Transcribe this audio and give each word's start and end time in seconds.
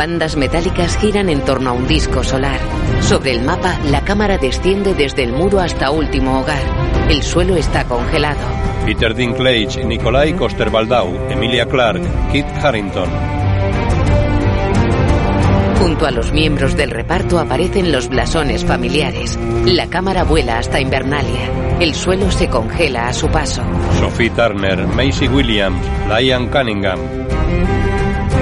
Bandas 0.00 0.34
metálicas 0.34 0.96
giran 0.96 1.28
en 1.28 1.44
torno 1.44 1.68
a 1.68 1.72
un 1.74 1.86
disco 1.86 2.24
solar. 2.24 2.58
Sobre 3.02 3.32
el 3.32 3.42
mapa, 3.42 3.78
la 3.84 4.02
cámara 4.02 4.38
desciende 4.38 4.94
desde 4.94 5.24
el 5.24 5.32
muro 5.34 5.60
hasta 5.60 5.90
último 5.90 6.40
hogar. 6.40 6.62
El 7.10 7.22
suelo 7.22 7.54
está 7.54 7.84
congelado. 7.84 8.40
Peter 8.86 9.14
Dinklage, 9.14 9.84
Nikolai 9.84 10.32
Coster-Waldau, 10.32 11.30
Emilia 11.30 11.66
Clarke, 11.66 12.08
Kit 12.32 12.46
Harrington. 12.62 13.10
Junto 15.78 16.06
a 16.06 16.10
los 16.12 16.32
miembros 16.32 16.74
del 16.78 16.92
reparto 16.92 17.38
aparecen 17.38 17.92
los 17.92 18.08
blasones 18.08 18.64
familiares. 18.64 19.38
La 19.66 19.88
cámara 19.88 20.24
vuela 20.24 20.56
hasta 20.56 20.80
Invernalia. 20.80 21.76
El 21.78 21.94
suelo 21.94 22.30
se 22.30 22.48
congela 22.48 23.08
a 23.08 23.12
su 23.12 23.28
paso. 23.28 23.62
Sophie 23.98 24.30
Turner, 24.30 24.86
Macy 24.86 25.28
Williams, 25.28 25.82
Liam 26.08 26.48
Cunningham. 26.48 27.00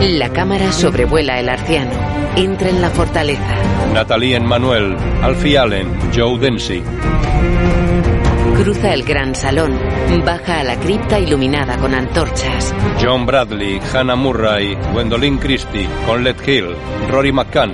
La 0.00 0.32
cámara 0.32 0.70
sobrevuela 0.70 1.40
el 1.40 1.48
arciano. 1.48 1.90
Entra 2.36 2.68
en 2.68 2.80
la 2.80 2.88
fortaleza. 2.88 3.56
Natalie 3.92 4.36
Emmanuel, 4.36 4.96
Alfie 5.22 5.58
Allen, 5.58 5.88
Joe 6.14 6.38
Densi. 6.38 6.82
Cruza 8.56 8.94
el 8.94 9.02
gran 9.02 9.34
salón. 9.34 9.76
Baja 10.24 10.60
a 10.60 10.64
la 10.64 10.76
cripta 10.78 11.18
iluminada 11.18 11.76
con 11.78 11.94
antorchas. 11.94 12.72
John 13.02 13.26
Bradley, 13.26 13.80
Hannah 13.92 14.16
Murray, 14.16 14.76
Gwendolyn 14.92 15.38
Christie, 15.38 15.88
Conlet 16.06 16.46
Hill, 16.46 16.76
Rory 17.10 17.32
McCann. 17.32 17.72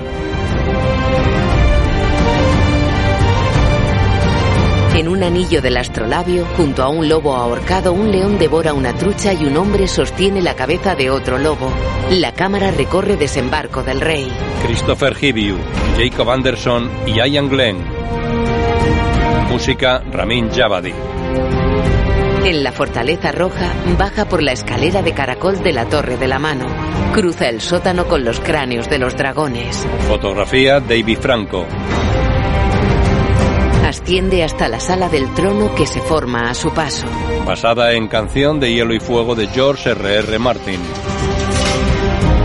En 4.95 5.09
un 5.09 5.25
anillo 5.25 5.61
del 5.61 5.77
astrolabio, 5.77 6.47
junto 6.57 6.85
a 6.85 6.89
un 6.89 7.09
lobo 7.09 7.35
ahorcado, 7.35 7.93
un 7.93 8.13
león 8.13 8.39
devora 8.39 8.73
una 8.73 8.95
trucha 8.95 9.33
y 9.33 9.45
un 9.45 9.57
hombre 9.57 9.89
sostiene 9.89 10.41
la 10.41 10.55
cabeza 10.55 10.95
de 10.95 11.11
otro 11.11 11.37
lobo. 11.37 11.69
La 12.11 12.33
cámara 12.33 12.71
recorre 12.71 13.17
desembarco 13.17 13.83
del 13.83 14.01
rey. 14.01 14.31
Christopher 14.65 15.17
Hibiu, 15.21 15.59
Jacob 15.99 16.31
Anderson 16.31 16.89
y 17.07 17.15
Ian 17.15 17.49
Glenn. 17.49 17.79
Música 19.51 20.01
Ramin 20.13 20.49
Javadi. 20.53 20.95
En 22.45 22.63
la 22.63 22.71
fortaleza 22.71 23.33
roja, 23.33 23.73
baja 23.99 24.29
por 24.29 24.45
la 24.45 24.53
escalera 24.53 25.03
de 25.03 25.13
caracol 25.13 25.61
de 25.61 25.73
la 25.73 25.87
Torre 25.87 26.19
de 26.19 26.29
la 26.29 26.39
Mano. 26.39 26.67
Cruza 27.13 27.49
el 27.49 27.61
sótano 27.61 28.07
con 28.07 28.25
los 28.25 28.39
cráneos 28.39 28.89
de 28.89 28.99
los 28.99 29.17
dragones. 29.17 29.85
Fotografía 30.07 30.79
David 30.79 31.19
Franco. 31.19 31.67
Asciende 33.95 34.43
hasta 34.43 34.69
la 34.69 34.81
sala 34.81 35.09
del 35.09 35.33
trono 35.35 35.73
que 35.77 35.87
se 35.87 36.01
forma 36.01 36.51
a 36.51 36.55
su 36.55 36.75
paso. 36.75 37.07
Basada 37.47 37.93
en 37.93 38.09
Canción 38.09 38.59
de 38.59 38.75
Hielo 38.75 38.93
y 38.93 38.99
Fuego 38.99 39.37
de 39.37 39.47
George 39.47 39.91
R.R. 39.91 40.31
R. 40.31 40.39
Martin. 40.41 40.81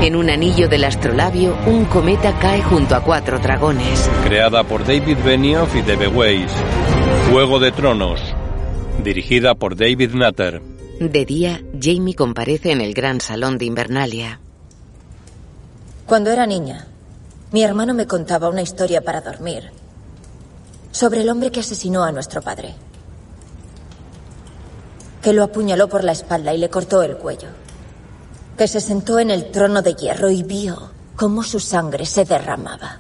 En 0.04 0.16
un 0.16 0.30
anillo 0.30 0.70
del 0.70 0.84
astrolabio, 0.84 1.58
un 1.66 1.86
cometa 1.86 2.38
cae 2.38 2.62
junto 2.62 2.94
a 2.96 3.04
cuatro 3.04 3.40
dragones. 3.40 4.08
Creada 4.24 4.64
por 4.64 4.86
David 4.86 5.18
Benioff 5.26 5.76
y 5.76 5.82
Debe 5.82 6.08
Weiss. 6.08 6.52
Juego 7.32 7.60
de 7.60 7.72
Tronos. 7.72 8.22
Dirigida 9.04 9.56
por 9.56 9.76
David 9.76 10.12
Nutter. 10.12 10.62
De 11.00 11.26
día, 11.26 11.64
Jamie 11.82 12.14
comparece 12.14 12.72
en 12.72 12.80
el 12.80 12.94
gran 12.94 13.22
salón 13.22 13.58
de 13.58 13.66
Invernalia. 13.66 14.40
Cuando 16.06 16.30
era 16.30 16.46
niña, 16.46 16.86
mi 17.52 17.64
hermano 17.64 17.96
me 17.96 18.06
contaba 18.06 18.50
una 18.50 18.62
historia 18.62 19.02
para 19.02 19.22
dormir 19.22 19.79
sobre 20.92 21.22
el 21.22 21.30
hombre 21.30 21.52
que 21.52 21.60
asesinó 21.60 22.04
a 22.04 22.12
nuestro 22.12 22.42
padre. 22.42 22.76
Que 25.22 25.34
lo 25.34 25.44
apuñaló 25.44 25.88
por 25.90 26.04
la 26.04 26.12
espalda 26.12 26.54
y 26.54 26.58
le 26.58 26.70
cortó 26.70 27.02
el 27.04 27.18
cuello. 27.18 27.50
Que 28.58 28.68
se 28.68 28.82
sentó 28.82 29.20
en 29.20 29.32
el 29.32 29.52
trono 29.52 29.82
de 29.82 29.94
hierro 29.94 30.30
y 30.30 30.44
vio 30.44 30.92
cómo 31.16 31.44
su 31.44 31.60
sangre 31.60 32.06
se 32.06 32.26
derramaba. 32.26 33.00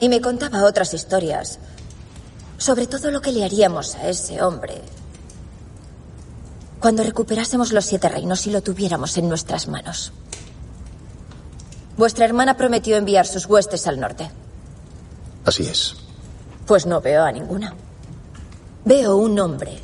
Y 0.00 0.08
me 0.08 0.20
contaba 0.20 0.64
otras 0.64 0.94
historias 0.94 1.58
sobre 2.58 2.86
todo 2.86 3.10
lo 3.10 3.20
que 3.20 3.32
le 3.32 3.44
haríamos 3.44 3.94
a 3.96 4.08
ese 4.08 4.42
hombre 4.42 4.80
cuando 6.80 7.02
recuperásemos 7.02 7.72
los 7.72 7.84
siete 7.84 8.08
reinos 8.08 8.46
y 8.46 8.50
lo 8.50 8.62
tuviéramos 8.62 9.16
en 9.16 9.28
nuestras 9.28 9.66
manos. 9.66 10.12
Vuestra 11.96 12.26
hermana 12.26 12.56
prometió 12.56 12.96
enviar 12.96 13.26
sus 13.26 13.46
huestes 13.46 13.86
al 13.86 13.98
norte. 13.98 14.30
Así 15.46 15.62
es. 15.62 15.94
Pues 16.66 16.84
no 16.86 17.00
veo 17.00 17.24
a 17.24 17.30
ninguna. 17.30 17.72
Veo 18.84 19.16
un 19.16 19.38
hombre 19.38 19.78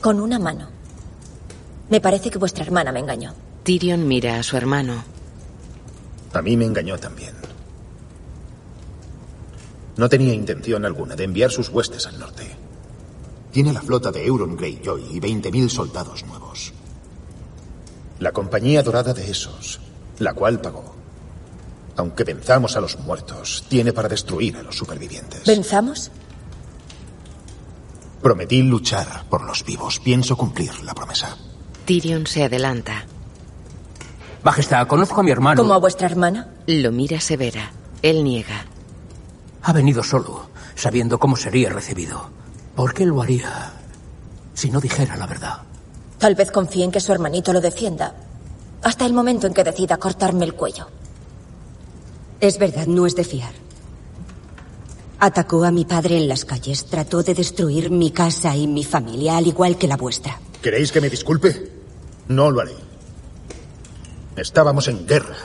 con 0.00 0.20
una 0.20 0.38
mano. 0.38 0.68
Me 1.90 2.00
parece 2.00 2.30
que 2.30 2.38
vuestra 2.38 2.64
hermana 2.64 2.92
me 2.92 3.00
engañó. 3.00 3.34
Tyrion 3.64 4.06
mira 4.06 4.38
a 4.38 4.42
su 4.44 4.56
hermano. 4.56 5.02
A 6.32 6.40
mí 6.40 6.56
me 6.56 6.64
engañó 6.64 6.96
también. 6.96 7.34
No 9.96 10.08
tenía 10.08 10.32
intención 10.32 10.84
alguna 10.84 11.16
de 11.16 11.24
enviar 11.24 11.50
sus 11.50 11.68
huestes 11.68 12.06
al 12.06 12.18
norte. 12.18 12.48
Tiene 13.50 13.72
la 13.72 13.82
flota 13.82 14.12
de 14.12 14.24
Euron 14.24 14.56
Greyjoy 14.56 15.16
y 15.16 15.20
20.000 15.20 15.68
soldados 15.68 16.24
nuevos. 16.24 16.72
La 18.20 18.30
compañía 18.30 18.84
dorada 18.84 19.12
de 19.12 19.28
esos, 19.28 19.80
la 20.20 20.34
cual 20.34 20.60
pagó. 20.60 20.99
Aunque 21.96 22.24
venzamos 22.24 22.76
a 22.76 22.80
los 22.80 22.98
muertos, 22.98 23.64
tiene 23.68 23.92
para 23.92 24.08
destruir 24.08 24.56
a 24.56 24.62
los 24.62 24.76
supervivientes. 24.76 25.44
¿Venzamos? 25.46 26.10
Prometí 28.22 28.62
luchar 28.62 29.24
por 29.28 29.42
los 29.42 29.64
vivos. 29.64 29.98
Pienso 30.00 30.36
cumplir 30.36 30.82
la 30.84 30.94
promesa. 30.94 31.36
Tyrion 31.86 32.26
se 32.26 32.44
adelanta. 32.44 33.04
Majestad, 34.42 34.86
conozco 34.86 35.20
a 35.20 35.22
mi 35.22 35.30
hermano. 35.30 35.62
¿Como 35.62 35.74
a 35.74 35.78
vuestra 35.78 36.06
hermana? 36.06 36.48
Lo 36.66 36.92
mira 36.92 37.20
severa. 37.20 37.72
Él 38.02 38.24
niega. 38.24 38.64
Ha 39.62 39.72
venido 39.72 40.02
solo, 40.02 40.48
sabiendo 40.74 41.18
cómo 41.18 41.36
sería 41.36 41.70
recibido. 41.70 42.30
¿Por 42.74 42.94
qué 42.94 43.04
lo 43.04 43.20
haría 43.20 43.72
si 44.54 44.70
no 44.70 44.80
dijera 44.80 45.16
la 45.16 45.26
verdad? 45.26 45.62
Tal 46.18 46.34
vez 46.34 46.50
confíe 46.50 46.84
en 46.84 46.90
que 46.90 47.00
su 47.00 47.12
hermanito 47.12 47.52
lo 47.52 47.60
defienda. 47.60 48.14
Hasta 48.82 49.04
el 49.04 49.12
momento 49.12 49.46
en 49.46 49.54
que 49.54 49.64
decida 49.64 49.98
cortarme 49.98 50.44
el 50.44 50.54
cuello. 50.54 50.88
Es 52.40 52.58
verdad, 52.58 52.86
no 52.86 53.06
es 53.06 53.14
de 53.14 53.24
fiar. 53.24 53.52
Atacó 55.18 55.64
a 55.64 55.70
mi 55.70 55.84
padre 55.84 56.16
en 56.16 56.28
las 56.28 56.46
calles, 56.46 56.86
trató 56.86 57.22
de 57.22 57.34
destruir 57.34 57.90
mi 57.90 58.10
casa 58.10 58.56
y 58.56 58.66
mi 58.66 58.84
familia, 58.84 59.36
al 59.36 59.46
igual 59.46 59.76
que 59.76 59.86
la 59.86 59.98
vuestra. 59.98 60.40
¿Queréis 60.62 60.92
que 60.92 61.02
me 61.02 61.10
disculpe? 61.10 61.70
No 62.28 62.50
lo 62.50 62.62
haré. 62.62 62.74
Estábamos 64.36 64.88
en 64.88 65.06
guerra. 65.06 65.36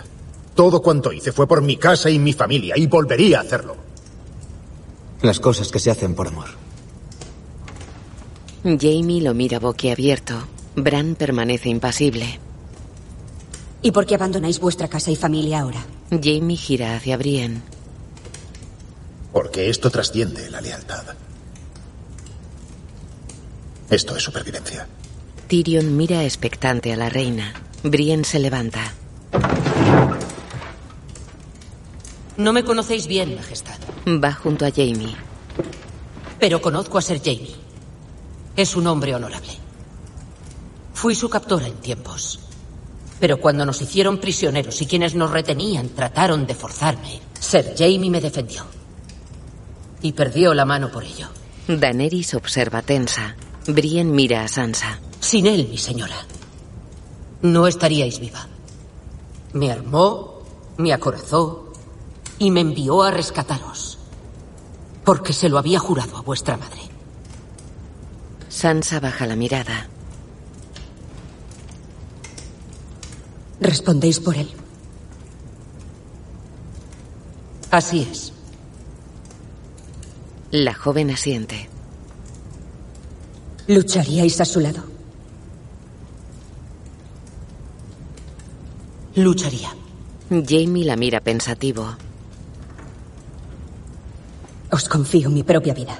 Todo 0.54 0.82
cuanto 0.82 1.12
hice 1.12 1.34
fue 1.34 1.48
por 1.48 1.62
mi 1.62 1.76
casa 1.76 2.10
y 2.10 2.18
mi 2.18 2.32
familia, 2.32 2.78
y 2.78 2.88
volvería 2.88 3.40
a 3.40 3.42
hacerlo. 3.42 3.76
Las 5.22 5.42
cosas 5.42 5.70
que 5.70 5.80
se 5.80 5.92
hacen 5.92 6.16
por 6.16 6.28
amor. 6.28 6.48
Jamie 8.64 9.22
lo 9.22 9.34
mira 9.34 9.60
boquiabierto. 9.60 10.36
Bran 10.78 11.16
permanece 11.16 11.68
impasible. 11.68 12.40
¿Y 13.82 13.92
por 13.92 14.06
qué 14.06 14.16
abandonáis 14.16 14.60
vuestra 14.60 14.88
casa 14.88 15.12
y 15.12 15.18
familia 15.18 15.60
ahora? 15.60 15.86
Jamie 16.12 16.58
gira 16.58 16.96
hacia 16.96 17.18
Brienne. 17.18 17.62
Porque 19.34 19.70
esto 19.70 19.90
trasciende 19.90 20.50
la 20.50 20.62
lealtad. 20.62 21.04
Esto 23.90 24.16
es 24.16 24.24
supervivencia. 24.24 24.88
Tyrion 25.48 25.96
mira 25.96 26.24
expectante 26.24 26.94
a 26.94 26.96
la 26.96 27.10
reina. 27.10 27.54
Brienne 27.84 28.24
se 28.24 28.40
levanta. 28.40 28.94
No 32.38 32.52
me 32.54 32.64
conocéis 32.64 33.08
bien, 33.08 33.36
Majestad. 33.36 33.78
Va 34.08 34.34
junto 34.34 34.66
a 34.66 34.72
Jamie. 34.72 35.16
Pero 36.40 36.62
conozco 36.62 36.98
a 36.98 37.02
Ser 37.02 37.20
Jamie. 37.20 37.56
Es 38.56 38.76
un 38.76 38.88
hombre 38.88 39.16
honorable. 39.16 39.54
Fui 40.94 41.16
su 41.16 41.30
captora 41.30 41.68
en 41.68 41.76
tiempos. 41.76 42.45
Pero 43.20 43.40
cuando 43.40 43.66
nos 43.66 43.81
hicieron 43.81 44.18
prisioneros 44.18 44.81
y 44.81 44.88
quienes 44.88 45.16
nos 45.16 45.31
retenían 45.31 45.90
trataron 45.90 46.46
de 46.46 46.56
forzarme, 46.56 47.22
Ser 47.40 47.76
Jamie 47.78 48.09
me 48.09 48.22
defendió. 48.22 48.66
Y 50.02 50.14
perdió 50.14 50.53
la 50.53 50.66
mano 50.66 50.91
por 50.91 51.03
ello. 51.03 51.29
Daenerys 51.67 52.34
observa 52.34 52.82
tensa. 52.82 53.35
Brienne 53.67 54.12
mira 54.12 54.44
a 54.44 54.47
Sansa. 54.47 55.00
Sin 55.20 55.47
él, 55.47 55.67
mi 55.70 55.78
señora, 55.78 56.16
no 57.41 57.67
estaríais 57.67 58.20
viva. 58.20 58.47
Me 59.53 59.72
armó, 59.72 60.44
me 60.78 60.94
acorazó 60.94 61.72
y 62.38 62.52
me 62.52 62.62
envió 62.62 63.02
a 63.02 63.12
rescataros. 63.12 63.97
Porque 65.03 65.34
se 65.34 65.50
lo 65.50 65.58
había 65.58 65.79
jurado 65.79 66.17
a 66.17 66.22
vuestra 66.22 66.58
madre. 66.58 66.82
Sansa 68.50 69.00
baja 69.00 69.26
la 69.26 69.35
mirada. 69.35 69.88
¿Respondéis 73.59 74.19
por 74.19 74.35
él? 74.35 74.49
Así 77.72 78.07
es. 78.09 78.34
La 80.52 80.73
joven 80.73 81.11
asiente. 81.11 81.69
¿Lucharíais 83.67 84.40
a 84.40 84.46
su 84.46 84.59
lado? 84.59 84.84
Lucharía. 89.16 89.75
Jamie 90.29 90.85
la 90.85 90.96
mira 90.96 91.22
pensativo. 91.22 91.96
Os 94.72 94.90
confío 94.90 95.29
mi 95.29 95.43
propia 95.43 95.73
vida. 95.73 95.97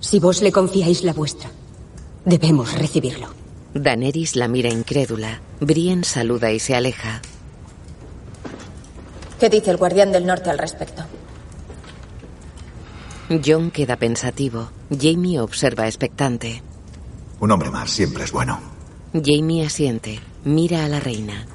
Si 0.00 0.18
vos 0.18 0.42
le 0.42 0.52
confiáis 0.52 1.04
la 1.04 1.12
vuestra, 1.12 1.50
debemos 2.24 2.72
recibirlo. 2.74 3.45
Daenerys 3.78 4.36
la 4.36 4.48
mira 4.48 4.70
incrédula. 4.70 5.40
Brienne 5.60 6.04
saluda 6.04 6.50
y 6.50 6.58
se 6.58 6.74
aleja. 6.74 7.20
¿Qué 9.38 9.50
dice 9.50 9.70
el 9.70 9.76
guardián 9.76 10.12
del 10.12 10.26
norte 10.26 10.48
al 10.50 10.58
respecto? 10.58 11.04
John 13.44 13.70
queda 13.70 13.96
pensativo. 13.96 14.70
Jamie 14.90 15.40
observa 15.40 15.86
expectante. 15.86 16.62
Un 17.40 17.50
hombre 17.50 17.70
más 17.70 17.90
siempre 17.90 18.24
es 18.24 18.32
bueno. 18.32 18.60
Jamie 19.12 19.66
asiente. 19.66 20.20
Mira 20.44 20.84
a 20.84 20.88
la 20.88 21.00
reina. 21.00 21.46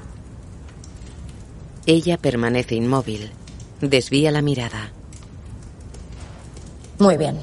Ella 1.86 2.18
permanece 2.18 2.76
inmóvil. 2.76 3.30
Desvía 3.80 4.30
la 4.30 4.42
mirada. 4.42 4.92
Muy 6.98 7.16
bien. 7.16 7.40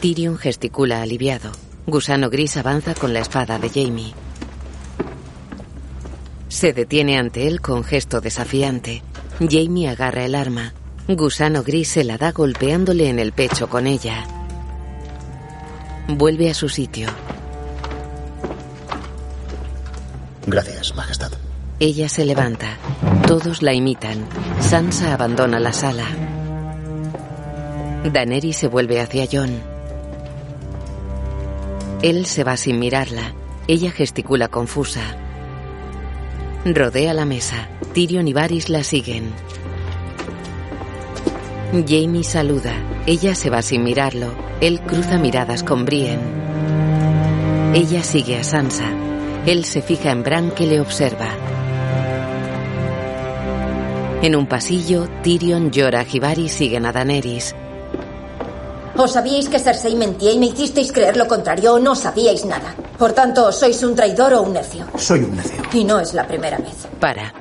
Tyrion 0.00 0.36
gesticula 0.36 1.00
aliviado. 1.00 1.52
Gusano 1.86 2.30
Gris 2.30 2.56
avanza 2.56 2.94
con 2.94 3.12
la 3.12 3.20
espada 3.20 3.58
de 3.58 3.68
Jamie. 3.68 4.14
Se 6.48 6.72
detiene 6.72 7.18
ante 7.18 7.46
él 7.46 7.60
con 7.60 7.84
gesto 7.84 8.22
desafiante. 8.22 9.02
Jamie 9.38 9.88
agarra 9.88 10.24
el 10.24 10.34
arma. 10.34 10.72
Gusano 11.08 11.62
Gris 11.62 11.88
se 11.88 12.04
la 12.04 12.16
da 12.16 12.32
golpeándole 12.32 13.10
en 13.10 13.18
el 13.18 13.32
pecho 13.32 13.68
con 13.68 13.86
ella. 13.86 14.24
Vuelve 16.08 16.50
a 16.50 16.54
su 16.54 16.70
sitio. 16.70 17.08
Gracias, 20.46 20.94
Majestad. 20.94 21.32
Ella 21.80 22.08
se 22.08 22.24
levanta. 22.24 22.78
Todos 23.26 23.60
la 23.60 23.74
imitan. 23.74 24.26
Sansa 24.60 25.12
abandona 25.12 25.60
la 25.60 25.72
sala. 25.72 26.06
Daenerys 28.10 28.56
se 28.56 28.68
vuelve 28.68 29.00
hacia 29.00 29.26
Jon. 29.30 29.73
Él 32.04 32.26
se 32.26 32.44
va 32.44 32.58
sin 32.58 32.78
mirarla. 32.78 33.32
Ella 33.66 33.90
gesticula 33.90 34.48
confusa. 34.48 35.00
Rodea 36.66 37.14
la 37.14 37.24
mesa. 37.24 37.70
Tyrion 37.94 38.28
y 38.28 38.34
Varys 38.34 38.68
la 38.68 38.84
siguen. 38.84 39.32
Jamie 41.72 42.22
saluda. 42.22 42.74
Ella 43.06 43.34
se 43.34 43.48
va 43.48 43.62
sin 43.62 43.84
mirarlo. 43.84 44.34
Él 44.60 44.82
cruza 44.82 45.16
miradas 45.16 45.62
con 45.62 45.86
Brienne. 45.86 46.20
Ella 47.72 48.02
sigue 48.02 48.36
a 48.36 48.44
Sansa. 48.44 48.92
Él 49.46 49.64
se 49.64 49.80
fija 49.80 50.10
en 50.10 50.22
Bran 50.22 50.50
que 50.50 50.66
le 50.66 50.82
observa. 50.82 51.30
En 54.20 54.36
un 54.36 54.46
pasillo, 54.46 55.08
Tyrion, 55.22 55.70
Jorah 55.74 56.04
y 56.12 56.18
Varys 56.18 56.52
siguen 56.52 56.84
a 56.84 56.92
Daenerys. 56.92 57.54
¿O 58.96 59.08
sabíais 59.08 59.48
que 59.48 59.58
Cersei 59.58 59.96
mentía 59.96 60.30
y 60.30 60.38
me 60.38 60.46
hicisteis 60.46 60.92
creer 60.92 61.16
lo 61.16 61.26
contrario 61.26 61.74
o 61.74 61.78
no 61.78 61.94
sabíais 61.94 62.44
nada? 62.44 62.74
Por 62.98 63.12
tanto, 63.12 63.50
¿sois 63.50 63.82
un 63.82 63.94
traidor 63.94 64.34
o 64.34 64.42
un 64.42 64.52
necio? 64.52 64.86
Soy 64.96 65.24
un 65.24 65.34
necio. 65.34 65.62
Y 65.72 65.82
no 65.82 65.98
es 65.98 66.14
la 66.14 66.26
primera 66.26 66.58
vez. 66.58 66.86
Para. 67.00 67.34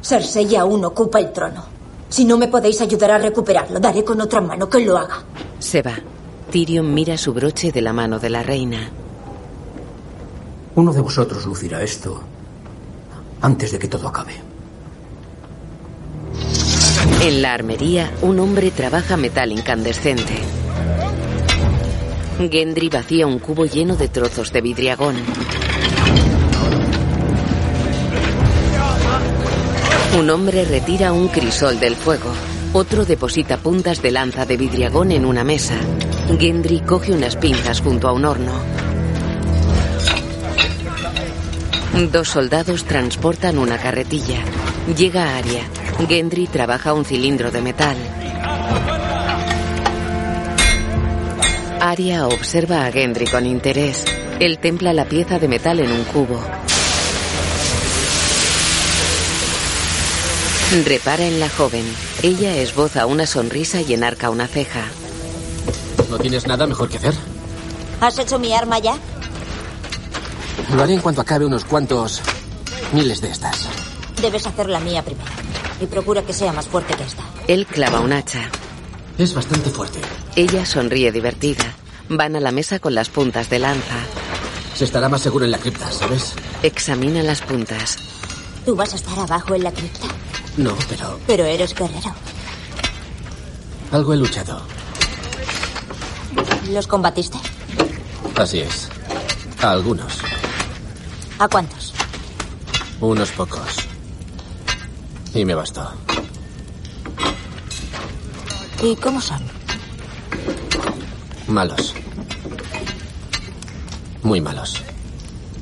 Cersei 0.00 0.54
aún 0.54 0.84
ocupa 0.84 1.18
el 1.18 1.32
trono. 1.32 1.64
Si 2.08 2.24
no 2.24 2.38
me 2.38 2.46
podéis 2.46 2.80
ayudar 2.80 3.10
a 3.10 3.18
recuperarlo, 3.18 3.80
daré 3.80 4.04
con 4.04 4.20
otra 4.20 4.40
mano 4.40 4.70
que 4.70 4.78
lo 4.78 4.96
haga. 4.96 5.24
Se 5.58 5.82
va. 5.82 5.94
Tyrion 6.50 6.94
mira 6.94 7.18
su 7.18 7.34
broche 7.34 7.72
de 7.72 7.82
la 7.82 7.92
mano 7.92 8.20
de 8.20 8.30
la 8.30 8.44
reina. 8.44 8.88
Uno 10.76 10.92
de 10.92 11.00
vosotros 11.00 11.44
lucirá 11.46 11.82
esto 11.82 12.20
antes 13.40 13.72
de 13.72 13.78
que 13.78 13.88
todo 13.88 14.06
acabe. 14.06 14.34
En 17.22 17.42
la 17.42 17.54
armería, 17.54 18.12
un 18.22 18.38
hombre 18.38 18.70
trabaja 18.70 19.16
metal 19.16 19.50
incandescente. 19.50 20.34
Gendry 22.38 22.90
vacía 22.90 23.26
un 23.26 23.38
cubo 23.38 23.64
lleno 23.64 23.96
de 23.96 24.08
trozos 24.08 24.52
de 24.52 24.60
vidriagón. 24.60 25.16
Un 30.18 30.30
hombre 30.30 30.64
retira 30.66 31.12
un 31.12 31.28
crisol 31.28 31.80
del 31.80 31.96
fuego. 31.96 32.30
Otro 32.74 33.06
deposita 33.06 33.56
puntas 33.56 34.02
de 34.02 34.10
lanza 34.10 34.44
de 34.44 34.58
vidriagón 34.58 35.12
en 35.12 35.24
una 35.24 35.44
mesa. 35.44 35.76
Gendry 36.38 36.80
coge 36.80 37.12
unas 37.12 37.36
pinzas 37.36 37.80
junto 37.80 38.06
a 38.06 38.12
un 38.12 38.26
horno. 38.26 38.52
Dos 42.12 42.28
soldados 42.28 42.84
transportan 42.84 43.58
una 43.58 43.78
carretilla. 43.78 44.40
Llega 44.94 45.38
Arya. 45.38 45.62
Gendry 46.06 46.46
trabaja 46.46 46.92
un 46.92 47.06
cilindro 47.06 47.50
de 47.50 47.62
metal. 47.62 47.96
Arya 51.80 52.26
observa 52.26 52.86
a 52.86 52.92
Gendry 52.92 53.26
con 53.26 53.46
interés. 53.46 54.04
Él 54.40 54.58
templa 54.58 54.92
la 54.92 55.04
pieza 55.04 55.38
de 55.38 55.48
metal 55.48 55.80
en 55.80 55.90
un 55.92 56.04
cubo. 56.04 56.40
Repara 60.84 61.24
en 61.24 61.38
la 61.38 61.48
joven. 61.48 61.84
Ella 62.22 62.56
esboza 62.56 63.06
una 63.06 63.26
sonrisa 63.26 63.80
y 63.80 63.94
enarca 63.94 64.30
una 64.30 64.46
ceja. 64.46 64.84
¿No 66.10 66.18
tienes 66.18 66.46
nada 66.46 66.66
mejor 66.66 66.88
que 66.88 66.96
hacer? 66.96 67.14
¿Has 68.00 68.18
hecho 68.18 68.38
mi 68.38 68.52
arma 68.52 68.78
ya? 68.78 68.96
Lo 70.74 70.82
haré 70.82 70.94
en 70.94 71.00
cuanto 71.00 71.20
acabe 71.20 71.44
unos 71.44 71.64
cuantos 71.64 72.20
miles 72.92 73.20
de 73.20 73.30
estas. 73.30 73.68
Debes 74.20 74.46
hacer 74.46 74.68
la 74.68 74.80
mía 74.80 75.02
primero. 75.02 75.30
Y 75.80 75.86
procura 75.86 76.22
que 76.22 76.32
sea 76.32 76.52
más 76.52 76.66
fuerte 76.66 76.94
que 76.94 77.04
esta. 77.04 77.22
Él 77.46 77.66
clava 77.66 78.00
un 78.00 78.12
hacha. 78.12 78.50
Es 79.18 79.34
bastante 79.34 79.70
fuerte. 79.70 80.00
Ella 80.36 80.66
sonríe 80.66 81.10
divertida. 81.12 81.64
Van 82.08 82.36
a 82.36 82.40
la 82.40 82.52
mesa 82.52 82.78
con 82.78 82.94
las 82.94 83.08
puntas 83.08 83.48
de 83.50 83.58
lanza. 83.58 83.96
Se 84.74 84.84
estará 84.84 85.08
más 85.08 85.22
seguro 85.22 85.44
en 85.44 85.50
la 85.50 85.58
cripta, 85.58 85.90
¿sabes? 85.90 86.34
Examina 86.62 87.22
las 87.22 87.40
puntas. 87.40 87.96
¿Tú 88.64 88.76
vas 88.76 88.92
a 88.92 88.96
estar 88.96 89.18
abajo 89.18 89.54
en 89.54 89.64
la 89.64 89.72
cripta? 89.72 90.06
No, 90.56 90.74
pero 90.88 91.18
Pero 91.26 91.44
eres 91.44 91.74
guerrero. 91.74 92.14
algo 93.92 94.12
he 94.12 94.16
luchado. 94.16 94.62
¿Los 96.70 96.86
combatiste? 96.86 97.38
Así 98.36 98.60
es. 98.60 98.88
A 99.62 99.70
algunos. 99.70 100.18
¿A 101.38 101.48
cuántos? 101.48 101.94
Unos 103.00 103.30
pocos. 103.30 103.76
Y 105.34 105.44
me 105.44 105.54
bastó. 105.54 105.90
¿Y 108.82 108.96
cómo 108.96 109.20
son? 109.20 109.40
Malos. 111.48 111.94
Muy 114.22 114.40
malos. 114.40 114.82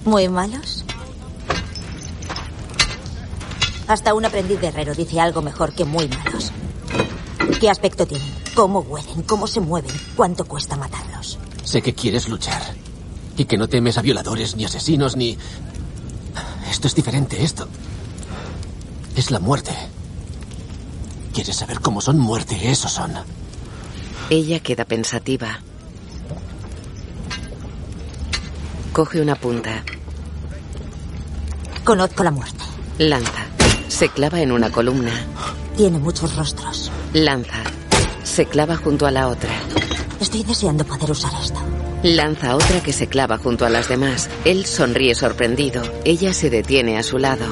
¿Muy 0.04 0.28
malos? 0.28 0.84
Hasta 3.86 4.14
un 4.14 4.24
aprendiz 4.24 4.60
de 4.60 4.68
herrero 4.68 4.94
dice 4.94 5.20
algo 5.20 5.42
mejor 5.42 5.74
que 5.74 5.84
muy 5.84 6.08
malos. 6.08 6.50
¿Qué 7.60 7.68
aspecto 7.70 8.06
tienen? 8.06 8.28
¿Cómo 8.54 8.80
huelen? 8.80 9.22
¿Cómo 9.22 9.46
se 9.46 9.60
mueven? 9.60 9.92
¿Cuánto 10.16 10.44
cuesta 10.46 10.76
matarlos? 10.76 11.38
Sé 11.62 11.82
que 11.82 11.94
quieres 11.94 12.28
luchar. 12.28 12.62
Y 13.36 13.44
que 13.44 13.56
no 13.58 13.68
temes 13.68 13.98
a 13.98 14.02
violadores, 14.02 14.56
ni 14.56 14.64
asesinos, 14.64 15.16
ni... 15.16 15.36
Esto 16.70 16.88
es 16.88 16.94
diferente, 16.94 17.42
esto. 17.42 17.68
Es 19.16 19.30
la 19.30 19.40
muerte. 19.40 19.72
¿Quieres 21.34 21.56
saber 21.56 21.80
cómo 21.80 22.00
son 22.00 22.20
muerte? 22.20 22.70
Eso 22.70 22.88
son. 22.88 23.12
Ella 24.30 24.60
queda 24.60 24.84
pensativa. 24.84 25.58
Coge 28.92 29.20
una 29.20 29.34
punta. 29.34 29.82
Conozco 31.82 32.22
la 32.22 32.30
muerte. 32.30 32.62
Lanza. 32.98 33.46
Se 33.88 34.08
clava 34.10 34.40
en 34.40 34.52
una 34.52 34.70
columna. 34.70 35.10
Tiene 35.76 35.98
muchos 35.98 36.36
rostros. 36.36 36.92
Lanza. 37.12 37.64
Se 38.22 38.46
clava 38.46 38.76
junto 38.76 39.04
a 39.04 39.10
la 39.10 39.26
otra. 39.26 39.50
Estoy 40.20 40.44
deseando 40.44 40.84
poder 40.84 41.10
usar 41.10 41.32
esto. 41.42 41.58
Lanza 42.04 42.54
otra 42.54 42.80
que 42.80 42.92
se 42.92 43.08
clava 43.08 43.38
junto 43.38 43.66
a 43.66 43.70
las 43.70 43.88
demás. 43.88 44.30
Él 44.44 44.66
sonríe 44.66 45.16
sorprendido. 45.16 45.82
Ella 46.04 46.32
se 46.32 46.48
detiene 46.48 46.96
a 46.96 47.02
su 47.02 47.18
lado. 47.18 47.44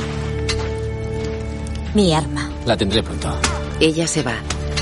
Mi 1.94 2.14
arma. 2.14 2.48
La 2.64 2.76
tendré 2.76 3.02
pronto. 3.02 3.36
Ella 3.82 4.06
se 4.06 4.22
va. 4.22 4.36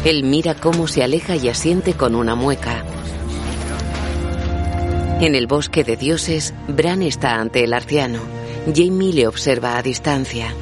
Él 0.04 0.24
mira 0.24 0.54
cómo 0.54 0.86
se 0.86 1.02
aleja 1.02 1.34
y 1.34 1.48
asiente 1.48 1.94
con 1.94 2.14
una 2.14 2.34
mueca. 2.34 2.84
En 5.22 5.34
el 5.34 5.46
bosque 5.46 5.84
de 5.84 5.96
dioses, 5.96 6.52
Bran 6.68 7.00
está 7.00 7.36
ante 7.36 7.64
el 7.64 7.72
arciano. 7.72 8.20
Jamie 8.66 9.14
le 9.14 9.26
observa 9.26 9.78
a 9.78 9.82
distancia. 9.82 10.54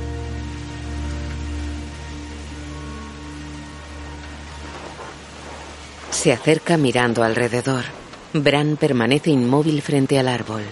Se 6.10 6.32
acerca 6.32 6.76
mirando 6.76 7.24
alrededor. 7.24 7.86
Bran 8.34 8.76
permanece 8.76 9.30
inmóvil 9.30 9.82
frente 9.82 10.16
al 10.16 10.28
árbol. 10.28 10.62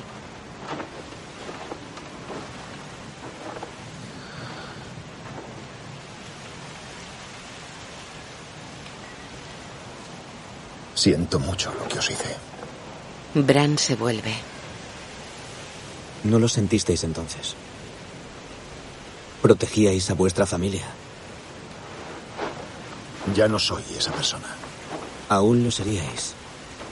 Siento 10.97 11.39
mucho 11.39 11.73
lo 11.75 11.87
que 11.87 11.99
os 11.99 12.11
hice. 12.11 12.35
Bran 13.35 13.77
se 13.77 13.97
vuelve. 13.97 14.35
No 16.25 16.39
lo 16.39 16.49
sentisteis 16.49 17.05
entonces. 17.05 17.55
Protegíais 19.43 20.11
a 20.11 20.15
vuestra 20.15 20.47
familia. 20.47 20.87
Ya 23.35 23.47
no 23.47 23.59
soy 23.59 23.85
esa 23.97 24.11
persona. 24.13 24.49
Aún 25.29 25.65
lo 25.65 25.71
seríais, 25.71 26.33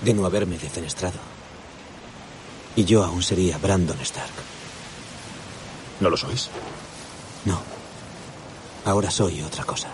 de 0.02 0.12
no 0.12 0.26
haberme 0.26 0.58
defenestrado. 0.58 1.18
Y 2.76 2.84
yo 2.84 3.04
aún 3.04 3.22
sería 3.22 3.56
Brandon 3.56 3.98
Stark. 4.02 4.34
¿No 6.00 6.10
lo 6.10 6.16
sois? 6.18 6.50
No. 7.46 7.58
Ahora 8.84 9.10
soy 9.10 9.40
otra 9.40 9.64
cosa. 9.64 9.88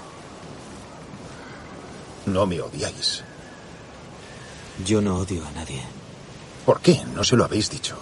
No 2.27 2.45
me 2.45 2.61
odiáis. 2.61 3.23
Yo 4.85 5.01
no 5.01 5.17
odio 5.17 5.47
a 5.47 5.51
nadie. 5.53 5.83
¿Por 6.65 6.81
qué? 6.81 7.01
No 7.15 7.25
se 7.25 7.37
lo 7.37 7.45
habéis 7.45 7.71
dicho. 7.71 7.99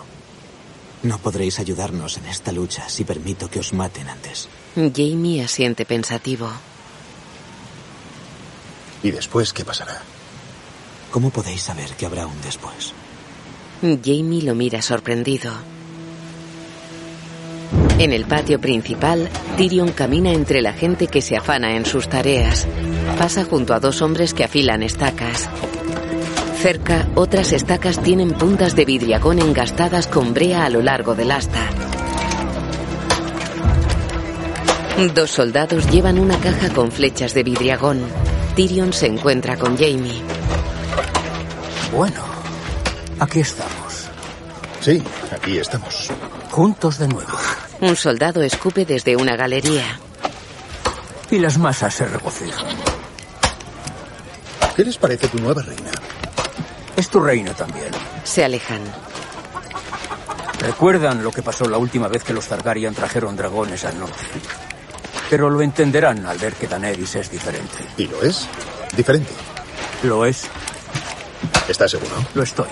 No 1.02 1.18
podréis 1.18 1.58
ayudarnos 1.58 2.18
en 2.18 2.26
esta 2.26 2.52
lucha 2.52 2.88
si 2.88 3.04
permito 3.04 3.48
que 3.48 3.60
os 3.60 3.72
maten 3.72 4.08
antes. 4.08 4.48
Jamie 4.74 5.42
asiente 5.42 5.84
pensativo. 5.84 6.50
¿Y 9.02 9.10
después 9.10 9.52
qué 9.52 9.64
pasará? 9.64 10.02
¿Cómo 11.10 11.30
podéis 11.30 11.62
saber 11.62 11.90
que 11.90 12.06
habrá 12.06 12.26
un 12.26 12.40
después? 12.42 12.92
Jamie 13.80 14.42
lo 14.42 14.54
mira 14.54 14.82
sorprendido. 14.82 15.52
En 17.98 18.12
el 18.12 18.24
patio 18.26 18.60
principal, 18.60 19.28
Tyrion 19.56 19.92
camina 19.92 20.32
entre 20.32 20.62
la 20.62 20.72
gente 20.72 21.06
que 21.06 21.22
se 21.22 21.36
afana 21.36 21.76
en 21.76 21.86
sus 21.86 22.08
tareas. 22.08 22.66
Pasa 23.18 23.44
junto 23.44 23.74
a 23.74 23.80
dos 23.80 24.02
hombres 24.02 24.34
que 24.34 24.44
afilan 24.44 24.82
estacas. 24.82 25.48
Cerca, 26.60 27.06
otras 27.14 27.52
estacas 27.52 28.02
tienen 28.02 28.32
puntas 28.32 28.74
de 28.74 28.84
vidriagón 28.84 29.38
engastadas 29.38 30.08
con 30.08 30.34
brea 30.34 30.64
a 30.64 30.70
lo 30.70 30.82
largo 30.82 31.14
del 31.14 31.30
asta. 31.30 31.60
Dos 35.14 35.30
soldados 35.30 35.88
llevan 35.92 36.18
una 36.18 36.36
caja 36.40 36.70
con 36.70 36.90
flechas 36.90 37.32
de 37.32 37.44
vidriagón. 37.44 38.02
Tyrion 38.56 38.92
se 38.92 39.06
encuentra 39.06 39.56
con 39.56 39.76
Jamie. 39.76 40.20
Bueno, 41.92 42.20
aquí 43.20 43.38
estamos. 43.38 44.08
Sí, 44.80 45.00
aquí 45.30 45.58
estamos. 45.58 46.10
Juntos 46.50 46.98
de 46.98 47.06
nuevo. 47.06 47.38
Un 47.80 47.94
soldado 47.94 48.42
escupe 48.42 48.84
desde 48.84 49.14
una 49.14 49.36
galería. 49.36 50.00
Y 51.30 51.38
las 51.38 51.56
masas 51.56 51.94
se 51.94 52.06
regocijan. 52.06 52.66
¿Qué 54.74 54.84
les 54.84 54.96
parece 54.96 55.28
tu 55.28 55.38
nueva 55.38 55.62
reina? 55.62 55.90
Es 56.98 57.08
tu 57.08 57.20
reina 57.20 57.54
también. 57.54 57.90
Se 58.24 58.44
alejan. 58.44 58.82
Recuerdan 60.58 61.22
lo 61.22 61.30
que 61.30 61.42
pasó 61.42 61.68
la 61.68 61.78
última 61.78 62.08
vez 62.08 62.24
que 62.24 62.32
los 62.32 62.48
Targaryen 62.48 62.92
trajeron 62.92 63.36
dragones 63.36 63.84
al 63.84 64.00
norte. 64.00 64.24
Pero 65.30 65.48
lo 65.48 65.62
entenderán 65.62 66.26
al 66.26 66.38
ver 66.38 66.54
que 66.54 66.66
Daenerys 66.66 67.14
es 67.14 67.30
diferente. 67.30 67.76
¿Y 67.98 68.08
lo 68.08 68.20
es? 68.20 68.48
Diferente. 68.96 69.30
Lo 70.02 70.26
es. 70.26 70.48
¿Estás 71.68 71.92
seguro? 71.92 72.16
Lo 72.34 72.42
estoy. 72.42 72.66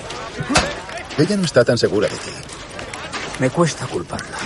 Ella 1.16 1.36
no 1.36 1.44
está 1.44 1.64
tan 1.64 1.78
segura 1.78 2.08
de 2.08 2.16
ti. 2.16 2.32
Me 3.38 3.50
cuesta 3.50 3.86
culparla. 3.86 4.38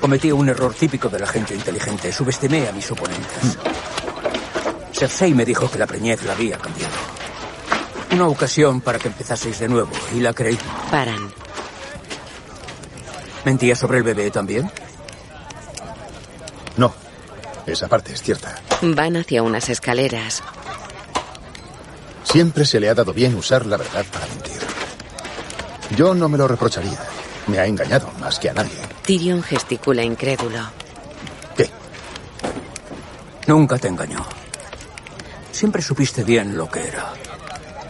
Cometí 0.00 0.32
un 0.32 0.48
error 0.48 0.72
típico 0.72 1.10
de 1.10 1.18
la 1.18 1.26
gente 1.26 1.54
inteligente. 1.54 2.10
Subestimé 2.10 2.66
a 2.66 2.72
mis 2.72 2.90
oponentes. 2.90 3.58
Cersei 4.90 5.34
me 5.34 5.44
dijo 5.44 5.70
que 5.70 5.78
la 5.78 5.86
preñez 5.86 6.22
la 6.24 6.32
había 6.32 6.56
cambiado. 6.56 7.03
Una 8.14 8.28
ocasión 8.28 8.80
para 8.80 9.00
que 9.00 9.08
empezaseis 9.08 9.58
de 9.58 9.68
nuevo, 9.68 9.90
y 10.14 10.20
la 10.20 10.32
creí. 10.32 10.56
Paran. 10.88 11.32
¿Mentía 13.44 13.74
sobre 13.74 13.98
el 13.98 14.04
bebé 14.04 14.30
también? 14.30 14.70
No, 16.76 16.94
esa 17.66 17.88
parte 17.88 18.12
es 18.12 18.22
cierta. 18.22 18.54
Van 18.82 19.16
hacia 19.16 19.42
unas 19.42 19.68
escaleras. 19.68 20.44
Siempre 22.22 22.64
se 22.64 22.78
le 22.78 22.88
ha 22.88 22.94
dado 22.94 23.12
bien 23.12 23.34
usar 23.34 23.66
la 23.66 23.78
verdad 23.78 24.04
para 24.12 24.26
mentir. 24.28 24.60
Yo 25.96 26.14
no 26.14 26.28
me 26.28 26.38
lo 26.38 26.46
reprocharía. 26.46 27.00
Me 27.48 27.58
ha 27.58 27.66
engañado 27.66 28.12
más 28.20 28.38
que 28.38 28.48
a 28.48 28.54
nadie. 28.54 28.78
Tyrion 29.04 29.42
gesticula 29.42 30.04
incrédulo. 30.04 30.60
¿Qué? 31.56 31.68
Nunca 33.48 33.76
te 33.76 33.88
engañó. 33.88 34.24
Siempre 35.50 35.82
supiste 35.82 36.22
bien 36.22 36.56
lo 36.56 36.70
que 36.70 36.86
era. 36.86 37.12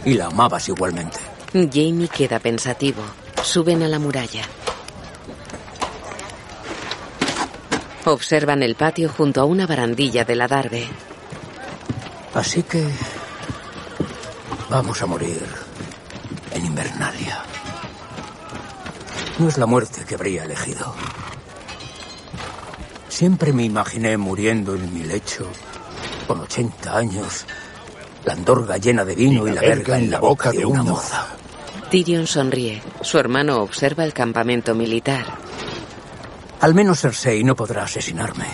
Y 0.05 0.13
la 0.13 0.27
amabas 0.27 0.69
igualmente. 0.69 1.19
Jamie 1.51 2.07
queda 2.07 2.39
pensativo. 2.39 3.01
Suben 3.43 3.83
a 3.83 3.87
la 3.87 3.99
muralla. 3.99 4.43
Observan 8.05 8.61
el 8.61 8.75
patio 8.75 9.09
junto 9.09 9.41
a 9.41 9.45
una 9.45 9.65
barandilla 9.65 10.23
de 10.23 10.35
la 10.35 10.47
Darbe. 10.47 10.87
Así 12.35 12.63
que 12.63 12.85
vamos 14.69 15.01
a 15.01 15.05
morir 15.07 15.41
en 16.51 16.65
Invernalia. 16.65 17.43
No 19.39 19.47
es 19.47 19.57
la 19.57 19.65
muerte 19.65 20.05
que 20.05 20.15
habría 20.15 20.43
elegido. 20.43 20.93
Siempre 23.09 23.53
me 23.53 23.63
imaginé 23.63 24.17
muriendo 24.17 24.75
en 24.75 24.93
mi 24.93 25.03
lecho, 25.03 25.47
con 26.27 26.41
80 26.41 26.97
años, 26.97 27.45
la 28.25 28.33
andorga 28.33 28.77
llena 28.77 29.05
de 29.05 29.15
vino 29.15 29.47
y, 29.47 29.51
la 29.51 29.61
verga 29.61 29.97
en 29.97 30.09
la 30.11 30.19
boca 30.19 30.51
de 30.51 30.65
una 30.65 30.83
moza. 30.83 31.27
Tyrion 31.89 32.27
sonríe. 32.27 32.81
Su 33.01 33.19
hermano 33.19 33.61
observa 33.61 34.03
el 34.03 34.13
campamento 34.13 34.73
militar. 34.73 35.25
Al 36.61 36.73
menos 36.73 37.01
Cersei 37.01 37.43
no 37.43 37.55
podrá 37.55 37.83
asesinarme. 37.83 38.47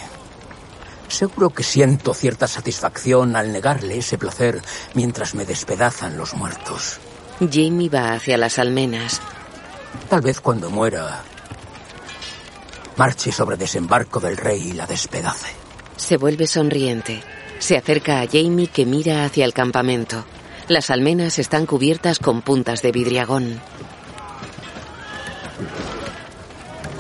Seguro 1.08 1.50
que 1.50 1.64
siento 1.64 2.14
cierta 2.14 2.48
satisfacción 2.48 3.36
al 3.36 3.52
negarle 3.52 3.98
ese 3.98 4.18
placer 4.18 4.62
mientras 4.94 5.36
me 5.36 5.46
despedazan 5.46 6.18
los 6.18 6.34
muertos. 6.34 7.00
Jamie 7.40 7.90
va 7.90 8.14
hacia 8.14 8.38
las 8.38 8.60
almenas. 8.60 9.22
Tal 10.10 10.22
vez 10.22 10.40
cuando 10.40 10.70
muera 10.70 11.24
marche 12.98 13.32
sobre 13.32 13.58
desembarco 13.58 14.20
del 14.20 14.38
rey 14.38 14.70
y 14.70 14.74
la 14.74 14.86
despedace. 14.86 15.48
Se 15.96 16.18
vuelve 16.18 16.48
sonriente. 16.48 17.24
Se 17.62 17.78
acerca 17.78 18.22
a 18.22 18.28
Jamie 18.28 18.66
que 18.66 18.88
mira 18.88 19.24
hacia 19.24 19.46
el 19.46 19.54
campamento. 19.54 20.26
Las 20.68 20.90
almenas 20.90 21.38
están 21.38 21.68
cubiertas 21.68 22.18
con 22.18 22.42
puntas 22.42 22.82
de 22.82 22.92
vidriagón. 22.92 23.62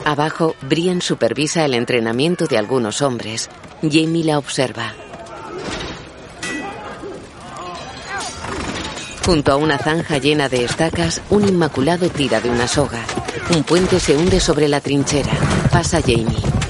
Abajo, 0.05 0.55
Brienne 0.61 1.01
supervisa 1.01 1.65
el 1.65 1.73
entrenamiento 1.73 2.45
de 2.45 2.59
algunos 2.59 3.01
hombres. 3.01 3.49
Jamie 3.81 4.23
la 4.23 4.37
observa. 4.37 4.93
Junto 9.25 9.51
a 9.51 9.55
una 9.55 9.79
zanja 9.79 10.19
llena 10.19 10.47
de 10.47 10.63
estacas, 10.63 11.23
un 11.31 11.49
inmaculado 11.49 12.07
tira 12.09 12.39
de 12.39 12.51
una 12.51 12.67
soga. 12.67 13.03
Un 13.55 13.63
puente 13.63 13.99
se 13.99 14.15
hunde 14.15 14.39
sobre 14.39 14.67
la 14.67 14.79
trinchera. 14.79 15.33
Pasa 15.71 16.01
Jamie. 16.01 16.60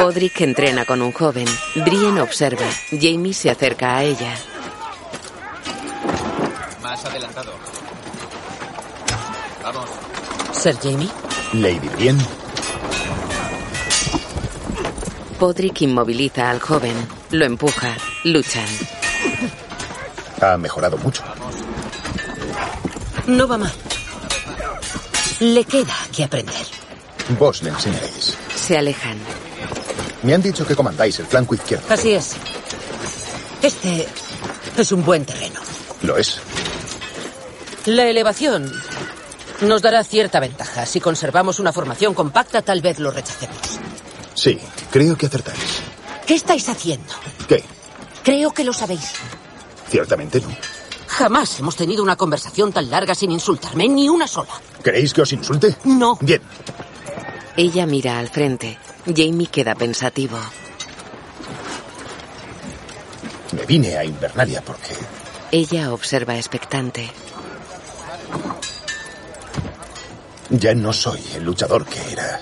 Podrick 0.00 0.40
entrena 0.40 0.86
con 0.86 1.02
un 1.02 1.12
joven. 1.12 1.44
Brienne 1.74 2.22
observa. 2.22 2.64
Jamie 2.90 3.34
se 3.34 3.50
acerca 3.50 3.98
a 3.98 4.02
ella. 4.02 4.34
Más 6.82 7.04
adelantado. 7.04 7.52
Vamos. 9.62 9.90
¿Ser 10.52 10.78
Jamie? 10.78 11.06
Lady 11.52 11.86
Brienne. 11.90 12.24
Podrick 15.38 15.82
inmoviliza 15.82 16.48
al 16.50 16.60
joven. 16.60 16.96
Lo 17.32 17.44
empuja. 17.44 17.94
Luchan. 18.24 18.68
Ha 20.40 20.56
mejorado 20.56 20.96
mucho. 20.96 21.22
No 23.26 23.46
va 23.46 23.58
mal. 23.58 23.72
Le 25.40 25.62
queda 25.64 25.94
que 26.10 26.24
aprender. 26.24 26.66
Vos 27.38 27.62
le 27.62 27.68
enseñaréis. 27.68 28.38
Se 28.54 28.78
alejan. 28.78 29.18
Me 30.22 30.34
han 30.34 30.42
dicho 30.42 30.66
que 30.66 30.76
comandáis 30.76 31.18
el 31.18 31.26
flanco 31.26 31.54
izquierdo. 31.54 31.86
Así 31.88 32.12
es. 32.12 32.36
Este 33.62 34.06
es 34.76 34.92
un 34.92 35.04
buen 35.04 35.24
terreno. 35.24 35.60
Lo 36.02 36.16
es. 36.16 36.40
La 37.86 38.06
elevación 38.06 38.70
nos 39.62 39.82
dará 39.82 40.04
cierta 40.04 40.40
ventaja. 40.40 40.86
Si 40.86 41.00
conservamos 41.00 41.58
una 41.58 41.72
formación 41.72 42.14
compacta, 42.14 42.62
tal 42.62 42.80
vez 42.80 42.98
lo 42.98 43.10
rechacemos. 43.10 43.56
Sí, 44.34 44.58
creo 44.90 45.16
que 45.16 45.26
acertáis. 45.26 45.58
¿Qué 46.26 46.34
estáis 46.34 46.68
haciendo? 46.68 47.12
¿Qué? 47.48 47.64
Creo 48.22 48.52
que 48.52 48.64
lo 48.64 48.72
sabéis. 48.72 49.12
Ciertamente 49.88 50.40
no. 50.40 50.48
Jamás 51.08 51.58
hemos 51.58 51.76
tenido 51.76 52.02
una 52.02 52.16
conversación 52.16 52.72
tan 52.72 52.88
larga 52.90 53.14
sin 53.14 53.32
insultarme, 53.32 53.88
ni 53.88 54.08
una 54.08 54.26
sola. 54.26 54.52
¿Queréis 54.82 55.12
que 55.12 55.22
os 55.22 55.32
insulte? 55.32 55.76
No. 55.84 56.16
Bien. 56.20 56.40
Ella 57.56 57.84
mira 57.86 58.18
al 58.18 58.28
frente. 58.28 58.78
Jamie 59.06 59.46
queda 59.46 59.74
pensativo. 59.74 60.38
Me 63.52 63.66
vine 63.66 63.96
a 63.96 64.04
Invernalia 64.04 64.62
porque 64.62 64.94
Ella 65.52 65.92
observa 65.92 66.36
expectante. 66.36 67.10
Ya 70.50 70.74
no 70.74 70.92
soy 70.92 71.20
el 71.34 71.44
luchador 71.44 71.86
que 71.86 72.12
era. 72.12 72.40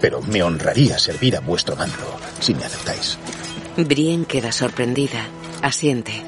Pero 0.00 0.20
me 0.22 0.42
honraría 0.42 0.98
servir 0.98 1.36
a 1.36 1.40
vuestro 1.40 1.76
mando, 1.76 2.18
si 2.40 2.54
me 2.54 2.64
aceptáis. 2.64 3.18
Brien 3.76 4.24
queda 4.24 4.50
sorprendida. 4.50 5.26
Asiente. 5.62 6.24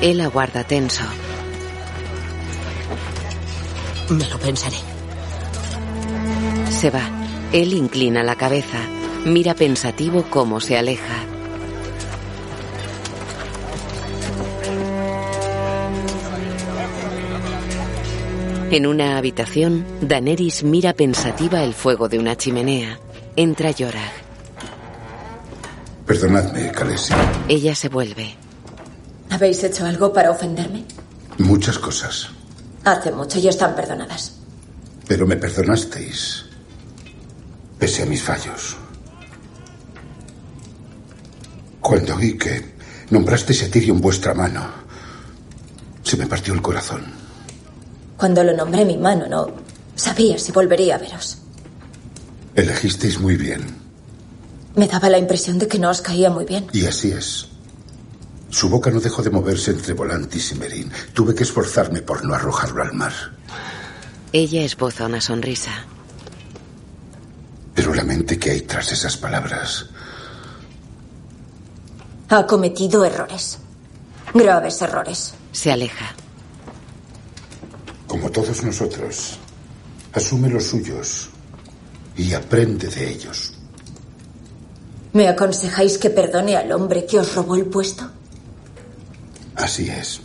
Él 0.00 0.20
aguarda 0.22 0.64
tenso. 0.64 1.04
Me 4.08 4.26
lo 4.28 4.38
pensaré. 4.38 4.93
Se 6.70 6.90
va. 6.90 7.02
Él 7.52 7.72
inclina 7.72 8.22
la 8.22 8.36
cabeza. 8.36 8.78
Mira 9.24 9.54
pensativo 9.54 10.24
cómo 10.30 10.60
se 10.60 10.76
aleja. 10.76 11.24
En 18.70 18.86
una 18.86 19.18
habitación, 19.18 19.84
Daenerys 20.00 20.64
mira 20.64 20.94
pensativa 20.94 21.62
el 21.62 21.74
fuego 21.74 22.08
de 22.08 22.18
una 22.18 22.36
chimenea. 22.36 22.98
Entra 23.36 23.70
Yorah. 23.70 24.12
Perdonadme, 26.06 26.72
Khaleesi. 26.72 27.14
Ella 27.48 27.74
se 27.74 27.88
vuelve. 27.88 28.34
¿Habéis 29.30 29.62
hecho 29.62 29.86
algo 29.86 30.12
para 30.12 30.30
ofenderme? 30.32 30.84
Muchas 31.38 31.78
cosas. 31.78 32.30
Hace 32.84 33.12
mucho 33.12 33.38
y 33.38 33.48
están 33.48 33.74
perdonadas. 33.74 34.43
Pero 35.06 35.26
me 35.26 35.36
perdonasteis. 35.36 36.44
Pese 37.78 38.02
a 38.02 38.06
mis 38.06 38.22
fallos. 38.22 38.76
Cuando 41.80 42.16
oí 42.16 42.38
que 42.38 42.74
nombrasteis 43.10 43.62
a 43.64 43.70
Tyrion 43.70 44.00
vuestra 44.00 44.32
mano, 44.32 44.64
se 46.02 46.16
me 46.16 46.26
partió 46.26 46.54
el 46.54 46.62
corazón. 46.62 47.04
Cuando 48.16 48.42
lo 48.42 48.56
nombré 48.56 48.84
mi 48.84 48.96
mano, 48.96 49.26
no 49.28 49.52
sabía 49.94 50.38
si 50.38 50.52
volvería 50.52 50.94
a 50.94 50.98
veros. 50.98 51.38
Elegisteis 52.54 53.20
muy 53.20 53.36
bien. 53.36 53.62
Me 54.76 54.88
daba 54.88 55.08
la 55.08 55.18
impresión 55.18 55.58
de 55.58 55.68
que 55.68 55.78
no 55.78 55.90
os 55.90 56.00
caía 56.00 56.30
muy 56.30 56.44
bien. 56.44 56.66
Y 56.72 56.86
así 56.86 57.12
es. 57.12 57.48
Su 58.50 58.68
boca 58.68 58.90
no 58.90 59.00
dejó 59.00 59.22
de 59.22 59.30
moverse 59.30 59.72
entre 59.72 59.92
Volantis 59.92 60.52
y 60.52 60.54
Merín. 60.54 60.90
Tuve 61.12 61.34
que 61.34 61.42
esforzarme 61.42 62.02
por 62.02 62.24
no 62.24 62.34
arrojarlo 62.34 62.82
al 62.82 62.94
mar. 62.94 63.12
Ella 64.36 64.64
esboza 64.64 65.06
una 65.06 65.20
sonrisa. 65.20 65.70
Pero 67.72 67.94
la 67.94 68.02
mente 68.02 68.36
que 68.36 68.50
hay 68.50 68.62
tras 68.62 68.90
esas 68.90 69.16
palabras. 69.16 69.86
Ha 72.30 72.44
cometido 72.44 73.04
errores. 73.04 73.58
Graves 74.34 74.82
errores. 74.82 75.34
Se 75.52 75.70
aleja. 75.70 76.16
Como 78.08 78.28
todos 78.32 78.64
nosotros, 78.64 79.38
asume 80.12 80.50
los 80.50 80.64
suyos 80.64 81.28
y 82.16 82.34
aprende 82.34 82.88
de 82.88 83.12
ellos. 83.12 83.52
¿Me 85.12 85.28
aconsejáis 85.28 85.96
que 85.96 86.10
perdone 86.10 86.56
al 86.56 86.72
hombre 86.72 87.06
que 87.06 87.20
os 87.20 87.36
robó 87.36 87.54
el 87.54 87.66
puesto? 87.66 88.10
Así 89.54 89.88
es. 89.88 90.20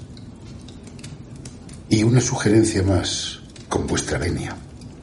Y 1.89 2.01
una 2.01 2.21
sugerencia 2.21 2.81
más 2.81 3.38
con 3.69 3.87
vuestra 3.87 4.17
venia. 4.17 4.55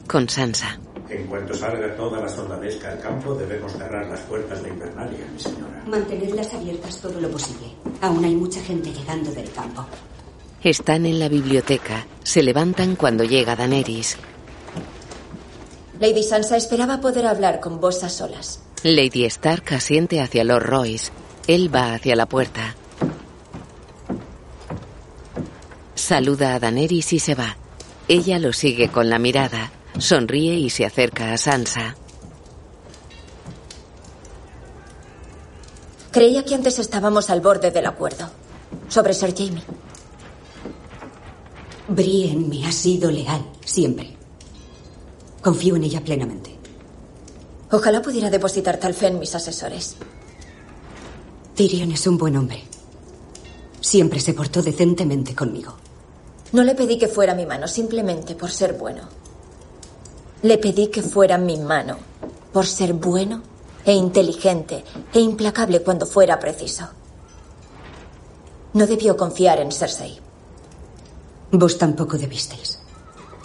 Con 0.05 0.29
Sansa. 0.29 0.79
En 1.09 1.25
cuanto 1.27 1.53
salga 1.53 1.95
toda 1.95 2.19
la 2.19 2.27
soldadesca 2.27 2.91
al 2.91 2.99
campo, 2.99 3.33
debemos 3.33 3.71
cerrar 3.71 4.05
las 4.07 4.19
puertas 4.21 4.61
de 4.61 4.69
Invernalia, 4.69 5.25
mi 5.33 5.39
señora. 5.39 5.83
Mantenerlas 5.87 6.53
abiertas 6.53 6.99
todo 7.01 7.19
lo 7.19 7.29
posible. 7.31 7.67
Aún 8.01 8.23
hay 8.25 8.35
mucha 8.35 8.61
gente 8.61 8.91
llegando 8.91 9.31
del 9.31 9.49
campo. 9.51 9.85
Están 10.61 11.05
en 11.05 11.19
la 11.19 11.29
biblioteca. 11.29 12.05
Se 12.23 12.43
levantan 12.43 12.97
cuando 12.97 13.23
llega 13.23 13.55
Daenerys. 13.55 14.17
Lady 15.99 16.23
Sansa 16.23 16.57
esperaba 16.57 16.99
poder 16.99 17.25
hablar 17.25 17.61
con 17.61 17.79
vos 17.79 18.03
a 18.03 18.09
solas. 18.09 18.61
Lady 18.83 19.23
Stark 19.25 19.73
asiente 19.73 20.19
hacia 20.21 20.43
Lord 20.43 20.65
Royce. 20.65 21.11
Él 21.47 21.73
va 21.73 21.93
hacia 21.93 22.15
la 22.15 22.25
puerta. 22.25 22.75
Saluda 25.95 26.55
a 26.55 26.59
Daenerys 26.59 27.13
y 27.13 27.19
se 27.19 27.33
va. 27.33 27.55
Ella 28.09 28.39
lo 28.39 28.53
sigue 28.53 28.89
con 28.89 29.09
la 29.09 29.19
mirada. 29.19 29.71
Sonríe 29.97 30.53
y 30.53 30.69
se 30.69 30.85
acerca 30.85 31.33
a 31.33 31.37
Sansa. 31.37 31.95
Creía 36.11 36.45
que 36.45 36.55
antes 36.55 36.79
estábamos 36.79 37.29
al 37.29 37.41
borde 37.41 37.69
del 37.71 37.85
acuerdo. 37.85 38.29
Sobre 38.87 39.13
Sir 39.13 39.33
Jamie. 39.35 39.63
Brienne 41.89 42.47
me 42.47 42.65
ha 42.65 42.71
sido 42.71 43.11
leal, 43.11 43.45
siempre. 43.65 44.15
Confío 45.41 45.75
en 45.75 45.83
ella 45.83 46.01
plenamente. 46.01 46.55
Ojalá 47.71 48.01
pudiera 48.01 48.29
depositar 48.29 48.77
tal 48.77 48.93
fe 48.93 49.07
en 49.07 49.19
mis 49.19 49.35
asesores. 49.35 49.97
Tyrion 51.55 51.91
es 51.91 52.07
un 52.07 52.17
buen 52.17 52.37
hombre. 52.37 52.63
Siempre 53.81 54.21
se 54.21 54.33
portó 54.33 54.61
decentemente 54.61 55.35
conmigo. 55.35 55.77
No 56.53 56.63
le 56.63 56.75
pedí 56.75 56.97
que 56.97 57.07
fuera 57.07 57.35
mi 57.35 57.45
mano 57.45 57.67
simplemente 57.67 58.35
por 58.35 58.51
ser 58.51 58.73
bueno. 58.73 59.03
Le 60.43 60.57
pedí 60.57 60.87
que 60.87 61.01
fuera 61.01 61.37
mi 61.37 61.57
mano 61.57 61.97
por 62.53 62.65
ser 62.65 62.93
bueno 62.93 63.41
e 63.85 63.93
inteligente 63.93 64.83
e 65.13 65.19
implacable 65.19 65.81
cuando 65.81 66.05
fuera 66.05 66.39
preciso. 66.39 66.89
No 68.73 68.85
debió 68.85 69.17
confiar 69.17 69.59
en 69.59 69.71
Cersei. 69.71 70.19
Vos 71.51 71.77
tampoco 71.77 72.17
debisteis. 72.17 72.79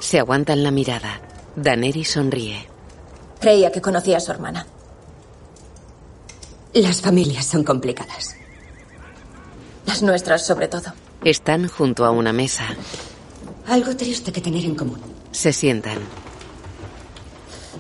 Se 0.01 0.19
aguantan 0.19 0.63
la 0.63 0.71
mirada. 0.71 1.21
Daenerys 1.55 2.11
sonríe. 2.11 2.67
Creía 3.41 3.71
que 3.71 3.81
conocía 3.81 4.17
a 4.17 4.21
su 4.21 4.31
hermana. 4.31 4.67
Las 6.75 7.01
familias 7.01 7.47
son 7.47 7.65
complicadas. 7.65 8.35
Las 9.87 10.03
nuestras, 10.03 10.47
sobre 10.47 10.69
todo. 10.69 10.93
Están 11.25 11.69
junto 11.69 12.05
a 12.05 12.11
una 12.11 12.33
mesa. 12.33 12.65
Algo 13.69 13.95
triste 13.97 14.33
que 14.33 14.41
tener 14.41 14.65
en 14.65 14.75
común. 14.75 15.01
Se 15.31 15.53
sientan. 15.53 15.99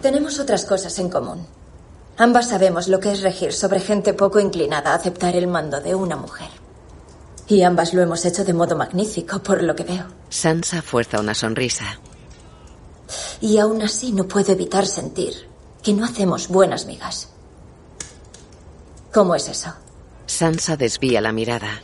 Tenemos 0.00 0.38
otras 0.38 0.64
cosas 0.64 0.96
en 1.00 1.08
común. 1.08 1.44
Ambas 2.18 2.50
sabemos 2.50 2.86
lo 2.86 3.00
que 3.00 3.10
es 3.10 3.20
regir 3.20 3.52
sobre 3.52 3.80
gente 3.80 4.14
poco 4.14 4.38
inclinada 4.38 4.92
a 4.92 4.94
aceptar 4.94 5.34
el 5.34 5.48
mando 5.48 5.80
de 5.80 5.96
una 5.96 6.14
mujer. 6.14 6.50
Y 7.48 7.62
ambas 7.62 7.92
lo 7.94 8.00
hemos 8.00 8.24
hecho 8.24 8.44
de 8.44 8.52
modo 8.52 8.76
magnífico, 8.76 9.42
por 9.42 9.60
lo 9.64 9.74
que 9.74 9.82
veo. 9.82 10.06
Sansa 10.28 10.80
fuerza 10.80 11.18
una 11.18 11.34
sonrisa. 11.34 11.98
Y 13.40 13.58
aún 13.58 13.82
así 13.82 14.12
no 14.12 14.28
puedo 14.28 14.52
evitar 14.52 14.86
sentir 14.86 15.48
que 15.82 15.92
no 15.92 16.04
hacemos 16.04 16.46
buenas 16.46 16.86
migas. 16.86 17.30
¿Cómo 19.12 19.34
es 19.34 19.48
eso? 19.48 19.74
Sansa 20.26 20.76
desvía 20.76 21.20
la 21.20 21.32
mirada. 21.32 21.82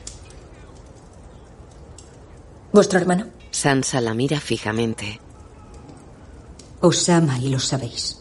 ¿Vuestro 2.73 2.99
hermano? 2.99 3.27
Sansa 3.51 4.01
la 4.01 4.15
mira 4.15 4.41
fijamente. 4.41 5.21
Os 6.81 7.09
ama 7.09 7.39
y 7.39 7.49
lo 7.49 7.59
sabéis. 7.59 8.19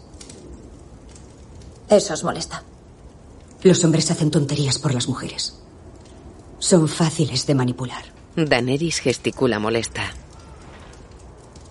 Eso 1.89 2.13
os 2.13 2.23
molesta. 2.23 2.63
Los 3.63 3.83
hombres 3.83 4.09
hacen 4.11 4.31
tonterías 4.31 4.79
por 4.79 4.93
las 4.93 5.07
mujeres. 5.07 5.59
Son 6.59 6.87
fáciles 6.87 7.45
de 7.45 7.55
manipular. 7.55 8.03
Daenerys 8.35 8.99
gesticula 8.99 9.59
molesta. 9.59 10.13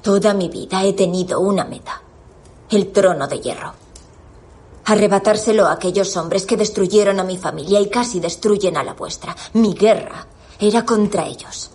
Toda 0.03 0.35
mi 0.35 0.49
vida 0.49 0.85
he 0.85 0.93
tenido 0.93 1.41
una 1.41 1.65
meta. 1.65 2.03
El 2.71 2.93
trono 2.93 3.27
de 3.27 3.41
hierro. 3.41 3.75
Arrebatárselo 4.85 5.67
a 5.67 5.73
aquellos 5.73 6.17
hombres 6.17 6.47
que 6.47 6.57
destruyeron 6.57 7.19
a 7.19 7.25
mi 7.25 7.37
familia 7.37 7.81
y 7.81 7.89
casi 7.89 8.21
destruyen 8.21 8.77
a 8.77 8.85
la 8.85 8.95
vuestra. 8.95 9.35
Mi 9.55 9.75
guerra 9.75 10.27
era 10.61 10.85
contra 10.85 11.27
ellos. 11.27 11.71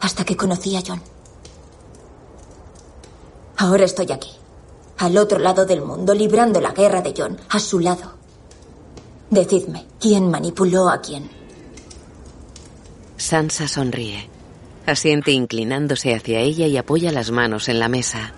Hasta 0.00 0.24
que 0.24 0.36
conocí 0.36 0.76
a 0.76 0.82
John. 0.86 1.00
Ahora 3.56 3.84
estoy 3.84 4.12
aquí, 4.12 4.30
al 4.98 5.16
otro 5.16 5.38
lado 5.38 5.66
del 5.66 5.82
mundo, 5.82 6.14
librando 6.14 6.60
la 6.60 6.72
guerra 6.72 7.02
de 7.02 7.14
John, 7.16 7.36
a 7.48 7.58
su 7.58 7.80
lado. 7.80 8.14
Decidme, 9.30 9.86
¿quién 10.00 10.30
manipuló 10.30 10.88
a 10.88 11.00
quién? 11.00 11.28
Sansa 13.16 13.66
sonríe. 13.68 14.30
Asiente 14.86 15.32
inclinándose 15.32 16.14
hacia 16.14 16.40
ella 16.40 16.66
y 16.66 16.76
apoya 16.78 17.12
las 17.12 17.30
manos 17.30 17.68
en 17.68 17.78
la 17.78 17.88
mesa. 17.88 18.32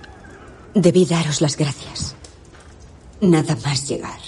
Debí 0.75 1.05
daros 1.05 1.41
las 1.41 1.57
gracias. 1.57 2.17
Nada 3.21 3.57
más 3.65 3.89
llegar. 3.89 4.19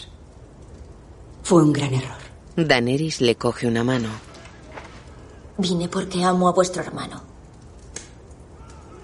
Fue 1.42 1.62
un 1.62 1.72
gran 1.72 1.94
error. 1.94 2.18
Daenerys 2.54 3.20
le 3.20 3.34
coge 3.34 3.66
una 3.66 3.82
mano. 3.82 4.10
Vine 5.62 5.88
porque 5.88 6.22
amo 6.24 6.48
a 6.48 6.52
vuestro 6.52 6.82
hermano. 6.82 7.22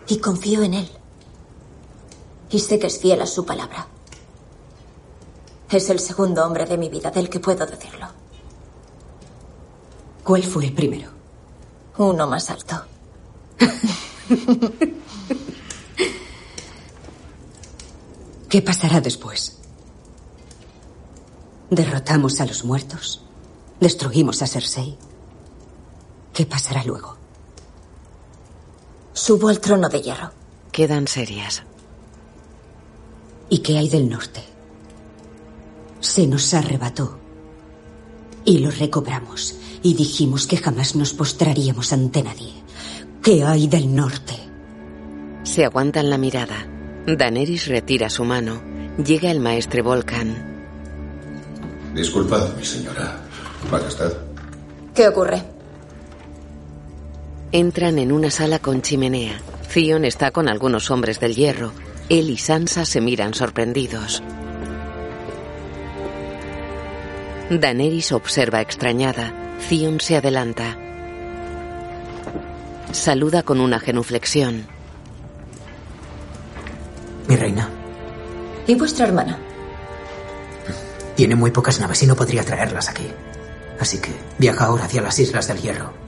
Y 0.08 0.18
confío 0.18 0.64
en 0.64 0.74
él. 0.74 0.90
Y 2.50 2.58
sé 2.58 2.80
que 2.80 2.88
es 2.88 2.98
fiel 2.98 3.22
a 3.22 3.26
su 3.26 3.46
palabra. 3.46 3.86
Es 5.70 5.88
el 5.88 6.00
segundo 6.00 6.44
hombre 6.44 6.66
de 6.66 6.76
mi 6.76 6.88
vida 6.88 7.12
del 7.12 7.30
que 7.30 7.38
puedo 7.38 7.64
decirlo. 7.64 8.08
¿Cuál 10.24 10.42
fue 10.42 10.64
el 10.64 10.72
primero? 10.72 11.10
Uno 11.98 12.26
más 12.26 12.50
alto. 12.50 12.82
¿Qué 18.48 18.62
pasará 18.62 19.00
después? 19.00 19.58
Derrotamos 21.70 22.40
a 22.40 22.46
los 22.46 22.64
muertos. 22.64 23.22
Destruimos 23.78 24.42
a 24.42 24.48
Cersei. 24.48 24.98
¿Qué 26.38 26.46
pasará 26.46 26.84
luego? 26.84 27.16
Subo 29.12 29.48
al 29.48 29.58
trono 29.58 29.88
de 29.88 30.00
hierro. 30.00 30.30
Quedan 30.70 31.08
serias. 31.08 31.64
¿Y 33.48 33.58
qué 33.58 33.76
hay 33.76 33.88
del 33.88 34.08
norte? 34.08 34.44
Se 35.98 36.28
nos 36.28 36.54
arrebató. 36.54 37.18
Y 38.44 38.58
lo 38.58 38.70
recobramos. 38.70 39.56
Y 39.82 39.94
dijimos 39.94 40.46
que 40.46 40.58
jamás 40.58 40.94
nos 40.94 41.12
postraríamos 41.12 41.92
ante 41.92 42.22
nadie. 42.22 42.52
¿Qué 43.20 43.42
hay 43.42 43.66
del 43.66 43.92
norte? 43.92 44.34
Se 45.42 45.64
aguantan 45.64 46.08
la 46.08 46.18
mirada. 46.18 46.68
Daenerys 47.04 47.66
retira 47.66 48.08
su 48.08 48.22
mano. 48.22 48.62
Llega 49.04 49.32
el 49.32 49.40
maestre 49.40 49.82
Volcan. 49.82 50.36
Disculpad, 51.96 52.54
mi 52.54 52.64
señora. 52.64 53.24
Majestad. 53.72 54.12
¿Qué 54.94 55.08
ocurre? 55.08 55.57
Entran 57.50 57.98
en 57.98 58.12
una 58.12 58.30
sala 58.30 58.58
con 58.58 58.82
chimenea. 58.82 59.40
Theon 59.72 60.04
está 60.04 60.32
con 60.32 60.48
algunos 60.48 60.90
hombres 60.90 61.18
del 61.18 61.34
hierro. 61.34 61.72
Él 62.10 62.28
y 62.28 62.36
Sansa 62.36 62.84
se 62.84 63.00
miran 63.00 63.32
sorprendidos. 63.32 64.22
Daenerys 67.48 68.12
observa 68.12 68.60
extrañada. 68.60 69.32
Theon 69.66 69.98
se 69.98 70.18
adelanta. 70.18 70.76
Saluda 72.92 73.42
con 73.42 73.60
una 73.60 73.80
genuflexión. 73.80 74.66
Mi 77.28 77.36
reina. 77.36 77.70
¿Y 78.66 78.74
vuestra 78.74 79.06
hermana? 79.06 79.38
Tiene 81.16 81.34
muy 81.34 81.50
pocas 81.50 81.80
naves 81.80 82.02
y 82.02 82.06
no 82.06 82.14
podría 82.14 82.44
traerlas 82.44 82.90
aquí. 82.90 83.06
Así 83.80 83.98
que 83.98 84.10
viaja 84.36 84.66
ahora 84.66 84.84
hacia 84.84 85.00
las 85.00 85.18
Islas 85.18 85.48
del 85.48 85.62
Hierro 85.62 86.07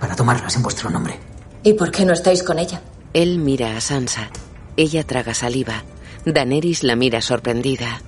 para 0.00 0.16
tomarlas 0.16 0.56
en 0.56 0.62
vuestro 0.62 0.90
nombre. 0.90 1.20
¿Y 1.62 1.74
por 1.74 1.90
qué 1.90 2.04
no 2.04 2.12
estáis 2.12 2.42
con 2.42 2.58
ella? 2.58 2.80
Él 3.12 3.38
mira 3.38 3.76
a 3.76 3.80
Sansa. 3.80 4.30
Ella 4.76 5.04
traga 5.04 5.34
saliva. 5.34 5.84
Daenerys 6.24 6.82
la 6.82 6.96
mira 6.96 7.20
sorprendida. 7.20 8.00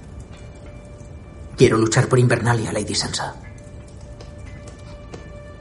Quiero 1.56 1.76
luchar 1.76 2.08
por 2.08 2.18
Invernalia, 2.18 2.72
Lady 2.72 2.94
Sansa. 2.94 3.34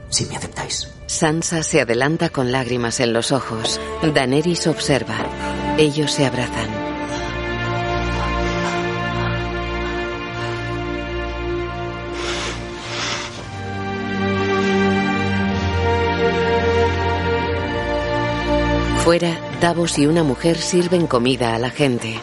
Si 0.08 0.26
me 0.26 0.36
aceptáis. 0.36 0.88
Sansa 1.06 1.62
se 1.62 1.80
adelanta 1.80 2.30
con 2.30 2.52
lágrimas 2.52 3.00
en 3.00 3.12
los 3.12 3.32
ojos. 3.32 3.80
Daenerys 4.14 4.66
observa. 4.66 5.26
Ellos 5.76 6.12
se 6.12 6.26
abrazan. 6.26 6.81
Fuera, 19.04 19.36
Davos 19.60 19.98
y 19.98 20.06
una 20.06 20.22
mujer 20.22 20.56
sirven 20.58 21.08
comida 21.08 21.56
a 21.56 21.58
la 21.58 21.70
gente. 21.70 22.20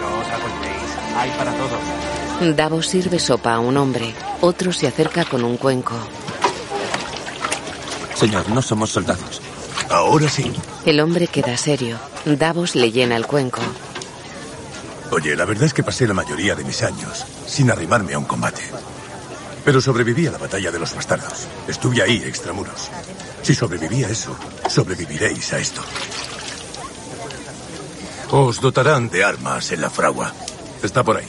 No 0.00 0.20
os 0.20 0.28
agolpéis, 0.28 1.16
hay 1.16 1.30
para 1.30 1.52
todos. 1.52 2.56
Davos 2.56 2.86
sirve 2.86 3.18
sopa 3.18 3.54
a 3.54 3.58
un 3.58 3.76
hombre. 3.76 4.14
Otro 4.40 4.72
se 4.72 4.86
acerca 4.86 5.24
con 5.24 5.42
un 5.42 5.56
cuenco. 5.56 5.94
Señor, 8.14 8.48
no 8.48 8.62
somos 8.62 8.90
soldados. 8.90 9.42
Ahora 9.88 10.28
sí. 10.28 10.52
El 10.86 11.00
hombre 11.00 11.26
queda 11.26 11.56
serio. 11.56 11.98
Davos 12.24 12.76
le 12.76 12.92
llena 12.92 13.16
el 13.16 13.26
cuenco. 13.26 13.60
Oye, 15.10 15.34
la 15.34 15.44
verdad 15.44 15.64
es 15.64 15.74
que 15.74 15.82
pasé 15.82 16.06
la 16.06 16.14
mayoría 16.14 16.54
de 16.54 16.62
mis 16.62 16.84
años 16.84 17.26
sin 17.44 17.72
arrimarme 17.72 18.14
a 18.14 18.18
un 18.18 18.24
combate. 18.24 18.62
Pero 19.64 19.80
sobreviví 19.80 20.28
a 20.28 20.30
la 20.30 20.38
batalla 20.38 20.70
de 20.70 20.78
los 20.78 20.94
bastardos. 20.94 21.48
Estuve 21.66 22.02
ahí, 22.02 22.22
extramuros. 22.24 22.88
Si 23.42 23.54
sobreviví 23.54 24.04
a 24.04 24.08
eso, 24.08 24.36
sobreviviréis 24.68 25.52
a 25.52 25.58
esto. 25.58 25.82
Os 28.32 28.60
dotarán 28.60 29.10
de 29.10 29.24
armas 29.24 29.72
en 29.72 29.80
la 29.80 29.90
fragua. 29.90 30.32
Está 30.84 31.02
por 31.02 31.16
ahí. 31.16 31.26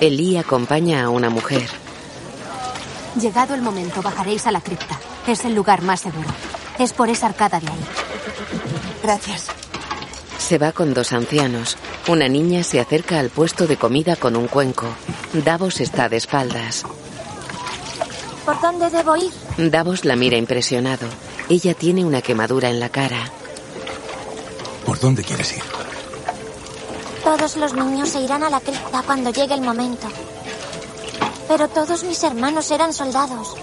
Elí 0.00 0.36
acompaña 0.36 1.02
a 1.02 1.10
una 1.10 1.30
mujer. 1.30 1.68
Llegado 3.20 3.54
el 3.54 3.60
momento, 3.60 4.02
bajaréis 4.02 4.46
a 4.46 4.52
la 4.52 4.60
cripta. 4.60 5.00
Es 5.26 5.44
el 5.44 5.54
lugar 5.54 5.82
más 5.82 6.00
seguro. 6.00 6.28
Es 6.78 6.92
por 6.92 7.08
esa 7.08 7.26
arcada 7.26 7.58
de 7.58 7.66
ahí. 7.66 7.80
Gracias. 9.02 9.48
Se 10.38 10.58
va 10.58 10.70
con 10.70 10.94
dos 10.94 11.12
ancianos. 11.12 11.76
Una 12.06 12.28
niña 12.28 12.62
se 12.62 12.78
acerca 12.78 13.18
al 13.18 13.30
puesto 13.30 13.66
de 13.66 13.76
comida 13.76 14.14
con 14.14 14.36
un 14.36 14.46
cuenco. 14.46 14.86
Davos 15.32 15.80
está 15.80 16.08
de 16.08 16.18
espaldas. 16.18 16.84
¿Por 18.44 18.60
dónde 18.60 18.90
debo 18.90 19.16
ir? 19.16 19.32
Davos 19.58 20.04
la 20.04 20.14
mira 20.14 20.36
impresionado. 20.36 21.08
Ella 21.48 21.74
tiene 21.74 22.04
una 22.04 22.22
quemadura 22.22 22.70
en 22.70 22.78
la 22.78 22.88
cara. 22.90 23.30
¿Por 25.00 25.08
dónde 25.08 25.24
quieres 25.24 25.56
ir? 25.56 25.62
Todos 27.24 27.56
los 27.56 27.72
niños 27.72 28.10
se 28.10 28.20
irán 28.20 28.42
a 28.42 28.50
la 28.50 28.60
cripta 28.60 29.02
cuando 29.02 29.30
llegue 29.30 29.54
el 29.54 29.62
momento. 29.62 30.06
Pero 31.48 31.68
todos 31.68 32.04
mis 32.04 32.22
hermanos 32.22 32.70
eran 32.70 32.92
soldados. 32.92 33.54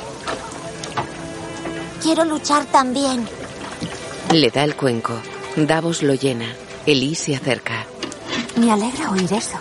Quiero 2.02 2.26
luchar 2.26 2.66
también. 2.66 3.30
Le 4.34 4.50
da 4.50 4.64
el 4.64 4.76
cuenco. 4.76 5.14
Davos 5.56 6.02
lo 6.02 6.16
llena. 6.16 6.56
Elí 6.88 7.14
se 7.14 7.36
acerca. 7.36 7.86
Me 8.56 8.72
alegra 8.72 9.12
oír 9.12 9.32
eso. 9.32 9.60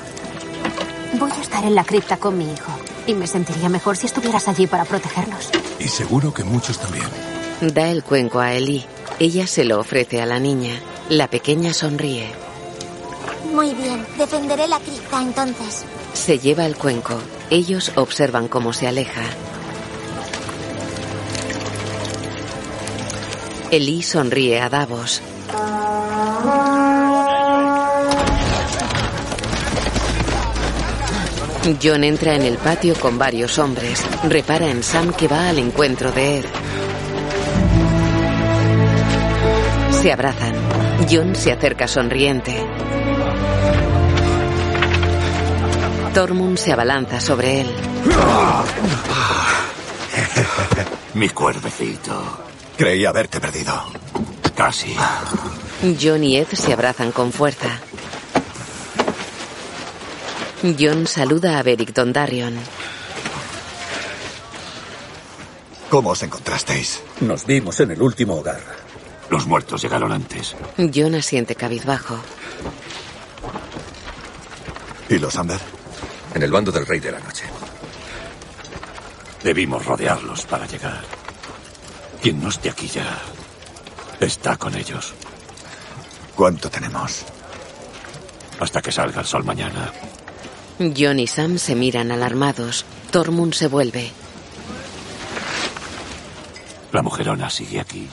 Voy 1.18 1.30
a 1.30 1.42
estar 1.42 1.62
en 1.62 1.74
la 1.74 1.84
cripta 1.84 2.16
con 2.16 2.38
mi 2.38 2.50
hijo. 2.50 2.72
Y 3.06 3.12
me 3.12 3.26
sentiría 3.26 3.68
mejor 3.68 3.98
si 3.98 4.06
estuvieras 4.06 4.48
allí 4.48 4.66
para 4.66 4.86
protegernos. 4.86 5.50
Y 5.78 5.88
seguro 5.88 6.32
que 6.32 6.42
muchos 6.42 6.78
también. 6.78 7.04
Da 7.60 7.90
el 7.90 8.02
cuenco 8.02 8.40
a 8.40 8.54
Elí. 8.54 8.86
Ella 9.18 9.46
se 9.46 9.64
lo 9.64 9.78
ofrece 9.78 10.22
a 10.22 10.26
la 10.26 10.40
niña. 10.40 10.80
La 11.08 11.28
pequeña 11.28 11.72
sonríe. 11.72 12.26
Muy 13.54 13.72
bien, 13.74 14.04
defenderé 14.18 14.66
la 14.66 14.80
cripta 14.80 15.22
entonces. 15.22 15.84
Se 16.14 16.40
lleva 16.40 16.66
el 16.66 16.76
cuenco. 16.76 17.14
Ellos 17.48 17.92
observan 17.94 18.48
cómo 18.48 18.72
se 18.72 18.88
aleja. 18.88 19.22
Elí 23.70 24.02
sonríe 24.02 24.60
a 24.60 24.68
Davos. 24.68 25.22
John 31.80 32.02
entra 32.02 32.34
en 32.34 32.42
el 32.42 32.58
patio 32.58 32.94
con 32.94 33.16
varios 33.16 33.60
hombres. 33.60 34.04
Repara 34.24 34.68
en 34.68 34.82
Sam 34.82 35.12
que 35.12 35.28
va 35.28 35.48
al 35.48 35.58
encuentro 35.58 36.10
de 36.10 36.38
Ed. 36.38 36.44
Se 40.02 40.12
abrazan. 40.12 40.65
John 41.04 41.36
se 41.36 41.52
acerca 41.52 41.86
sonriente. 41.86 42.54
Tormund 46.14 46.56
se 46.56 46.72
abalanza 46.72 47.20
sobre 47.20 47.60
él. 47.60 47.66
Mi 51.14 51.28
cuervecito. 51.28 52.40
Creí 52.76 53.04
haberte 53.04 53.40
perdido. 53.40 53.72
Casi. 54.54 54.96
John 56.00 56.24
y 56.24 56.38
Ed 56.38 56.48
se 56.48 56.72
abrazan 56.72 57.12
con 57.12 57.32
fuerza. 57.32 57.78
John 60.78 61.06
saluda 61.06 61.58
a 61.58 61.62
Beric 61.62 61.92
Dondarrion. 61.92 62.54
¿Cómo 65.90 66.10
os 66.10 66.22
encontrasteis? 66.22 67.02
Nos 67.20 67.46
vimos 67.46 67.78
en 67.80 67.92
el 67.92 68.02
último 68.02 68.36
hogar. 68.36 68.85
Los 69.30 69.46
muertos 69.46 69.82
llegaron 69.82 70.12
antes. 70.12 70.54
John 70.94 71.14
asiente 71.14 71.54
cabizbajo. 71.54 72.18
¿Y 75.08 75.18
los 75.18 75.36
Amber? 75.36 75.60
En 76.34 76.42
el 76.42 76.50
bando 76.50 76.70
del 76.72 76.86
Rey 76.86 77.00
de 77.00 77.12
la 77.12 77.20
Noche. 77.20 77.44
Debimos 79.42 79.84
rodearlos 79.84 80.44
para 80.46 80.66
llegar. 80.66 81.02
Quien 82.20 82.42
no 82.42 82.48
esté 82.48 82.70
aquí 82.70 82.88
ya 82.88 83.18
está 84.20 84.56
con 84.56 84.74
ellos. 84.74 85.14
¿Cuánto 86.34 86.70
tenemos? 86.70 87.24
Hasta 88.60 88.82
que 88.82 88.92
salga 88.92 89.20
el 89.20 89.26
sol 89.26 89.44
mañana. 89.44 89.92
John 90.78 91.20
y 91.20 91.26
Sam 91.26 91.58
se 91.58 91.74
miran 91.74 92.12
alarmados. 92.12 92.84
Tormund 93.10 93.54
se 93.54 93.68
vuelve. 93.68 94.10
La 96.92 97.02
mujerona 97.02 97.50
sigue 97.50 97.80
aquí. 97.80 98.08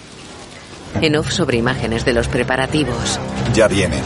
En 1.02 1.16
off 1.16 1.32
sobre 1.32 1.58
imágenes 1.58 2.06
de 2.06 2.14
los 2.14 2.28
preparativos. 2.28 3.20
Ya 3.54 3.68
vienen. 3.68 4.02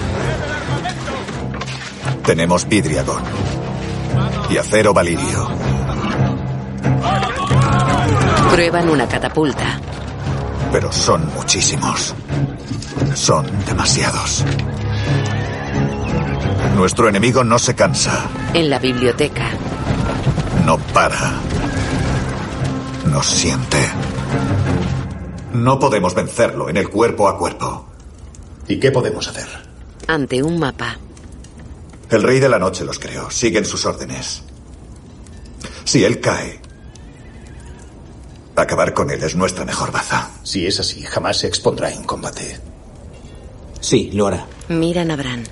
Tenemos 2.26 2.68
vidriagón 2.68 3.24
y 4.50 4.58
acero 4.58 4.94
valirio. 4.94 5.50
Prueban 8.52 8.90
una 8.90 9.08
catapulta. 9.08 9.80
Pero 10.72 10.92
son 10.92 11.32
muchísimos. 11.34 12.14
Son 13.14 13.46
demasiados. 13.66 14.44
Nuestro 16.76 17.10
enemigo 17.10 17.44
no 17.44 17.58
se 17.60 17.76
cansa. 17.76 18.26
En 18.54 18.70
la 18.70 18.80
biblioteca. 18.80 19.50
No 20.66 20.78
para. 20.78 21.34
No 23.06 23.24
siente. 23.24 23.78
No 25.58 25.80
podemos 25.80 26.14
vencerlo 26.14 26.70
en 26.70 26.78
el 26.78 26.88
cuerpo 26.88 27.28
a 27.28 27.36
cuerpo. 27.36 27.88
¿Y 28.68 28.80
qué 28.80 28.92
podemos 28.92 29.28
hacer? 29.28 29.48
Ante 30.08 30.44
un 30.44 30.60
mapa. 30.60 31.00
El 32.12 32.22
rey 32.22 32.40
de 32.40 32.48
la 32.48 32.60
noche 32.60 32.86
los 32.86 33.00
creó. 33.00 33.32
Siguen 33.32 33.66
sus 33.66 33.84
órdenes. 33.88 34.44
Si 35.84 36.04
él 36.04 36.22
cae, 36.22 36.62
acabar 38.56 38.94
con 38.94 39.10
él 39.10 39.24
es 39.24 39.36
nuestra 39.36 39.66
mejor 39.66 39.92
baza. 39.92 40.30
Si 40.44 40.68
es 40.68 40.80
así, 40.80 41.02
jamás 41.02 41.40
se 41.40 41.48
expondrá 41.48 41.92
en 41.92 42.04
combate. 42.04 42.60
Sí, 43.80 44.12
lo 44.14 44.28
hará. 44.28 44.46
Miran 44.70 45.10
a 45.10 45.16
Bran. 45.16 45.44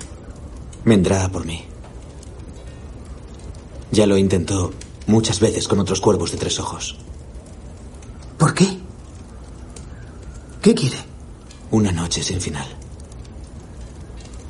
Vendrá 0.84 1.24
a 1.24 1.28
por 1.28 1.44
mí. 1.44 1.64
Ya 3.90 4.06
lo 4.06 4.16
intentó 4.16 4.72
muchas 5.08 5.40
veces 5.40 5.66
con 5.66 5.80
otros 5.80 6.00
cuervos 6.00 6.30
de 6.30 6.38
tres 6.38 6.60
ojos. 6.60 6.96
¿Por 8.38 8.54
qué? 8.54 8.85
¿Qué 10.66 10.74
quiere? 10.74 10.98
Una 11.70 11.92
noche 11.92 12.24
sin 12.24 12.40
final. 12.40 12.66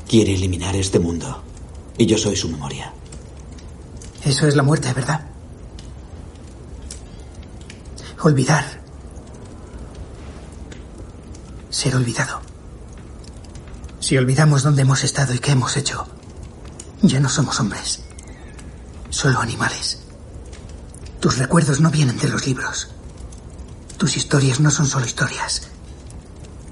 Quiere 0.08 0.32
eliminar 0.32 0.74
este 0.74 0.98
mundo. 0.98 1.42
Y 1.98 2.06
yo 2.06 2.16
soy 2.16 2.34
su 2.34 2.48
memoria. 2.48 2.90
Eso 4.24 4.46
es 4.46 4.56
la 4.56 4.62
muerte, 4.62 4.90
¿verdad? 4.94 5.26
Olvidar. 8.22 8.64
Ser 11.68 11.94
olvidado. 11.94 12.40
Si 14.00 14.16
olvidamos 14.16 14.62
dónde 14.62 14.80
hemos 14.80 15.04
estado 15.04 15.34
y 15.34 15.38
qué 15.38 15.52
hemos 15.52 15.76
hecho, 15.76 16.06
ya 17.02 17.20
no 17.20 17.28
somos 17.28 17.60
hombres. 17.60 18.04
Solo 19.10 19.38
animales. 19.38 19.98
Tus 21.20 21.36
recuerdos 21.36 21.82
no 21.82 21.90
vienen 21.90 22.16
de 22.16 22.28
los 22.30 22.46
libros. 22.46 22.88
Tus 23.98 24.16
historias 24.16 24.60
no 24.60 24.70
son 24.70 24.86
solo 24.86 25.04
historias. 25.04 25.75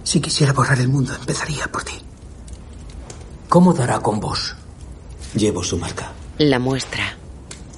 Si 0.04 0.20
quisiera 0.20 0.52
borrar 0.52 0.78
el 0.78 0.88
mundo, 0.88 1.14
empezaría 1.14 1.66
por 1.72 1.82
ti. 1.82 1.94
¿Cómo 3.48 3.72
dará 3.72 4.00
con 4.00 4.20
vos? 4.20 4.54
Llevo 5.34 5.64
su 5.64 5.78
marca. 5.78 6.12
La 6.38 6.58
muestra. 6.58 7.16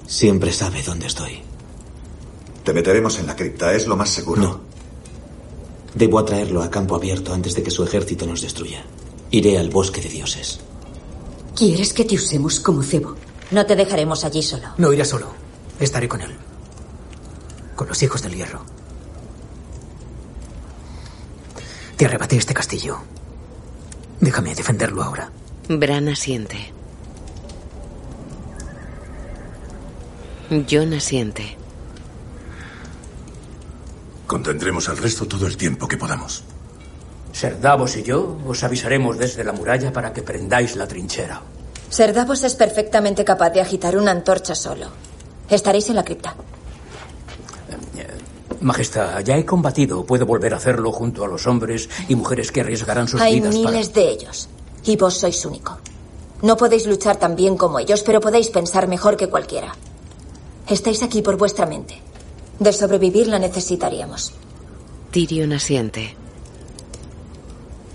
Siempre 0.06 0.52
sabe 0.52 0.82
dónde 0.82 1.06
estoy. 1.06 1.40
Te 2.64 2.72
meteremos 2.72 3.18
en 3.18 3.26
la 3.26 3.36
cripta, 3.36 3.72
es 3.72 3.86
lo 3.86 3.96
más 3.96 4.10
seguro. 4.10 4.42
No. 4.42 4.60
Debo 5.94 6.18
atraerlo 6.18 6.62
a 6.62 6.70
campo 6.70 6.96
abierto 6.96 7.32
antes 7.32 7.54
de 7.54 7.62
que 7.62 7.70
su 7.70 7.84
ejército 7.84 8.26
nos 8.26 8.42
destruya. 8.42 8.84
Iré 9.30 9.58
al 9.58 9.70
bosque 9.70 10.00
de 10.00 10.08
dioses. 10.08 10.60
¿Quieres 11.54 11.92
que 11.92 12.04
te 12.04 12.16
usemos 12.16 12.60
como 12.60 12.82
cebo? 12.82 13.14
No 13.50 13.64
te 13.64 13.76
dejaremos 13.76 14.24
allí 14.24 14.42
solo. 14.42 14.68
No 14.78 14.92
iré 14.92 15.04
solo. 15.04 15.28
Estaré 15.78 16.08
con 16.08 16.20
él. 16.20 16.34
Con 17.76 17.88
los 17.88 18.02
hijos 18.02 18.22
del 18.22 18.34
hierro. 18.34 18.62
Te 21.96 22.04
arrebaté 22.04 22.36
este 22.36 22.52
castillo. 22.52 22.98
Déjame 24.20 24.54
defenderlo 24.54 25.02
ahora. 25.02 25.30
Bran 25.68 26.08
asiente. 26.08 26.72
John 30.70 30.92
asiente. 30.92 31.56
Contendremos 34.26 34.88
al 34.88 34.98
resto 34.98 35.26
todo 35.26 35.46
el 35.46 35.56
tiempo 35.56 35.88
que 35.88 35.96
podamos. 35.96 36.44
Ser 37.32 37.60
Davos 37.60 37.96
y 37.96 38.02
yo 38.02 38.38
os 38.46 38.62
avisaremos 38.62 39.18
desde 39.18 39.44
la 39.44 39.52
muralla 39.52 39.92
para 39.92 40.12
que 40.12 40.22
prendáis 40.22 40.76
la 40.76 40.86
trinchera. 40.86 41.40
Ser 41.88 42.12
Davos 42.12 42.42
es 42.44 42.54
perfectamente 42.56 43.24
capaz 43.24 43.50
de 43.50 43.60
agitar 43.60 43.96
una 43.96 44.10
antorcha 44.10 44.54
solo. 44.54 44.88
Estaréis 45.48 45.88
en 45.88 45.96
la 45.96 46.04
cripta. 46.04 46.34
Majestad, 48.60 49.20
ya 49.24 49.36
he 49.36 49.44
combatido. 49.44 50.04
Puedo 50.04 50.26
volver 50.26 50.54
a 50.54 50.56
hacerlo 50.56 50.92
junto 50.92 51.24
a 51.24 51.28
los 51.28 51.46
hombres 51.46 51.88
y 52.08 52.14
mujeres 52.14 52.52
que 52.52 52.60
arriesgarán 52.60 53.08
sus 53.08 53.20
Hay 53.20 53.40
vidas 53.40 53.54
miles 53.54 53.92
de 53.92 54.08
ellos. 54.10 54.48
Y 54.84 54.96
vos 54.96 55.14
sois 55.18 55.44
único. 55.44 55.78
No 56.42 56.56
podéis 56.56 56.86
luchar 56.86 57.16
tan 57.16 57.34
bien 57.34 57.56
como 57.56 57.78
ellos, 57.78 58.02
pero 58.02 58.20
podéis 58.20 58.50
pensar 58.50 58.88
mejor 58.88 59.16
que 59.16 59.28
cualquiera. 59.28 59.74
Estáis 60.68 61.02
aquí 61.02 61.22
por 61.22 61.36
vuestra 61.36 61.66
mente. 61.66 62.00
De 62.58 62.72
sobrevivir 62.72 63.28
la 63.28 63.38
necesitaríamos. 63.38 64.32
Tyrion 65.10 65.52
asiente. 65.52 66.16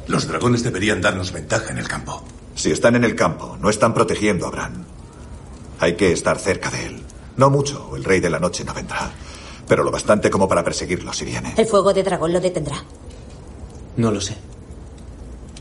Los 0.07 0.27
dragones 0.27 0.63
deberían 0.63 1.01
darnos 1.01 1.31
ventaja 1.31 1.71
en 1.71 1.77
el 1.77 1.87
campo. 1.87 2.23
Si 2.55 2.71
están 2.71 2.95
en 2.95 3.03
el 3.03 3.15
campo, 3.15 3.57
no 3.61 3.69
están 3.69 3.93
protegiendo 3.93 4.47
a 4.47 4.51
Bran. 4.51 4.85
Hay 5.79 5.95
que 5.95 6.11
estar 6.11 6.37
cerca 6.37 6.69
de 6.69 6.85
él. 6.85 7.01
No 7.37 7.49
mucho, 7.49 7.87
o 7.89 7.95
el 7.95 8.03
rey 8.03 8.19
de 8.19 8.29
la 8.29 8.39
noche 8.39 8.63
no 8.63 8.73
vendrá. 8.73 9.11
Pero 9.71 9.85
lo 9.85 9.91
bastante 9.91 10.29
como 10.29 10.49
para 10.49 10.65
perseguirlo 10.65 11.13
si 11.13 11.23
viene. 11.23 11.53
El 11.55 11.65
fuego 11.65 11.93
de 11.93 12.03
dragón 12.03 12.33
lo 12.33 12.41
detendrá. 12.41 12.83
No 13.95 14.11
lo 14.11 14.19
sé. 14.19 14.35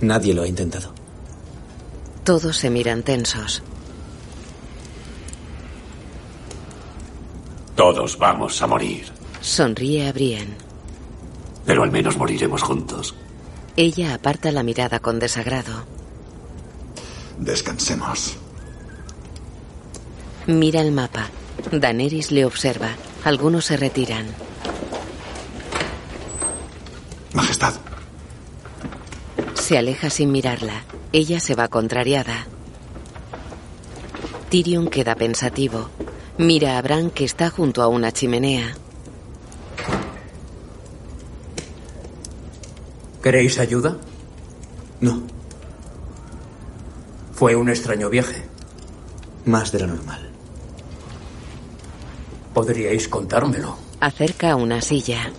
Nadie 0.00 0.34
lo 0.34 0.42
ha 0.42 0.48
intentado. 0.48 0.92
Todos 2.24 2.56
se 2.56 2.70
miran 2.70 3.04
tensos. 3.04 3.62
Todos 7.76 8.18
vamos 8.18 8.60
a 8.60 8.66
morir. 8.66 9.06
Sonríe 9.40 10.08
a 10.08 10.12
Brienne. 10.12 10.56
Pero 11.64 11.84
al 11.84 11.92
menos 11.92 12.16
moriremos 12.16 12.62
juntos. 12.62 13.14
Ella 13.76 14.14
aparta 14.14 14.50
la 14.50 14.64
mirada 14.64 14.98
con 14.98 15.20
desagrado. 15.20 15.84
Descansemos. 17.38 18.36
Mira 20.48 20.80
el 20.80 20.90
mapa. 20.90 21.28
Daenerys 21.70 22.32
le 22.32 22.44
observa. 22.44 22.96
Algunos 23.24 23.66
se 23.66 23.76
retiran. 23.76 24.26
Majestad. 27.34 27.74
Se 29.54 29.76
aleja 29.76 30.08
sin 30.10 30.32
mirarla. 30.32 30.84
Ella 31.12 31.38
se 31.38 31.54
va 31.54 31.68
contrariada. 31.68 32.46
Tyrion 34.48 34.88
queda 34.88 35.14
pensativo. 35.14 35.90
Mira 36.38 36.78
a 36.78 36.82
Bran 36.82 37.10
que 37.10 37.24
está 37.24 37.50
junto 37.50 37.82
a 37.82 37.88
una 37.88 38.10
chimenea. 38.10 38.74
¿Queréis 43.22 43.58
ayuda? 43.58 43.98
No. 45.00 45.22
Fue 47.34 47.54
un 47.54 47.68
extraño 47.68 48.08
viaje. 48.08 48.42
Más 49.44 49.72
de 49.72 49.80
lo 49.80 49.88
normal. 49.88 50.29
Podríais 52.54 53.08
contármelo. 53.08 53.76
Acerca 54.00 54.56
una 54.56 54.80
silla. 54.80 55.30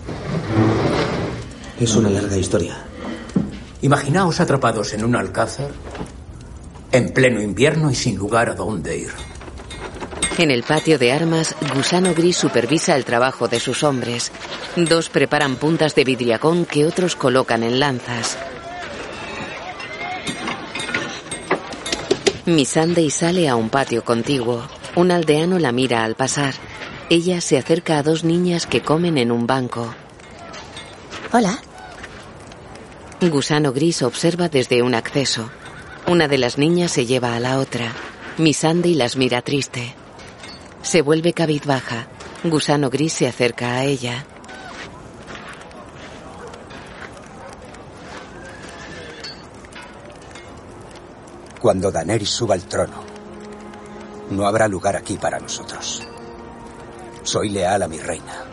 Es 1.78 1.94
una 1.94 2.08
larga 2.10 2.36
historia. 2.36 2.84
Imaginaos 3.82 4.40
atrapados 4.40 4.92
en 4.94 5.04
un 5.04 5.16
alcázar, 5.16 5.70
en 6.92 7.12
pleno 7.12 7.42
invierno 7.42 7.90
y 7.90 7.94
sin 7.94 8.16
lugar 8.16 8.48
a 8.48 8.54
dónde 8.54 8.96
ir. 8.96 9.10
En 10.38 10.50
el 10.50 10.62
patio 10.62 10.98
de 10.98 11.12
armas, 11.12 11.54
Gusano 11.74 12.14
Gris 12.14 12.36
supervisa 12.36 12.96
el 12.96 13.04
trabajo 13.04 13.48
de 13.48 13.60
sus 13.60 13.82
hombres. 13.82 14.32
Dos 14.76 15.10
preparan 15.10 15.56
puntas 15.56 15.94
de 15.94 16.04
vidriagón 16.04 16.64
que 16.64 16.86
otros 16.86 17.16
colocan 17.16 17.62
en 17.62 17.78
lanzas. 17.78 18.38
Missandei 22.46 23.10
sale 23.10 23.48
a 23.48 23.56
un 23.56 23.68
patio 23.68 24.04
contiguo. 24.04 24.62
Un 24.96 25.10
aldeano 25.10 25.58
la 25.58 25.70
mira 25.70 26.02
al 26.02 26.14
pasar. 26.14 26.54
Ella 27.12 27.42
se 27.42 27.58
acerca 27.58 27.98
a 27.98 28.02
dos 28.02 28.24
niñas 28.24 28.66
que 28.66 28.80
comen 28.80 29.18
en 29.18 29.30
un 29.32 29.46
banco. 29.46 29.94
Hola. 31.30 31.58
Gusano 33.20 33.70
Gris 33.74 34.00
observa 34.00 34.48
desde 34.48 34.82
un 34.82 34.94
acceso. 34.94 35.50
Una 36.06 36.26
de 36.26 36.38
las 36.38 36.56
niñas 36.56 36.90
se 36.90 37.04
lleva 37.04 37.34
a 37.34 37.38
la 37.38 37.58
otra. 37.58 37.92
Missandei 38.38 38.94
las 38.94 39.16
mira 39.16 39.42
triste. 39.42 39.94
Se 40.80 41.02
vuelve 41.02 41.34
cabizbaja. 41.34 42.06
Gusano 42.44 42.88
Gris 42.88 43.12
se 43.12 43.28
acerca 43.28 43.74
a 43.74 43.84
ella. 43.84 44.24
Cuando 51.60 51.92
Daenerys 51.92 52.30
suba 52.30 52.54
al 52.54 52.62
trono, 52.62 53.04
no 54.30 54.46
habrá 54.46 54.66
lugar 54.66 54.96
aquí 54.96 55.18
para 55.18 55.38
nosotros. 55.38 56.08
Soy 57.32 57.48
leal 57.48 57.82
a 57.82 57.88
mi 57.88 57.98
reina. 57.98 58.44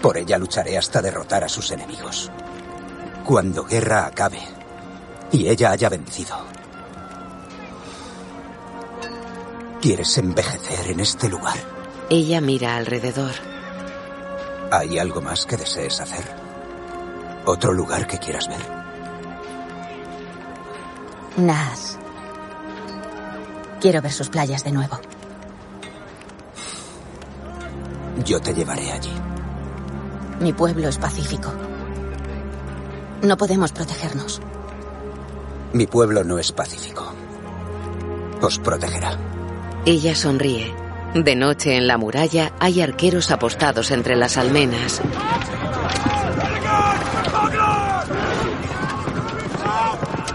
Por 0.00 0.16
ella 0.16 0.38
lucharé 0.38 0.78
hasta 0.78 1.02
derrotar 1.02 1.44
a 1.44 1.48
sus 1.50 1.70
enemigos. 1.72 2.30
Cuando 3.22 3.64
guerra 3.64 4.06
acabe 4.06 4.40
y 5.30 5.46
ella 5.46 5.72
haya 5.72 5.90
vencido. 5.90 6.38
¿Quieres 9.82 10.16
envejecer 10.16 10.90
en 10.90 11.00
este 11.00 11.28
lugar? 11.28 11.58
Ella 12.08 12.40
mira 12.40 12.76
alrededor. 12.76 13.32
¿Hay 14.70 14.98
algo 14.98 15.20
más 15.20 15.44
que 15.44 15.58
desees 15.58 16.00
hacer? 16.00 16.24
¿Otro 17.44 17.74
lugar 17.74 18.06
que 18.06 18.18
quieras 18.18 18.48
ver? 18.48 18.66
Nas. 21.36 21.98
Quiero 23.82 24.00
ver 24.00 24.12
sus 24.12 24.30
playas 24.30 24.64
de 24.64 24.72
nuevo. 24.72 24.98
Yo 28.26 28.40
te 28.40 28.52
llevaré 28.52 28.90
allí. 28.90 29.12
Mi 30.40 30.52
pueblo 30.52 30.88
es 30.88 30.98
pacífico. 30.98 31.52
No 33.22 33.36
podemos 33.36 33.70
protegernos. 33.70 34.42
Mi 35.72 35.86
pueblo 35.86 36.24
no 36.24 36.38
es 36.40 36.50
pacífico. 36.50 37.14
Os 38.42 38.58
protegerá. 38.58 39.16
Ella 39.84 40.16
sonríe. 40.16 40.74
De 41.14 41.36
noche 41.36 41.76
en 41.76 41.86
la 41.86 41.98
muralla 41.98 42.52
hay 42.58 42.80
arqueros 42.80 43.30
apostados 43.30 43.92
entre 43.92 44.16
las 44.16 44.36
almenas. 44.36 45.00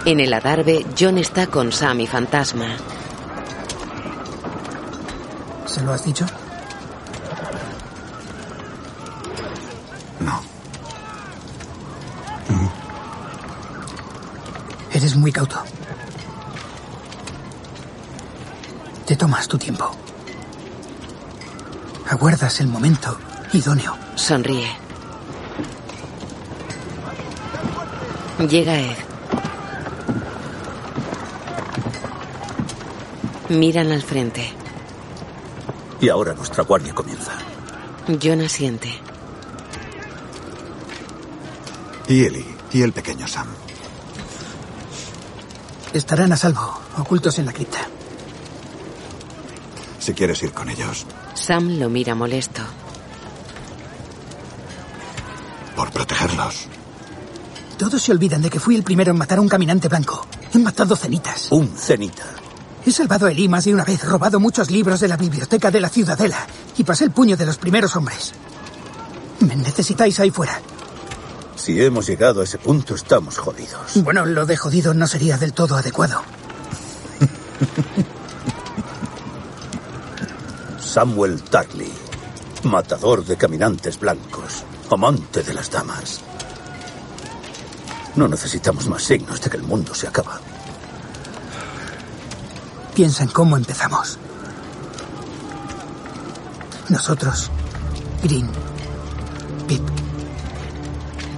En 0.06 0.20
el 0.22 0.34
adarve, 0.34 0.86
John 0.98 1.18
está 1.18 1.48
con 1.48 1.74
Sam 1.74 2.00
y 2.00 2.08
Fantasma. 2.08 2.78
¿Se 5.66 5.82
lo 5.82 5.92
has 5.92 6.06
dicho? 6.06 6.26
Tomas 19.22 19.48
tu 19.48 19.56
tiempo. 19.56 19.88
Aguardas 22.10 22.60
el 22.60 22.66
momento 22.66 23.20
idóneo. 23.54 23.96
Sonríe. 24.16 24.68
Llega 28.50 28.80
Ed. 28.80 28.98
Miran 33.50 33.92
al 33.92 34.02
frente. 34.02 34.52
Y 36.00 36.10
ahora 36.10 36.34
nuestra 36.34 36.64
guardia 36.64 36.96
comienza. 36.96 37.34
John 38.20 38.42
asiente. 38.42 38.92
Y 42.08 42.26
Eli, 42.26 42.56
y 42.74 42.82
el 42.82 42.92
pequeño 42.92 43.28
Sam. 43.28 43.50
Estarán 45.94 46.32
a 46.32 46.38
salvo, 46.38 46.82
ocultos 46.98 47.38
en 47.38 47.46
la 47.46 47.54
cripta. 47.54 47.91
Si 50.02 50.14
quieres 50.14 50.44
ir 50.44 50.52
con 50.52 50.68
ellos, 50.68 51.06
Sam 51.34 51.80
lo 51.80 51.90
mira 51.90 52.16
molesto. 52.16 52.62
por 55.76 55.92
protegerlos. 55.92 56.68
Todos 57.78 58.02
se 58.02 58.12
olvidan 58.12 58.42
de 58.42 58.50
que 58.50 58.60
fui 58.60 58.76
el 58.76 58.84
primero 58.84 59.12
en 59.12 59.18
matar 59.18 59.40
a 59.40 59.42
un 59.42 59.50
caminante 59.50 59.88
blanco. 59.88 60.28
He 60.54 60.60
matado 60.60 60.96
cenitas. 60.96 61.52
Un 61.52 61.70
cenita. 61.76 62.24
He 62.86 62.92
salvado 62.92 63.26
a 63.26 63.32
Eli 63.32 63.48
más 63.48 63.66
de 63.66 63.74
una 63.74 63.84
vez, 63.84 64.04
robado 64.04 64.40
muchos 64.40 64.70
libros 64.70 65.00
de 65.00 65.08
la 65.08 65.18
biblioteca 65.18 65.72
de 65.72 65.82
la 65.82 65.90
ciudadela 65.90 66.46
y 66.78 66.84
pasé 66.84 67.06
el 67.06 67.12
puño 67.12 67.38
de 67.38 67.46
los 67.46 67.58
primeros 67.58 67.96
hombres. 67.96 68.34
Me 69.40 69.56
necesitáis 69.56 70.20
ahí 70.20 70.30
fuera. 70.30 70.62
Si 71.56 71.82
hemos 71.82 72.08
llegado 72.08 72.42
a 72.42 72.44
ese 72.44 72.58
punto, 72.58 72.96
estamos 72.96 73.38
jodidos. 73.38 74.04
Bueno, 74.04 74.26
lo 74.26 74.46
de 74.46 74.58
jodido 74.58 74.94
no 74.94 75.08
sería 75.08 75.38
del 75.38 75.54
todo 75.54 75.78
adecuado. 75.78 76.22
Samuel 80.92 81.42
Tarly, 81.44 81.90
matador 82.64 83.24
de 83.24 83.38
caminantes 83.38 83.98
blancos, 83.98 84.66
amante 84.92 85.42
de 85.42 85.54
las 85.54 85.72
damas. 85.72 86.20
No 88.18 88.28
necesitamos 88.28 88.90
más 88.90 89.02
signos 89.02 89.40
de 89.40 89.50
que 89.50 89.56
el 89.56 89.64
mundo 89.64 89.96
se 89.96 90.10
acaba. 90.10 90.42
Piensa 92.94 93.24
en 93.24 93.30
cómo 93.30 93.56
empezamos. 93.56 94.20
Nosotros, 96.90 97.50
Green, 98.22 98.50
Pip, 99.70 99.88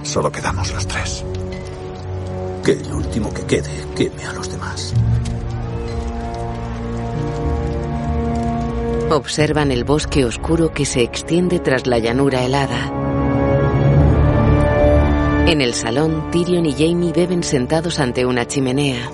Solo 0.02 0.32
quedamos 0.32 0.72
los 0.72 0.84
tres. 0.88 1.24
Que 2.64 2.72
el 2.72 2.92
último 2.92 3.32
que 3.32 3.46
quede 3.46 3.86
queme 3.94 4.26
a 4.26 4.32
los 4.32 4.50
demás. 4.50 4.92
Observan 9.14 9.70
el 9.70 9.84
bosque 9.84 10.24
oscuro 10.24 10.72
que 10.72 10.84
se 10.84 11.00
extiende 11.00 11.60
tras 11.60 11.86
la 11.86 12.00
llanura 12.00 12.42
helada. 12.42 12.90
En 15.46 15.60
el 15.60 15.72
salón, 15.72 16.32
Tyrion 16.32 16.66
y 16.66 16.72
Jamie 16.72 17.12
beben 17.12 17.44
sentados 17.44 18.00
ante 18.00 18.26
una 18.26 18.44
chimenea. 18.48 19.08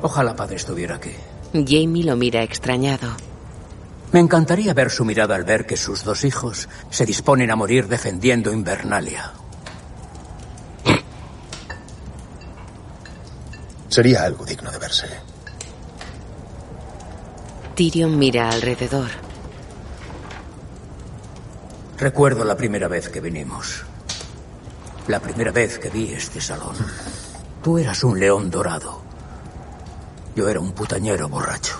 Ojalá 0.00 0.34
padre 0.34 0.56
estuviera 0.56 0.94
aquí. 0.94 1.12
Jamie 1.52 2.02
lo 2.02 2.16
mira 2.16 2.42
extrañado. 2.42 3.10
Me 4.10 4.20
encantaría 4.20 4.72
ver 4.72 4.88
su 4.88 5.04
mirada 5.04 5.34
al 5.34 5.44
ver 5.44 5.66
que 5.66 5.76
sus 5.76 6.02
dos 6.02 6.24
hijos 6.24 6.70
se 6.88 7.04
disponen 7.04 7.50
a 7.50 7.56
morir 7.56 7.88
defendiendo 7.88 8.54
Invernalia. 8.54 9.34
Sería 13.90 14.24
algo 14.24 14.46
digno 14.46 14.70
de 14.70 14.78
verse. 14.78 15.31
Tyrion 17.82 18.16
mira 18.16 18.48
alrededor. 18.48 19.10
Recuerdo 21.98 22.44
la 22.44 22.56
primera 22.56 22.86
vez 22.86 23.08
que 23.08 23.20
vinimos. 23.20 23.82
La 25.08 25.18
primera 25.18 25.50
vez 25.50 25.80
que 25.80 25.90
vi 25.90 26.12
este 26.12 26.40
salón. 26.40 26.76
Tú 27.60 27.78
eras 27.78 28.04
un 28.04 28.20
león 28.20 28.52
dorado. 28.52 29.02
Yo 30.36 30.48
era 30.48 30.60
un 30.60 30.70
putañero 30.70 31.28
borracho. 31.28 31.74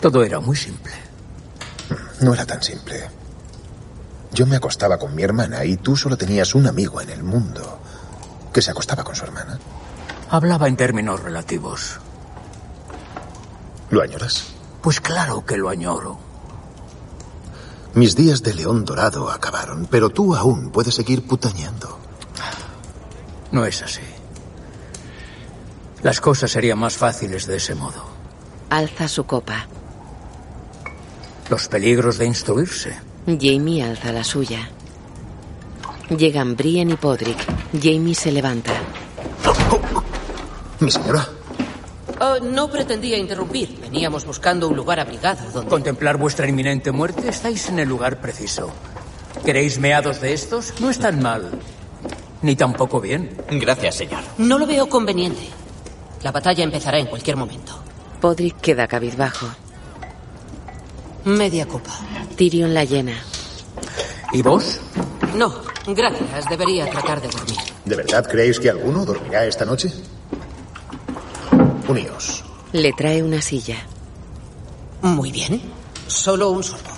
Todo 0.00 0.22
era 0.22 0.38
muy 0.38 0.54
simple. 0.54 0.92
No 2.20 2.32
era 2.32 2.46
tan 2.46 2.62
simple. 2.62 3.10
Yo 4.30 4.46
me 4.46 4.54
acostaba 4.54 5.00
con 5.00 5.16
mi 5.16 5.24
hermana 5.24 5.64
y 5.64 5.78
tú 5.78 5.96
solo 5.96 6.16
tenías 6.16 6.54
un 6.54 6.68
amigo 6.68 7.00
en 7.00 7.10
el 7.10 7.24
mundo 7.24 7.80
que 8.52 8.62
se 8.62 8.70
acostaba 8.70 9.02
con 9.02 9.16
su 9.16 9.24
hermana. 9.24 9.58
Hablaba 10.30 10.68
en 10.68 10.76
términos 10.76 11.20
relativos. 11.24 11.98
¿Lo 13.94 14.02
añoras? 14.02 14.46
Pues 14.82 15.00
claro 15.00 15.46
que 15.46 15.56
lo 15.56 15.68
añoro. 15.68 16.18
Mis 17.94 18.16
días 18.16 18.42
de 18.42 18.52
león 18.52 18.84
dorado 18.84 19.30
acabaron, 19.30 19.86
pero 19.88 20.10
tú 20.10 20.34
aún 20.34 20.72
puedes 20.72 20.96
seguir 20.96 21.24
putañando. 21.24 21.96
No 23.52 23.64
es 23.64 23.82
así. 23.82 24.02
Las 26.02 26.20
cosas 26.20 26.50
serían 26.50 26.80
más 26.80 26.96
fáciles 26.96 27.46
de 27.46 27.58
ese 27.58 27.76
modo. 27.76 28.04
Alza 28.68 29.06
su 29.06 29.26
copa. 29.26 29.68
Los 31.48 31.68
peligros 31.68 32.18
de 32.18 32.26
instruirse. 32.26 32.98
Jamie 33.26 33.84
alza 33.84 34.10
la 34.10 34.24
suya. 34.24 34.70
Llegan 36.10 36.56
Brian 36.56 36.90
y 36.90 36.96
Podrick. 36.96 37.38
Jamie 37.80 38.16
se 38.16 38.32
levanta. 38.32 38.72
Mi 40.80 40.90
señora. 40.90 41.33
Oh, 42.20 42.38
no 42.40 42.70
pretendía 42.70 43.18
interrumpir. 43.18 43.78
Veníamos 43.80 44.24
buscando 44.24 44.68
un 44.68 44.76
lugar 44.76 45.00
abrigado 45.00 45.50
donde... 45.50 45.70
¿Contemplar 45.70 46.16
vuestra 46.16 46.48
inminente 46.48 46.92
muerte? 46.92 47.28
Estáis 47.28 47.68
en 47.68 47.78
el 47.80 47.88
lugar 47.88 48.20
preciso. 48.20 48.70
¿Queréis 49.44 49.78
meados 49.78 50.20
de 50.20 50.32
estos? 50.32 50.74
No 50.80 50.90
están 50.90 51.20
mal. 51.20 51.50
Ni 52.42 52.56
tampoco 52.56 53.00
bien. 53.00 53.36
Gracias, 53.50 53.96
señor. 53.96 54.20
No 54.38 54.58
lo 54.58 54.66
veo 54.66 54.88
conveniente. 54.88 55.42
La 56.22 56.30
batalla 56.30 56.62
empezará 56.62 56.98
en 56.98 57.06
cualquier 57.06 57.36
momento. 57.36 57.78
Podrick 58.20 58.60
queda 58.60 58.86
cabizbajo. 58.86 59.46
Media 61.24 61.66
copa. 61.66 61.90
Tyrion 62.36 62.74
la 62.74 62.84
llena. 62.84 63.14
¿Y 64.32 64.42
vos? 64.42 64.80
No, 65.36 65.54
gracias. 65.86 66.48
Debería 66.48 66.88
tratar 66.90 67.20
de 67.20 67.28
dormir. 67.28 67.58
¿De 67.84 67.96
verdad 67.96 68.26
creéis 68.26 68.60
que 68.60 68.70
alguno 68.70 69.04
dormirá 69.04 69.44
esta 69.44 69.64
noche? 69.64 69.92
Uníos. 71.88 72.44
Le 72.72 72.92
trae 72.92 73.22
una 73.22 73.42
silla. 73.42 73.76
Muy 75.02 75.30
bien. 75.30 75.60
Solo 76.06 76.50
un 76.50 76.64
sorbo. 76.64 76.90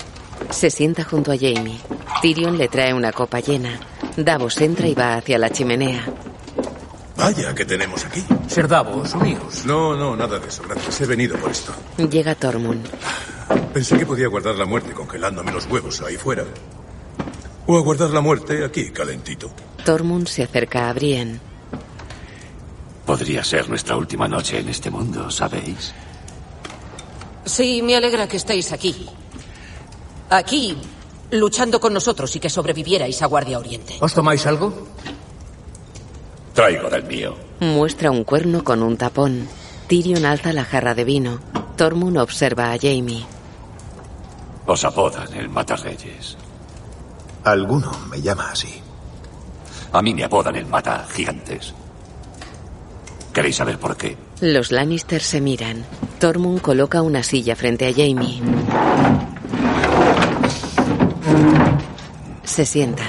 Se 0.51 0.71
sienta 0.71 1.05
junto 1.05 1.33
a 1.33 1.37
Jamie. 1.37 1.79
Tyrion 2.23 2.57
le 2.57 2.69
trae 2.69 2.95
una 2.95 3.13
copa 3.13 3.41
llena. 3.41 3.81
Davos 4.17 4.61
entra 4.61 4.87
y 4.87 4.95
va 4.95 5.17
hacia 5.17 5.39
la 5.39 5.51
chimenea. 5.51 6.05
Vaya, 7.17 7.55
¿qué 7.55 7.65
tenemos 7.65 8.05
aquí? 8.05 8.25
Ser 8.47 8.69
Davos, 8.69 9.15
uníos. 9.15 9.65
No, 9.65 9.97
no, 9.97 10.15
nada 10.15 10.39
de 10.39 10.49
eso, 10.49 10.63
gracias. 10.69 11.01
He 11.01 11.07
venido 11.07 11.37
por 11.37 11.51
esto. 11.51 11.73
Llega 12.11 12.35
Tormund. 12.35 12.87
Pensé 13.73 13.99
que 13.99 14.07
podía 14.07 14.29
guardar 14.29 14.55
la 14.57 14.67
muerte 14.67 14.93
congelándome 14.93 15.53
los 15.53 15.67
huevos 15.67 16.01
ahí 16.03 16.17
fuera. 16.17 16.45
O 17.67 17.77
aguardar 17.77 18.11
la 18.11 18.21
muerte 18.21 18.65
aquí, 18.65 18.91
calentito. 18.91 19.51
Tormund 19.85 20.29
se 20.29 20.43
acerca 20.43 20.89
a 20.89 20.93
Brienne. 20.93 21.41
Podría 23.07 23.45
ser 23.45 23.69
nuestra 23.69 23.97
última 23.97 24.27
noche 24.27 24.59
en 24.59 24.69
este 24.69 24.91
mundo, 24.91 25.31
¿sabéis? 25.31 25.95
Sí, 27.45 27.81
me 27.81 27.95
alegra 27.95 28.27
que 28.27 28.37
estéis 28.37 28.73
aquí. 28.73 29.07
Aquí, 30.29 30.77
luchando 31.31 31.79
con 31.79 31.95
nosotros 31.95 32.35
y 32.35 32.41
que 32.41 32.51
sobrevivierais 32.51 33.23
a 33.23 33.27
Guardia 33.27 33.61
Oriente. 33.61 33.97
¿Os 34.01 34.13
tomáis 34.13 34.45
algo? 34.47 34.89
Traigo 36.53 36.91
del 36.91 37.05
mío. 37.05 37.37
Muestra 37.61 38.11
un 38.11 38.25
cuerno 38.25 38.65
con 38.65 38.83
un 38.83 38.97
tapón. 38.97 39.47
Tyrion 39.87 40.27
alza 40.27 40.53
la 40.53 40.65
jarra 40.65 40.95
de 40.95 41.05
vino. 41.05 41.39
Tormund 41.77 42.19
observa 42.19 42.73
a 42.73 42.79
Jamie. 42.79 43.25
Os 44.67 44.85
apodan 44.85 45.33
el 45.35 45.49
Matarreyes. 45.49 46.37
Alguno 47.45 47.93
me 48.11 48.21
llama 48.21 48.51
así. 48.51 48.83
A 49.93 50.03
mí 50.03 50.13
me 50.13 50.25
apodan 50.25 50.57
el 50.57 50.67
Mata 50.67 51.07
Gigantes. 51.09 51.73
¿Queréis 53.37 53.57
saber 53.57 53.79
por 53.79 53.99
qué? 53.99 54.17
Los 54.41 54.73
Lannister 54.73 55.21
se 55.21 55.43
miran. 55.43 55.85
Tormund 56.19 56.63
coloca 56.63 57.03
una 57.03 57.23
silla 57.23 57.55
frente 57.55 57.87
a 57.87 57.93
Jamie. 57.93 58.41
Se 62.45 62.65
sienta. 62.65 63.05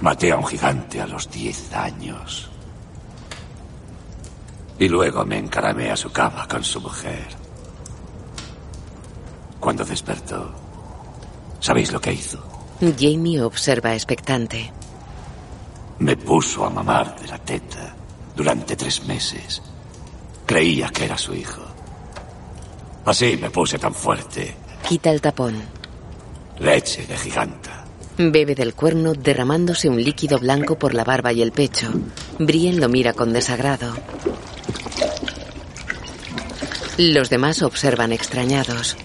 Maté 0.00 0.30
a 0.30 0.36
un 0.36 0.46
gigante 0.46 1.00
a 1.00 1.08
los 1.08 1.28
10 1.28 1.74
años. 1.74 2.50
Y 4.78 4.88
luego 4.88 5.24
me 5.24 5.38
encaramé 5.38 5.90
a 5.90 5.96
su 5.96 6.12
cama 6.12 6.46
con 6.46 6.62
su 6.62 6.80
mujer. 6.80 7.26
Cuando 9.58 9.84
despertó, 9.84 10.54
¿sabéis 11.58 11.90
lo 11.90 12.00
que 12.00 12.12
hizo? 12.12 12.38
Jamie 12.78 13.42
observa 13.42 13.92
expectante. 13.92 14.70
Me 15.98 16.16
puso 16.16 16.64
a 16.64 16.70
mamar 16.70 17.18
de 17.20 17.26
la 17.26 17.38
teta 17.38 17.96
durante 18.36 18.76
tres 18.76 19.04
meses. 19.04 19.62
Creía 20.46 20.88
que 20.88 21.04
era 21.04 21.18
su 21.18 21.34
hijo. 21.34 21.62
Así 23.04 23.36
me 23.36 23.50
puse 23.50 23.78
tan 23.78 23.94
fuerte. 23.94 24.54
Quita 24.88 25.10
el 25.10 25.20
tapón. 25.20 25.60
Leche 26.58 27.06
de 27.06 27.16
giganta. 27.16 27.84
Bebe 28.18 28.54
del 28.54 28.74
cuerno 28.74 29.14
derramándose 29.14 29.88
un 29.88 30.02
líquido 30.02 30.38
blanco 30.38 30.78
por 30.78 30.94
la 30.94 31.04
barba 31.04 31.32
y 31.32 31.42
el 31.42 31.52
pecho. 31.52 31.90
Brienne 32.38 32.78
lo 32.78 32.88
mira 32.88 33.12
con 33.12 33.32
desagrado. 33.32 33.94
Los 36.98 37.30
demás 37.30 37.62
observan 37.62 38.12
extrañados. 38.12 38.96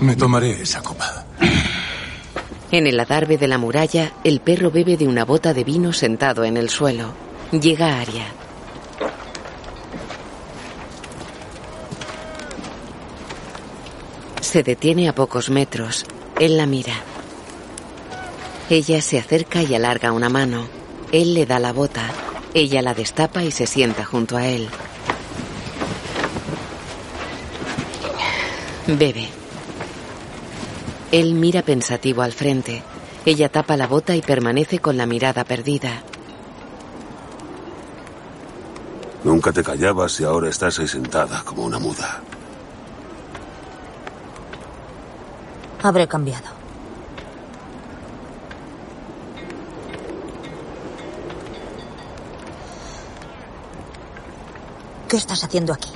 Me 0.00 0.16
tomaré 0.16 0.62
esa 0.62 0.82
copa. 0.82 1.19
En 2.72 2.86
el 2.86 3.00
adarve 3.00 3.36
de 3.36 3.48
la 3.48 3.58
muralla, 3.58 4.12
el 4.22 4.40
perro 4.40 4.70
bebe 4.70 4.96
de 4.96 5.08
una 5.08 5.24
bota 5.24 5.52
de 5.52 5.64
vino 5.64 5.92
sentado 5.92 6.44
en 6.44 6.56
el 6.56 6.70
suelo. 6.70 7.12
Llega 7.50 8.00
Aria. 8.00 8.26
Se 14.40 14.62
detiene 14.62 15.08
a 15.08 15.14
pocos 15.14 15.50
metros. 15.50 16.06
Él 16.38 16.56
la 16.56 16.66
mira. 16.66 16.94
Ella 18.68 19.02
se 19.02 19.18
acerca 19.18 19.62
y 19.62 19.74
alarga 19.74 20.12
una 20.12 20.28
mano. 20.28 20.68
Él 21.10 21.34
le 21.34 21.46
da 21.46 21.58
la 21.58 21.72
bota. 21.72 22.08
Ella 22.54 22.82
la 22.82 22.94
destapa 22.94 23.42
y 23.42 23.50
se 23.50 23.66
sienta 23.66 24.04
junto 24.04 24.36
a 24.36 24.46
él. 24.46 24.68
Bebe. 28.86 29.39
Él 31.12 31.34
mira 31.34 31.62
pensativo 31.62 32.22
al 32.22 32.32
frente. 32.32 32.82
Ella 33.26 33.48
tapa 33.48 33.76
la 33.76 33.86
bota 33.86 34.14
y 34.14 34.22
permanece 34.22 34.78
con 34.78 34.96
la 34.96 35.06
mirada 35.06 35.44
perdida. 35.44 36.02
Nunca 39.24 39.52
te 39.52 39.62
callabas 39.62 40.18
y 40.20 40.24
ahora 40.24 40.48
estás 40.48 40.78
ahí 40.78 40.88
sentada 40.88 41.42
como 41.44 41.64
una 41.64 41.78
muda. 41.78 42.22
Habré 45.82 46.06
cambiado. 46.06 46.48
¿Qué 55.08 55.16
estás 55.16 55.42
haciendo 55.42 55.72
aquí? 55.72 55.90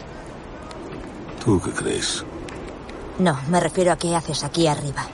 ¿Tú 1.45 1.61
qué 1.61 1.71
crees? 1.71 2.25
No, 3.19 3.39
me 3.49 3.61
refiero 3.61 3.93
a 3.93 3.97
qué 3.97 4.15
haces 4.15 4.43
aquí 4.43 4.67
arriba. 4.67 5.07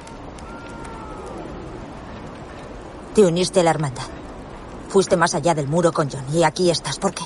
Te 3.14 3.22
uniste 3.22 3.60
a 3.60 3.62
la 3.62 3.70
hermandad. 3.70 4.06
Fuiste 4.88 5.16
más 5.16 5.34
allá 5.34 5.54
del 5.54 5.68
muro 5.68 5.92
con 5.92 6.10
John 6.10 6.24
y 6.32 6.42
aquí 6.42 6.70
estás. 6.70 6.98
¿Por 6.98 7.14
qué? 7.14 7.24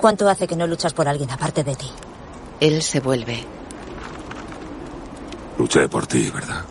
¿Cuánto 0.00 0.28
hace 0.28 0.46
que 0.46 0.56
no 0.56 0.66
luchas 0.66 0.92
por 0.92 1.08
alguien 1.08 1.30
aparte 1.30 1.64
de 1.64 1.76
ti? 1.76 1.90
Él 2.60 2.82
se 2.82 3.00
vuelve. 3.00 3.44
Luché 5.58 5.88
por 5.88 6.06
ti, 6.06 6.30
¿verdad? 6.30 6.64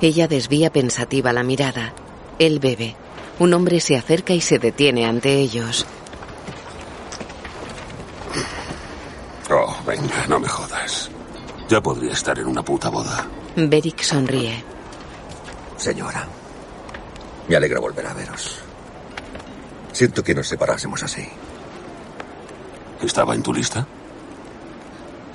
Ella 0.00 0.28
desvía 0.28 0.70
pensativa 0.70 1.32
la 1.32 1.42
mirada. 1.42 1.92
Él 2.38 2.60
bebe. 2.60 2.96
Un 3.38 3.52
hombre 3.54 3.80
se 3.80 3.96
acerca 3.96 4.32
y 4.32 4.40
se 4.40 4.58
detiene 4.58 5.06
ante 5.06 5.34
ellos. 5.34 5.86
Oh, 9.50 9.76
venga, 9.96 10.26
no 10.28 10.40
me 10.40 10.48
jodas. 10.48 11.10
Ya 11.68 11.80
podría 11.80 12.12
estar 12.12 12.38
en 12.38 12.46
una 12.46 12.62
puta 12.62 12.88
boda. 12.88 13.26
Beric 13.56 14.02
sonríe. 14.02 14.62
Señora, 15.76 16.26
me 17.48 17.56
alegra 17.56 17.80
volver 17.80 18.06
a 18.06 18.14
veros. 18.14 18.58
Siento 19.92 20.22
que 20.22 20.34
nos 20.34 20.48
separásemos 20.48 21.02
así. 21.02 21.26
¿Estaba 23.02 23.34
en 23.34 23.42
tu 23.42 23.52
lista? 23.52 23.86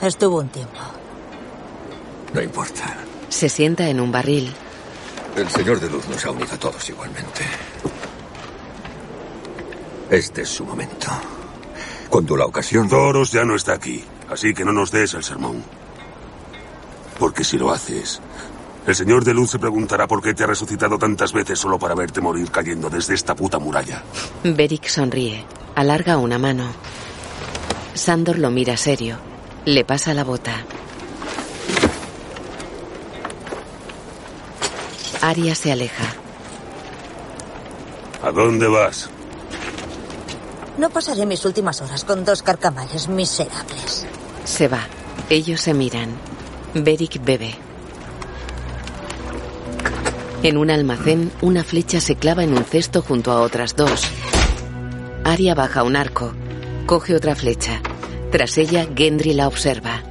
Estuvo 0.01 0.39
un 0.39 0.49
tiempo. 0.49 0.79
No 2.33 2.41
importa. 2.41 2.97
Se 3.29 3.47
sienta 3.47 3.89
en 3.89 3.99
un 3.99 4.11
barril. 4.11 4.53
El 5.35 5.49
Señor 5.49 5.79
de 5.79 5.89
Luz 5.89 6.07
nos 6.09 6.25
ha 6.25 6.31
unido 6.31 6.53
a 6.53 6.57
todos 6.57 6.89
igualmente. 6.89 7.41
Este 10.09 10.41
es 10.41 10.49
su 10.49 10.65
momento. 10.65 11.07
Cuando 12.09 12.35
la 12.35 12.45
ocasión... 12.45 12.89
Doros 12.89 13.31
ya 13.31 13.45
no 13.45 13.55
está 13.55 13.73
aquí, 13.73 14.03
así 14.29 14.53
que 14.53 14.65
no 14.65 14.71
nos 14.71 14.91
des 14.91 15.13
el 15.13 15.23
sermón. 15.23 15.63
Porque 17.17 17.43
si 17.43 17.57
lo 17.57 17.71
haces, 17.71 18.21
el 18.87 18.95
Señor 18.95 19.23
de 19.23 19.33
Luz 19.33 19.51
se 19.51 19.59
preguntará 19.59 20.07
por 20.07 20.21
qué 20.21 20.33
te 20.33 20.43
ha 20.43 20.47
resucitado 20.47 20.97
tantas 20.97 21.33
veces 21.33 21.59
solo 21.59 21.77
para 21.77 21.95
verte 21.95 22.21
morir 22.21 22.49
cayendo 22.49 22.89
desde 22.89 23.13
esta 23.13 23.35
puta 23.35 23.59
muralla. 23.59 24.03
Beric 24.43 24.87
sonríe. 24.87 25.43
Alarga 25.75 26.17
una 26.17 26.37
mano. 26.37 26.65
Sandor 27.93 28.39
lo 28.39 28.49
mira 28.49 28.77
serio. 28.77 29.17
Le 29.65 29.83
pasa 29.83 30.13
la 30.13 30.23
bota. 30.23 30.63
Aria 35.21 35.53
se 35.53 35.71
aleja. 35.71 36.05
¿A 38.23 38.31
dónde 38.31 38.67
vas? 38.67 39.09
No 40.79 40.89
pasaré 40.89 41.25
mis 41.25 41.43
últimas 41.43 41.81
horas 41.81 42.05
con 42.05 42.23
dos 42.23 42.41
carcamales 42.41 43.09
miserables. 43.09 44.05
Se 44.45 44.69
va. 44.69 44.87
Ellos 45.29 45.59
se 45.59 45.73
miran. 45.73 46.09
Beric 46.73 47.21
bebe. 47.21 47.53
En 50.41 50.55
un 50.55 50.71
almacén, 50.71 51.33
una 51.41 51.65
flecha 51.65 51.99
se 51.99 52.15
clava 52.15 52.45
en 52.45 52.53
un 52.53 52.63
cesto 52.63 53.01
junto 53.01 53.33
a 53.33 53.41
otras 53.41 53.75
dos. 53.75 54.03
Aria 55.25 55.53
baja 55.53 55.83
un 55.83 55.97
arco. 55.97 56.31
Coge 56.85 57.13
otra 57.13 57.35
flecha. 57.35 57.81
Tras 58.31 58.57
ella, 58.57 58.87
Gendry 58.95 59.33
la 59.33 59.49
observa. 59.49 60.01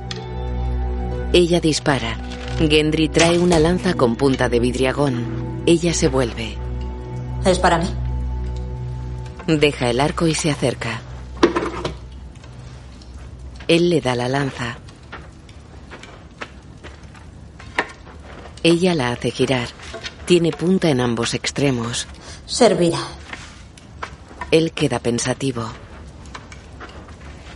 Ella 1.32 1.60
dispara. 1.60 2.18
Gendry 2.58 3.08
trae 3.08 3.38
una 3.38 3.58
lanza 3.58 3.94
con 3.94 4.16
punta 4.16 4.50
de 4.50 4.60
vidriagón. 4.60 5.62
Ella 5.64 5.94
se 5.94 6.08
vuelve. 6.08 6.58
Es 7.46 7.58
para 7.58 7.78
mí. 7.78 7.88
Deja 9.48 9.88
el 9.88 9.98
arco 9.98 10.26
y 10.26 10.34
se 10.34 10.50
acerca. 10.50 11.00
Él 13.66 13.88
le 13.88 14.02
da 14.02 14.14
la 14.14 14.28
lanza. 14.28 14.76
Ella 18.62 18.94
la 18.94 19.10
hace 19.10 19.30
girar. 19.30 19.68
Tiene 20.26 20.50
punta 20.50 20.90
en 20.90 21.00
ambos 21.00 21.32
extremos. 21.32 22.06
Servirá. 22.44 23.00
Él 24.50 24.72
queda 24.72 24.98
pensativo. 24.98 25.66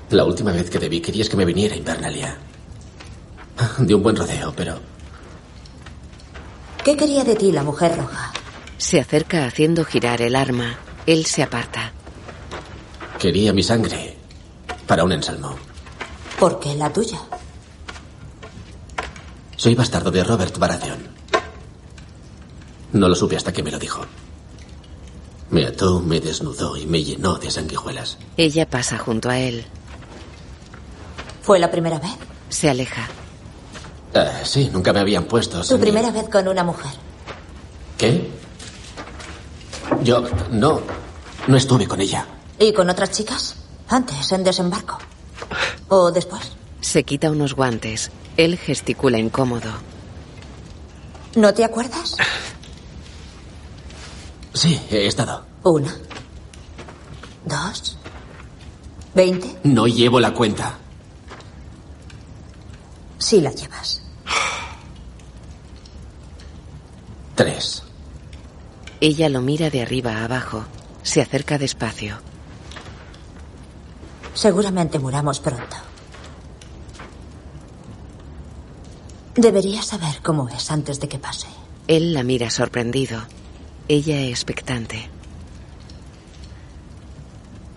La 0.08 0.24
última 0.24 0.50
vez 0.50 0.70
que 0.70 0.78
te 0.78 0.88
vi 0.88 1.02
querías 1.02 1.28
que 1.28 1.36
me 1.36 1.44
viniera 1.44 1.74
a 1.74 1.78
Invernalia. 1.78 2.38
De 3.76 3.94
un 3.94 4.02
buen 4.02 4.16
rodeo, 4.16 4.54
pero... 4.56 4.80
¿Qué 6.82 6.96
quería 6.96 7.22
de 7.22 7.36
ti 7.36 7.52
la 7.52 7.62
mujer 7.62 7.98
roja? 7.98 8.32
Se 8.78 8.98
acerca 8.98 9.44
haciendo 9.44 9.84
girar 9.84 10.22
el 10.22 10.36
arma. 10.36 10.78
Él 11.06 11.26
se 11.26 11.42
aparta. 11.42 11.92
Quería 13.18 13.52
mi 13.52 13.62
sangre 13.62 14.16
para 14.86 15.04
un 15.04 15.12
ensalmo. 15.12 15.56
¿Por 16.38 16.58
qué 16.58 16.74
la 16.74 16.92
tuya? 16.92 17.20
Soy 19.56 19.74
bastardo 19.74 20.10
de 20.10 20.24
Robert 20.24 20.58
Baratheon. 20.58 20.98
No 22.92 23.08
lo 23.08 23.14
supe 23.14 23.36
hasta 23.36 23.52
que 23.52 23.62
me 23.62 23.70
lo 23.70 23.78
dijo. 23.78 24.04
Me 25.50 25.66
ató, 25.66 26.00
me 26.00 26.18
desnudó 26.18 26.76
y 26.76 26.86
me 26.86 27.04
llenó 27.04 27.34
de 27.36 27.50
sanguijuelas. 27.50 28.18
Ella 28.36 28.68
pasa 28.68 28.98
junto 28.98 29.30
a 29.30 29.38
él. 29.38 29.64
¿Fue 31.42 31.58
la 31.58 31.70
primera 31.70 31.98
vez? 31.98 32.10
Se 32.48 32.70
aleja. 32.70 33.06
Ah, 34.14 34.40
sí, 34.44 34.68
nunca 34.72 34.92
me 34.92 35.00
habían 35.00 35.24
puesto. 35.24 35.62
Tu 35.62 35.78
primera 35.78 36.10
vez 36.10 36.28
con 36.28 36.48
una 36.48 36.64
mujer. 36.64 36.92
¿Qué? 37.98 38.30
Yo 40.02 40.22
no. 40.50 40.80
No 41.46 41.56
estuve 41.56 41.86
con 41.86 42.00
ella. 42.00 42.26
¿Y 42.58 42.72
con 42.72 42.88
otras 42.88 43.10
chicas? 43.10 43.56
Antes, 43.88 44.32
en 44.32 44.44
desembarco. 44.44 44.98
¿O 45.88 46.10
después? 46.10 46.52
Se 46.80 47.04
quita 47.04 47.30
unos 47.30 47.54
guantes. 47.54 48.10
Él 48.36 48.56
gesticula 48.56 49.18
incómodo. 49.18 49.70
¿No 51.36 51.52
te 51.54 51.64
acuerdas? 51.64 52.16
Sí, 54.54 54.80
he 54.90 55.06
estado. 55.06 55.44
Una. 55.62 55.94
Dos. 57.44 57.96
Veinte. 59.14 59.58
No 59.64 59.86
llevo 59.86 60.20
la 60.20 60.32
cuenta. 60.32 60.78
Sí 63.18 63.40
la 63.40 63.50
llevas. 63.50 64.02
Tres. 67.34 67.82
Ella 69.02 69.28
lo 69.28 69.40
mira 69.40 69.68
de 69.68 69.82
arriba 69.82 70.18
a 70.18 70.24
abajo. 70.26 70.64
Se 71.02 71.20
acerca 71.20 71.58
despacio. 71.58 72.20
Seguramente 74.32 75.00
muramos 75.00 75.40
pronto. 75.40 75.76
Debería 79.34 79.82
saber 79.82 80.22
cómo 80.22 80.48
es 80.50 80.70
antes 80.70 81.00
de 81.00 81.08
que 81.08 81.18
pase. 81.18 81.48
Él 81.88 82.14
la 82.14 82.22
mira 82.22 82.48
sorprendido. 82.48 83.20
Ella 83.88 84.20
expectante. 84.20 85.10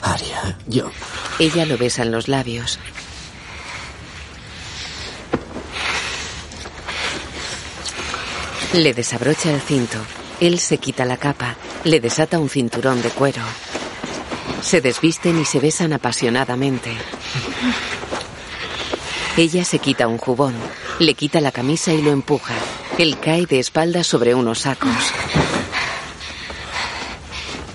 Aria, 0.03 0.59
yo. 0.67 0.91
Ella 1.39 1.65
lo 1.65 1.79
besa 1.79 2.03
en 2.03 2.11
los 2.11 2.27
labios. 2.27 2.77
Le 8.73 8.93
desabrocha 8.93 9.51
el 9.51 9.61
cinto. 9.61 9.97
Él 10.39 10.59
se 10.59 10.77
quita 10.77 11.05
la 11.05 11.17
capa. 11.17 11.55
Le 11.83 11.99
desata 11.99 12.39
un 12.39 12.49
cinturón 12.49 13.01
de 13.01 13.09
cuero. 13.09 13.41
Se 14.61 14.81
desvisten 14.81 15.39
y 15.39 15.45
se 15.45 15.59
besan 15.59 15.93
apasionadamente. 15.93 16.91
Ella 19.37 19.63
se 19.63 19.79
quita 19.79 20.07
un 20.07 20.17
jubón. 20.17 20.55
Le 20.99 21.13
quita 21.13 21.41
la 21.41 21.51
camisa 21.51 21.93
y 21.93 22.01
lo 22.01 22.11
empuja. 22.11 22.53
Él 22.97 23.19
cae 23.19 23.45
de 23.45 23.59
espaldas 23.59 24.07
sobre 24.07 24.33
unos 24.33 24.59
sacos. 24.59 24.95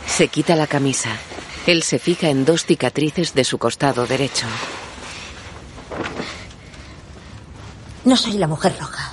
Se 0.06 0.28
quita 0.28 0.56
la 0.56 0.66
camisa. 0.66 1.10
Él 1.66 1.82
se 1.82 1.98
fija 1.98 2.28
en 2.28 2.44
dos 2.44 2.64
cicatrices 2.64 3.34
de 3.34 3.44
su 3.44 3.58
costado 3.58 4.06
derecho. 4.06 4.46
No 8.04 8.16
soy 8.16 8.32
la 8.32 8.46
mujer 8.46 8.76
roja. 8.78 9.12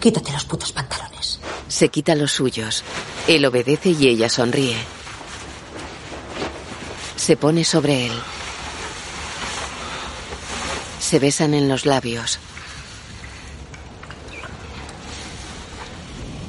Quítate 0.00 0.32
los 0.32 0.44
putos 0.44 0.72
pantalones. 0.72 1.40
Se 1.74 1.88
quita 1.88 2.14
los 2.14 2.30
suyos. 2.30 2.84
Él 3.26 3.44
obedece 3.44 3.90
y 3.90 4.06
ella 4.06 4.28
sonríe. 4.28 4.76
Se 7.16 7.36
pone 7.36 7.64
sobre 7.64 8.06
él. 8.06 8.12
Se 11.00 11.18
besan 11.18 11.52
en 11.52 11.68
los 11.68 11.84
labios. 11.84 12.38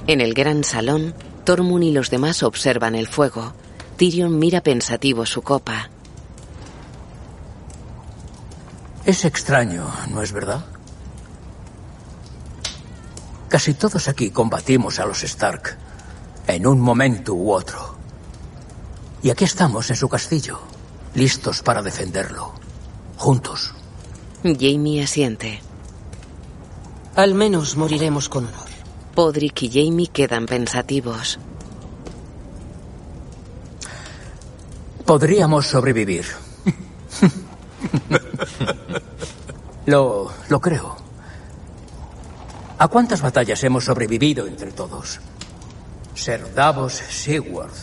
En 0.05 0.21
el 0.21 0.35
gran 0.35 0.63
salón, 0.63 1.15
Tormund 1.43 1.85
y 1.85 1.91
los 1.91 2.11
demás 2.11 2.43
observan 2.43 2.93
el 2.93 3.07
fuego. 3.07 3.55
Tyrion 3.97 4.37
mira 4.37 4.61
pensativo 4.61 5.25
su 5.25 5.41
copa. 5.41 5.89
Es 9.05 9.25
extraño, 9.25 9.91
¿no 10.11 10.21
es 10.21 10.31
verdad? 10.31 10.74
Casi 13.49 13.73
todos 13.73 14.07
aquí 14.07 14.31
combatimos 14.31 14.99
a 14.99 15.05
los 15.05 15.23
Stark 15.23 15.77
en 16.47 16.67
un 16.67 16.79
momento 16.79 17.33
u 17.33 17.51
otro. 17.51 17.95
Y 19.21 19.29
aquí 19.29 19.43
estamos 19.43 19.89
en 19.89 19.95
su 19.95 20.09
castillo, 20.09 20.59
listos 21.13 21.61
para 21.61 21.81
defenderlo, 21.81 22.53
juntos. 23.17 23.73
Jamie 24.43 25.03
asiente. 25.03 25.61
Al 27.15 27.33
menos 27.33 27.77
moriremos 27.77 28.29
con 28.29 28.45
honor. 28.45 28.67
Podrick 29.15 29.63
y 29.63 29.69
Jamie 29.69 30.07
quedan 30.07 30.45
pensativos. 30.45 31.39
Podríamos 35.05 35.67
sobrevivir. 35.67 36.25
lo, 39.85 40.31
lo 40.49 40.59
creo. 40.59 41.04
¿A 42.77 42.87
cuántas 42.89 43.21
batallas 43.21 43.63
hemos 43.63 43.85
sobrevivido 43.85 44.47
entre 44.47 44.71
todos? 44.71 45.19
Ser 46.13 46.53
Davos 46.53 46.93
Seaworth, 46.93 47.73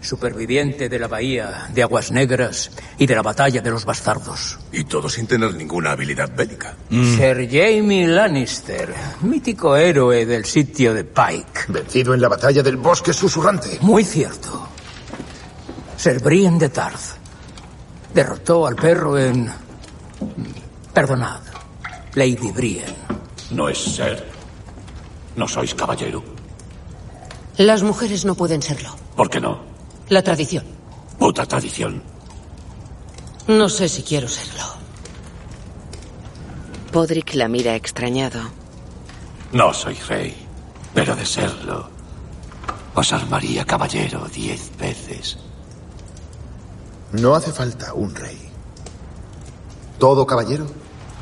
superviviente 0.00 0.88
de 0.88 0.98
la 0.98 1.06
bahía 1.06 1.68
de 1.72 1.82
Aguas 1.82 2.10
Negras 2.10 2.70
y 2.96 3.06
de 3.06 3.14
la 3.14 3.20
batalla 3.20 3.60
de 3.60 3.70
los 3.70 3.84
bastardos. 3.84 4.58
Y 4.72 4.84
todo 4.84 5.10
sin 5.10 5.26
tener 5.26 5.54
ninguna 5.54 5.92
habilidad 5.92 6.30
bélica. 6.34 6.74
Ser 7.16 7.46
Jamie 7.46 8.06
Lannister, 8.06 8.94
mítico 9.20 9.76
héroe 9.76 10.24
del 10.24 10.46
sitio 10.46 10.94
de 10.94 11.04
Pike. 11.04 11.66
Vencido 11.68 12.14
en 12.14 12.20
la 12.22 12.28
batalla 12.28 12.62
del 12.62 12.78
bosque 12.78 13.12
susurrante. 13.12 13.78
Muy 13.82 14.02
cierto. 14.02 14.66
Ser 15.96 16.20
Brienne 16.20 16.58
de 16.58 16.70
Tarth. 16.70 17.16
Derrotó 18.14 18.66
al 18.66 18.76
perro 18.76 19.18
en... 19.18 19.50
Perdonad, 20.92 21.40
Lady 22.14 22.50
Brienne. 22.50 23.21
No 23.52 23.68
es 23.68 23.78
ser. 23.78 24.26
No 25.36 25.46
sois 25.48 25.74
caballero. 25.74 26.22
Las 27.58 27.82
mujeres 27.82 28.24
no 28.24 28.34
pueden 28.34 28.62
serlo. 28.62 28.90
¿Por 29.16 29.28
qué 29.28 29.40
no? 29.40 29.60
La 30.08 30.22
tradición. 30.22 30.64
Puta 31.18 31.46
tradición. 31.46 32.02
No 33.46 33.68
sé 33.68 33.88
si 33.88 34.02
quiero 34.02 34.28
serlo. 34.28 34.62
Podrick 36.92 37.34
la 37.34 37.48
mira 37.48 37.74
extrañado. 37.74 38.40
No 39.52 39.72
soy 39.74 39.94
rey, 40.08 40.34
pero 40.94 41.14
de 41.14 41.26
serlo, 41.26 41.88
os 42.94 43.12
armaría 43.12 43.64
caballero 43.64 44.26
diez 44.28 44.70
veces. 44.78 45.38
No 47.12 47.34
hace 47.34 47.52
falta 47.52 47.92
un 47.92 48.14
rey. 48.14 48.38
Todo 49.98 50.26
caballero 50.26 50.66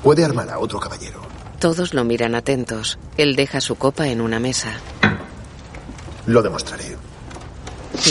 puede 0.03 0.25
armar 0.25 0.51
a 0.51 0.59
otro 0.59 0.79
caballero. 0.79 1.21
Todos 1.61 1.93
lo 1.93 2.05
miran 2.05 2.35
atentos. 2.35 2.99
Él 3.19 3.37
deja 3.37 3.61
su 3.61 3.75
copa 3.77 4.09
en 4.09 4.23
una 4.23 4.41
mesa. 4.41 4.81
Lo 6.25 6.41
demostraré. 6.41 6.97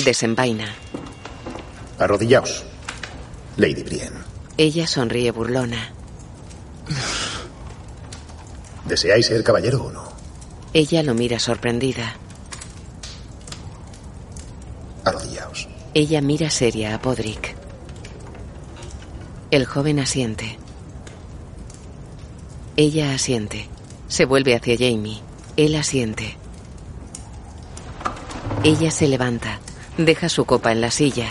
Desenvaina. 0.06 0.68
Arrodillaos. 1.98 2.64
Lady 3.58 3.82
Brienne. 3.82 4.20
Ella 4.56 4.86
sonríe 4.86 5.32
burlona. 5.32 5.92
¿Deseáis 8.86 9.26
ser 9.26 9.44
caballero 9.44 9.86
o 9.86 9.92
no? 9.92 10.14
Ella 10.74 11.02
lo 11.02 11.16
mira 11.16 11.40
sorprendida. 11.40 12.18
Arrodillaos. 15.04 15.68
Ella 15.96 16.22
mira 16.22 16.52
seria 16.52 16.94
a 16.94 17.02
Podrick. 17.02 17.56
El 19.50 19.66
joven 19.66 20.00
asiente. 20.00 20.60
Ella 22.82 23.14
asiente. 23.14 23.68
Se 24.08 24.24
vuelve 24.24 24.56
hacia 24.56 24.78
Jamie. 24.80 25.20
Él 25.58 25.76
asiente. 25.76 26.38
Ella 28.64 28.90
se 28.90 29.10
levanta. 29.10 29.60
Deja 29.98 30.30
su 30.30 30.46
copa 30.46 30.72
en 30.72 30.80
la 30.80 30.90
silla. 30.90 31.28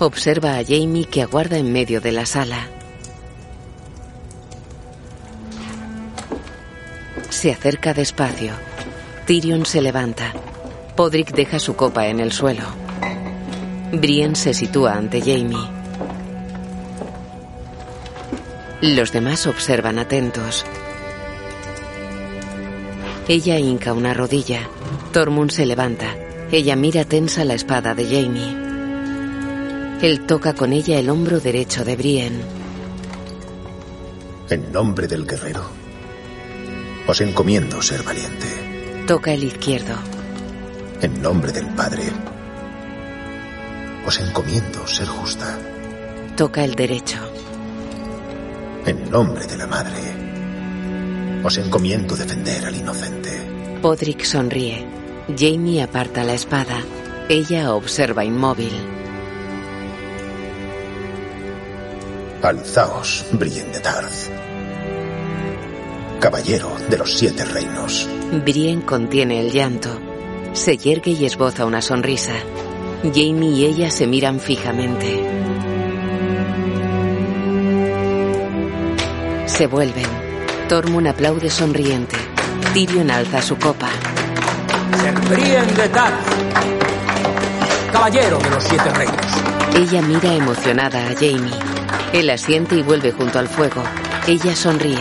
Observa 0.00 0.56
a 0.56 0.64
Jamie 0.64 1.04
que 1.04 1.22
aguarda 1.22 1.56
en 1.58 1.72
medio 1.72 2.00
de 2.00 2.10
la 2.10 2.26
sala. 2.26 2.66
Se 7.30 7.52
acerca 7.52 7.94
despacio. 7.94 8.54
Tyrion 9.24 9.64
se 9.66 9.82
levanta. 9.82 10.32
Podrick 10.96 11.32
deja 11.32 11.60
su 11.60 11.76
copa 11.76 12.08
en 12.08 12.18
el 12.18 12.32
suelo. 12.32 12.64
Brienne 13.92 14.34
se 14.34 14.52
sitúa 14.52 14.94
ante 14.94 15.20
Jamie. 15.20 15.75
Los 18.94 19.10
demás 19.10 19.48
observan 19.48 19.98
atentos. 19.98 20.64
Ella 23.26 23.58
hinca 23.58 23.92
una 23.92 24.14
rodilla. 24.14 24.68
Tormund 25.12 25.50
se 25.50 25.66
levanta. 25.66 26.14
Ella 26.52 26.76
mira 26.76 27.04
tensa 27.04 27.44
la 27.44 27.54
espada 27.54 27.96
de 27.96 28.04
Jamie. 28.04 28.56
Él 30.02 30.24
toca 30.26 30.54
con 30.54 30.72
ella 30.72 31.00
el 31.00 31.10
hombro 31.10 31.40
derecho 31.40 31.84
de 31.84 31.96
Brienne. 31.96 32.44
En 34.50 34.70
nombre 34.70 35.08
del 35.08 35.26
guerrero, 35.26 35.64
os 37.08 37.20
encomiendo 37.20 37.82
ser 37.82 38.04
valiente. 38.04 38.46
Toca 39.08 39.32
el 39.32 39.42
izquierdo. 39.42 39.96
En 41.02 41.20
nombre 41.20 41.50
del 41.50 41.66
Padre, 41.66 42.04
Os 44.06 44.20
encomiendo 44.20 44.86
ser 44.86 45.08
justa. 45.08 45.58
Toca 46.36 46.64
el 46.64 46.76
derecho. 46.76 47.18
En 48.86 49.10
nombre 49.10 49.44
de 49.46 49.56
la 49.56 49.66
madre, 49.66 50.00
os 51.42 51.58
encomiendo 51.58 52.14
defender 52.14 52.64
al 52.66 52.76
inocente. 52.76 53.30
Podrick 53.82 54.22
sonríe. 54.22 54.86
Jamie 55.36 55.82
aparta 55.82 56.22
la 56.22 56.34
espada. 56.34 56.78
Ella 57.28 57.74
observa 57.74 58.24
inmóvil. 58.24 58.70
Alzaos, 62.42 63.24
Brienne 63.32 63.72
de 63.72 63.80
Tarth. 63.80 64.30
Caballero 66.20 66.70
de 66.88 66.98
los 66.98 67.12
siete 67.12 67.44
reinos. 67.44 68.08
Brienne 68.44 68.84
contiene 68.84 69.40
el 69.40 69.50
llanto. 69.50 69.98
Se 70.52 70.78
yergue 70.78 71.10
y 71.10 71.26
esboza 71.26 71.66
una 71.66 71.82
sonrisa. 71.82 72.34
Jamie 73.02 73.50
y 73.50 73.64
ella 73.64 73.90
se 73.90 74.06
miran 74.06 74.38
fijamente. 74.38 75.75
Se 79.56 79.66
vuelven. 79.66 80.04
Tormund 80.68 81.08
aplaude 81.08 81.48
sonriente. 81.48 82.16
Tyrion 82.74 83.10
alza 83.10 83.40
su 83.40 83.56
copa. 83.56 83.88
Ser 85.00 85.14
Brienne 85.30 85.72
de 85.72 85.88
Tarth, 85.88 86.26
caballero 87.92 88.38
de 88.38 88.50
los 88.50 88.64
siete 88.64 88.90
reinos. 88.90 89.16
Ella 89.74 90.02
mira 90.02 90.34
emocionada 90.34 91.06
a 91.06 91.14
Jamie. 91.14 91.54
Él 92.12 92.28
asiente 92.28 92.74
y 92.76 92.82
vuelve 92.82 93.12
junto 93.12 93.38
al 93.38 93.48
fuego. 93.48 93.82
Ella 94.26 94.54
sonríe. 94.54 94.98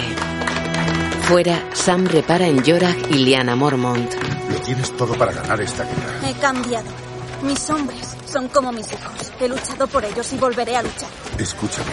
Fuera, 1.23 1.61
Sam 1.73 2.05
repara 2.05 2.47
en 2.47 2.63
Jorah 2.63 2.95
y 3.09 3.15
Lyanna 3.25 3.55
Mormont. 3.55 4.13
Lo 4.51 4.55
tienes 4.61 4.95
todo 4.95 5.15
para 5.15 5.33
ganar 5.33 5.59
esta 5.59 5.83
guerra. 5.83 6.29
He 6.29 6.33
cambiado. 6.35 6.87
Mis 7.41 7.69
hombres 7.69 8.15
son 8.31 8.47
como 8.47 8.71
mis 8.71 8.87
hijos. 8.87 9.33
He 9.39 9.49
luchado 9.49 9.87
por 9.87 10.05
ellos 10.05 10.31
y 10.31 10.37
volveré 10.37 10.77
a 10.77 10.83
luchar. 10.83 11.09
Escúchame, 11.37 11.91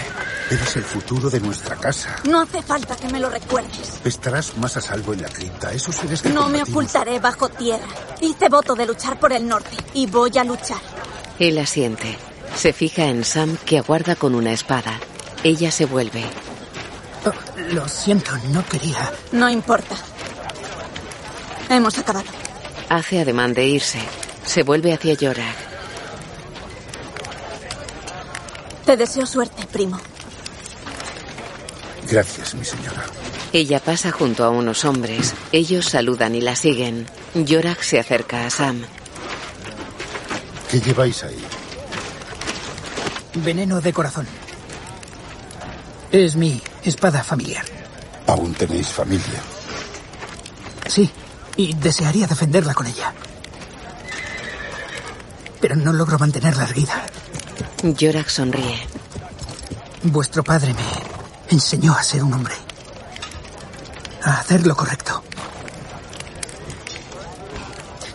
eres 0.54 0.76
el 0.76 0.84
futuro 0.84 1.30
de 1.30 1.40
nuestra 1.40 1.76
casa. 1.76 2.16
No 2.28 2.40
hace 2.40 2.62
falta 2.62 2.96
que 2.96 3.08
me 3.08 3.20
lo 3.20 3.30
recuerdes. 3.30 4.00
Estarás 4.04 4.56
más 4.58 4.76
a 4.76 4.80
salvo 4.80 5.12
en 5.12 5.22
la 5.22 5.28
cripta. 5.28 5.72
Esos 5.72 5.96
seres 5.96 6.22
que 6.22 6.28
No 6.28 6.48
me 6.48 6.62
ocultaré 6.62 7.18
bajo 7.18 7.48
tierra. 7.48 7.86
Hice 8.20 8.48
voto 8.48 8.74
de 8.74 8.86
luchar 8.86 9.18
por 9.18 9.32
el 9.32 9.46
norte 9.46 9.76
y 9.94 10.06
voy 10.06 10.36
a 10.38 10.44
luchar. 10.44 10.80
Él 11.38 11.58
asiente. 11.58 12.16
Se 12.54 12.72
fija 12.72 13.04
en 13.04 13.24
Sam 13.24 13.56
que 13.64 13.78
aguarda 13.78 14.14
con 14.14 14.34
una 14.34 14.52
espada. 14.52 14.98
Ella 15.42 15.70
se 15.70 15.86
vuelve. 15.86 16.22
Oh, 17.24 17.32
lo 17.72 17.88
siento, 17.88 18.32
no 18.50 18.64
quería. 18.66 19.12
No 19.32 19.48
importa. 19.48 19.96
Hemos 21.70 21.98
acabado. 21.98 22.26
Hace 22.88 23.20
ademán 23.20 23.54
de 23.54 23.66
irse. 23.66 24.00
Se 24.44 24.62
vuelve 24.62 24.92
hacia 24.92 25.16
Jorah. 25.18 25.54
Te 28.84 28.96
deseo 28.96 29.24
suerte, 29.24 29.66
primo. 29.72 29.98
Gracias, 32.10 32.54
mi 32.54 32.64
señora. 32.64 33.04
Ella 33.52 33.80
pasa 33.80 34.10
junto 34.10 34.44
a 34.44 34.50
unos 34.50 34.84
hombres. 34.84 35.34
Ellos 35.52 35.86
saludan 35.86 36.34
y 36.34 36.40
la 36.40 36.56
siguen. 36.56 37.06
Jorah 37.48 37.76
se 37.80 37.98
acerca 37.98 38.46
a 38.46 38.50
Sam. 38.50 38.82
¿Qué 40.70 40.80
lleváis 40.80 41.22
ahí? 41.24 41.44
Veneno 43.34 43.80
de 43.80 43.92
corazón. 43.92 44.26
Es 46.10 46.36
mi 46.36 46.60
espada 46.84 47.22
familiar. 47.22 47.64
¿Aún 48.26 48.54
tenéis 48.54 48.88
familia? 48.88 49.40
Sí, 50.86 51.10
y 51.56 51.74
desearía 51.74 52.26
defenderla 52.26 52.74
con 52.74 52.86
ella. 52.86 53.12
Pero 55.60 55.76
no 55.76 55.92
logro 55.92 56.18
mantenerla 56.18 56.64
erguida. 56.64 57.06
Jorah 57.98 58.28
sonríe. 58.28 58.80
Vuestro 60.02 60.42
padre 60.42 60.74
me 60.74 61.01
enseñó 61.52 61.92
a 61.92 62.02
ser 62.02 62.22
un 62.24 62.32
hombre. 62.32 62.54
A 64.24 64.38
hacer 64.38 64.66
lo 64.66 64.74
correcto. 64.74 65.22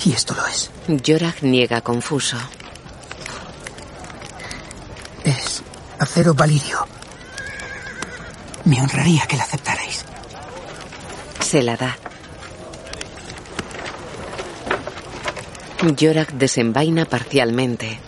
Y 0.04 0.14
esto 0.14 0.34
lo 0.34 0.46
es. 0.48 0.72
Jorah 1.06 1.36
niega 1.42 1.82
confuso. 1.82 2.38
Es 5.24 5.62
acero 6.00 6.34
valirio. 6.34 6.88
Me 8.66 8.82
honraría 8.82 9.26
que 9.28 9.38
la 9.38 9.44
aceptarais. 9.44 10.06
Se 11.40 11.62
la 11.62 11.78
da. 11.78 11.98
Jorah 16.00 16.28
desenvaina 16.34 17.06
parcialmente. 17.06 18.00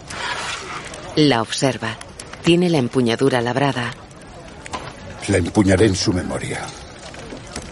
La 1.16 1.42
observa. 1.42 1.98
Tiene 2.44 2.70
la 2.70 2.78
empuñadura 2.78 3.42
labrada. 3.42 3.94
La 5.30 5.38
empuñaré 5.38 5.86
en 5.86 5.96
su 5.96 6.12
memoria 6.12 6.62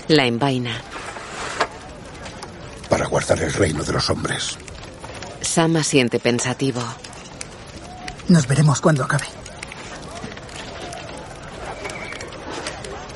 La 0.08 0.26
envaina. 0.26 0.80
para 2.90 3.06
guardar 3.08 3.42
el 3.42 3.52
reino 3.52 3.84
de 3.84 3.92
los 3.92 4.10
hombres. 4.10 4.58
Sam 5.42 5.76
asiente 5.76 6.20
pensativo. 6.20 6.82
Nos 8.30 8.48
veremos 8.48 8.80
cuando 8.80 9.04
acabe. 9.04 9.26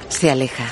Se 0.09 0.29
aleja. 0.29 0.65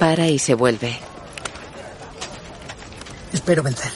Para 0.00 0.26
y 0.26 0.38
se 0.38 0.54
vuelve. 0.54 0.98
Espero 3.32 3.62
vencer. 3.62 3.92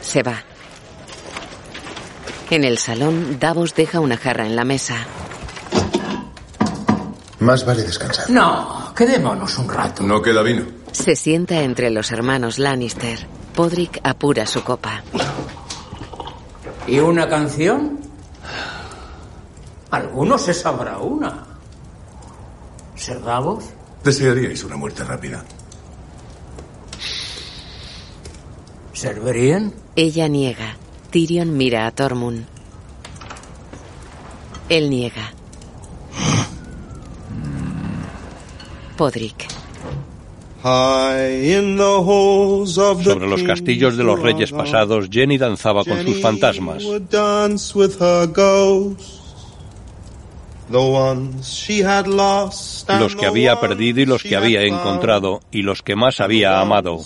Se 0.00 0.22
va. 0.22 0.42
En 2.50 2.64
el 2.64 2.78
salón, 2.78 3.38
Davos 3.38 3.74
deja 3.74 4.00
una 4.00 4.16
jarra 4.16 4.46
en 4.46 4.56
la 4.56 4.64
mesa. 4.64 4.96
Más 7.40 7.64
vale 7.66 7.82
descansar. 7.82 8.30
No, 8.30 8.92
quedémonos 8.96 9.58
un 9.58 9.68
rato. 9.68 10.02
No 10.02 10.22
queda 10.22 10.42
vino. 10.42 10.64
Se 10.92 11.14
sienta 11.14 11.60
entre 11.60 11.90
los 11.90 12.10
hermanos 12.10 12.58
Lannister. 12.58 13.26
Podrick 13.54 14.00
apura 14.02 14.46
su 14.46 14.64
copa. 14.64 15.02
¿Y 16.86 16.98
una 17.00 17.28
canción? 17.28 18.00
Alguno 19.90 20.38
se 20.38 20.54
sabrá 20.54 20.98
una. 20.98 21.44
¿Ser 22.96 23.22
Davos? 23.22 23.64
Desearíais 24.02 24.64
una 24.64 24.76
muerte 24.76 25.04
rápida. 25.04 25.44
¿Ser? 28.94 29.20
Ella 29.94 30.28
niega. 30.28 30.76
Tyrion 31.10 31.56
mira 31.56 31.86
a 31.86 31.90
Tormund. 31.90 32.44
Él 34.68 34.90
niega. 34.90 35.32
Podrick. 38.96 39.46
Sobre 43.04 43.26
los 43.26 43.42
castillos 43.42 43.96
de 43.96 44.04
los 44.04 44.20
reyes 44.20 44.52
pasados, 44.52 45.08
Jenny 45.10 45.38
danzaba 45.38 45.84
con 45.84 46.02
sus 46.02 46.20
fantasmas. 46.20 46.82
Los 52.98 53.16
que 53.16 53.26
había 53.26 53.60
perdido 53.60 54.00
y 54.00 54.04
los 54.04 54.22
que 54.22 54.36
había 54.36 54.62
encontrado, 54.64 55.40
y 55.50 55.62
los 55.62 55.82
que 55.82 55.96
más 55.96 56.20
había 56.20 56.60
amado. 56.60 56.98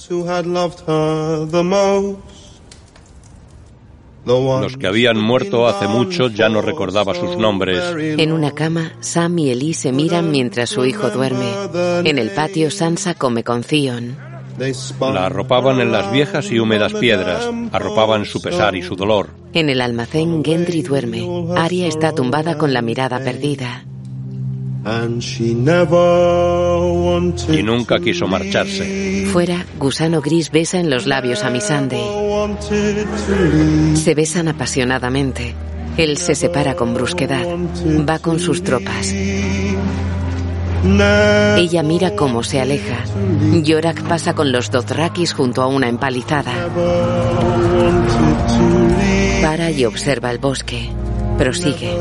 Los 4.25 4.77
que 4.77 4.87
habían 4.87 5.21
muerto 5.21 5.67
hace 5.67 5.89
mucho 5.89 6.29
ya 6.29 6.49
no 6.49 6.63
recordaba 6.63 7.15
sus 7.15 7.37
nombres. 7.37 7.83
En 7.97 8.33
una 8.33 8.53
cama, 8.53 8.93
Sam 9.01 9.39
y 9.39 9.51
Ellie 9.51 9.75
se 9.75 9.93
miran 9.93 10.31
mientras 10.31 10.71
su 10.71 10.85
hijo 10.85 11.11
duerme. 11.11 11.51
En 12.09 12.19
el 12.19 12.31
patio, 12.31 12.71
Sansa 12.71 13.15
come 13.15 13.43
con 13.43 13.63
Theon. 13.63 14.17
La 15.01 15.27
arropaban 15.27 15.81
en 15.81 15.93
las 15.93 16.13
viejas 16.13 16.53
y 16.53 16.61
húmedas 16.61 16.93
piedras, 16.95 17.49
arropaban 17.73 18.25
su 18.25 18.41
pesar 18.41 18.77
y 18.77 18.83
su 18.83 18.95
dolor. 18.95 19.31
En 19.55 19.69
el 19.69 19.81
almacén, 19.81 20.45
Gendry 20.45 20.83
duerme. 20.83 21.27
Arya 21.57 21.87
está 21.87 22.13
tumbada 22.13 22.59
con 22.59 22.73
la 22.73 22.83
mirada 22.83 23.19
perdida. 23.19 23.85
Y 27.49 27.63
nunca 27.63 28.01
quiso 28.01 28.27
marcharse. 28.27 29.27
Fuera, 29.33 29.65
Gusano 29.79 30.21
Gris 30.21 30.51
besa 30.51 30.81
en 30.81 30.91
los 30.91 31.07
labios 31.07 31.45
a 31.45 31.51
Missandei. 31.51 32.01
Se 33.95 34.15
besan 34.15 34.49
apasionadamente. 34.49 35.55
Él 35.97 36.17
se 36.17 36.35
separa 36.35 36.75
con 36.75 36.95
brusquedad. 36.95 37.47
Va 38.09 38.19
con 38.19 38.41
sus 38.41 38.65
tropas. 38.65 39.15
Ella 40.85 41.83
mira 41.85 42.17
cómo 42.17 42.43
se 42.43 42.61
aleja. 42.61 43.05
Yorak 43.63 44.03
pasa 44.09 44.35
con 44.35 44.51
los 44.51 44.71
Dothrakis 44.71 45.33
junto 45.33 45.63
a 45.63 45.69
una 45.69 45.89
empalizada. 45.89 46.53
Para 49.43 49.71
y 49.71 49.85
observa 49.85 50.33
el 50.33 50.39
bosque. 50.39 50.91
Prosigue. 51.39 51.97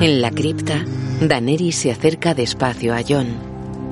En 0.00 0.20
la 0.20 0.30
cripta, 0.30 0.84
Daenerys 1.20 1.76
se 1.76 1.90
acerca 1.90 2.34
despacio 2.34 2.94
a 2.94 3.02
Jon. 3.02 3.26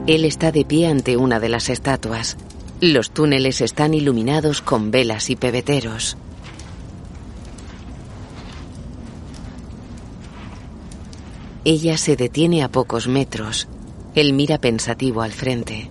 Él 0.07 0.25
está 0.25 0.53
de 0.53 0.65
pie 0.65 0.87
ante 0.87 1.17
una 1.17 1.41
de 1.41 1.49
las 1.49 1.71
estatuas. 1.71 2.37
Los 2.81 3.11
túneles 3.11 3.61
están 3.61 3.95
iluminados 3.95 4.63
con 4.63 4.91
velas 4.91 5.31
y 5.31 5.37
pebeteros. 5.37 6.17
Ella 11.65 11.97
se 11.97 12.17
detiene 12.17 12.63
a 12.63 12.69
pocos 12.69 13.09
metros. 13.09 13.69
Él 14.15 14.35
mira 14.35 14.59
pensativo 14.59 15.23
al 15.23 15.33
frente. 15.33 15.91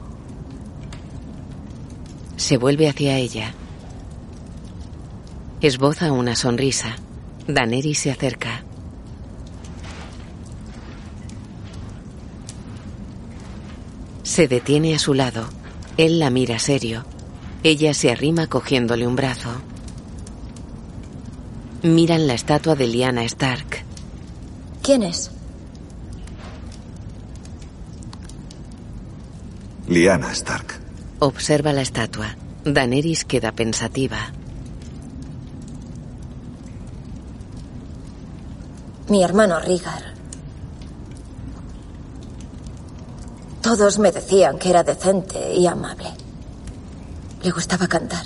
Se 2.38 2.58
vuelve 2.58 2.88
hacia 2.88 3.18
ella. 3.18 3.54
Esboza 5.60 6.12
una 6.12 6.36
sonrisa. 6.36 6.96
Daneri 7.48 7.94
se 7.96 8.12
acerca. 8.12 8.64
Se 14.32 14.48
detiene 14.48 14.96
a 14.96 14.98
su 14.98 15.14
lado. 15.14 15.50
Él 15.98 16.18
la 16.18 16.30
mira 16.30 16.58
serio. 16.58 17.04
Ella 17.64 17.94
se 17.94 18.10
arrima 18.10 18.48
cogiéndole 18.48 19.06
un 19.06 19.18
brazo. 19.18 19.50
Miran 21.84 22.28
la 22.28 22.34
estatua 22.36 22.76
de 22.76 22.88
Liana 22.88 23.26
Stark. 23.26 23.84
¿Quién 24.82 25.04
es? 25.04 25.32
Liana 29.90 30.32
Stark. 30.32 30.80
Observa 31.20 31.74
la 31.74 31.82
estatua. 31.82 32.38
Daenerys 32.64 33.26
queda 33.26 33.52
pensativa. 33.52 34.32
Mi 39.10 39.26
hermano 39.26 39.60
Rigar. 39.60 40.21
Todos 43.62 44.00
me 44.00 44.12
decían 44.12 44.58
que 44.58 44.70
era 44.70 44.84
decente 44.84 45.54
y 45.54 45.68
amable. 45.68 46.12
Le 47.44 47.52
gustaba 47.52 47.88
cantar. 47.88 48.26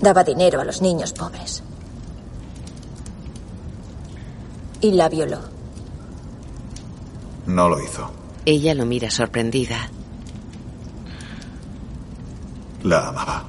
Daba 0.00 0.22
dinero 0.24 0.60
a 0.60 0.64
los 0.64 0.80
niños 0.80 1.12
pobres. 1.12 1.62
Y 4.80 4.92
la 4.92 5.08
violó. 5.08 5.40
No 7.46 7.68
lo 7.68 7.80
hizo. 7.82 8.10
Ella 8.44 8.74
lo 8.74 8.86
mira 8.86 9.10
sorprendida. 9.10 9.90
La 12.82 13.08
amaba. 13.08 13.44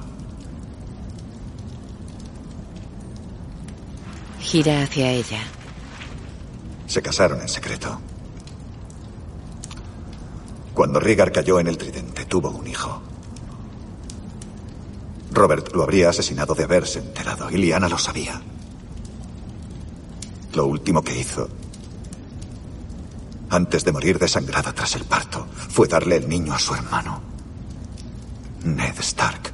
Gira 4.40 4.82
hacia 4.82 5.10
ella. 5.10 5.40
Se 6.86 7.02
casaron 7.02 7.40
en 7.40 7.48
secreto. 7.48 8.00
Cuando 10.74 10.98
Rigar 10.98 11.30
cayó 11.30 11.60
en 11.60 11.68
el 11.68 11.78
tridente, 11.78 12.24
tuvo 12.24 12.50
un 12.50 12.66
hijo. 12.66 13.00
Robert 15.30 15.72
lo 15.72 15.84
habría 15.84 16.10
asesinado 16.10 16.54
de 16.54 16.64
haberse 16.64 16.98
enterado 16.98 17.50
y 17.50 17.56
Liana 17.56 17.88
lo 17.88 17.98
sabía. 17.98 18.40
Lo 20.52 20.66
último 20.66 21.02
que 21.02 21.18
hizo, 21.18 21.48
antes 23.50 23.84
de 23.84 23.92
morir 23.92 24.18
desangrada 24.18 24.72
tras 24.72 24.96
el 24.96 25.04
parto, 25.04 25.46
fue 25.52 25.88
darle 25.88 26.16
el 26.16 26.28
niño 26.28 26.52
a 26.52 26.58
su 26.58 26.74
hermano, 26.74 27.20
Ned 28.64 28.98
Stark, 28.98 29.52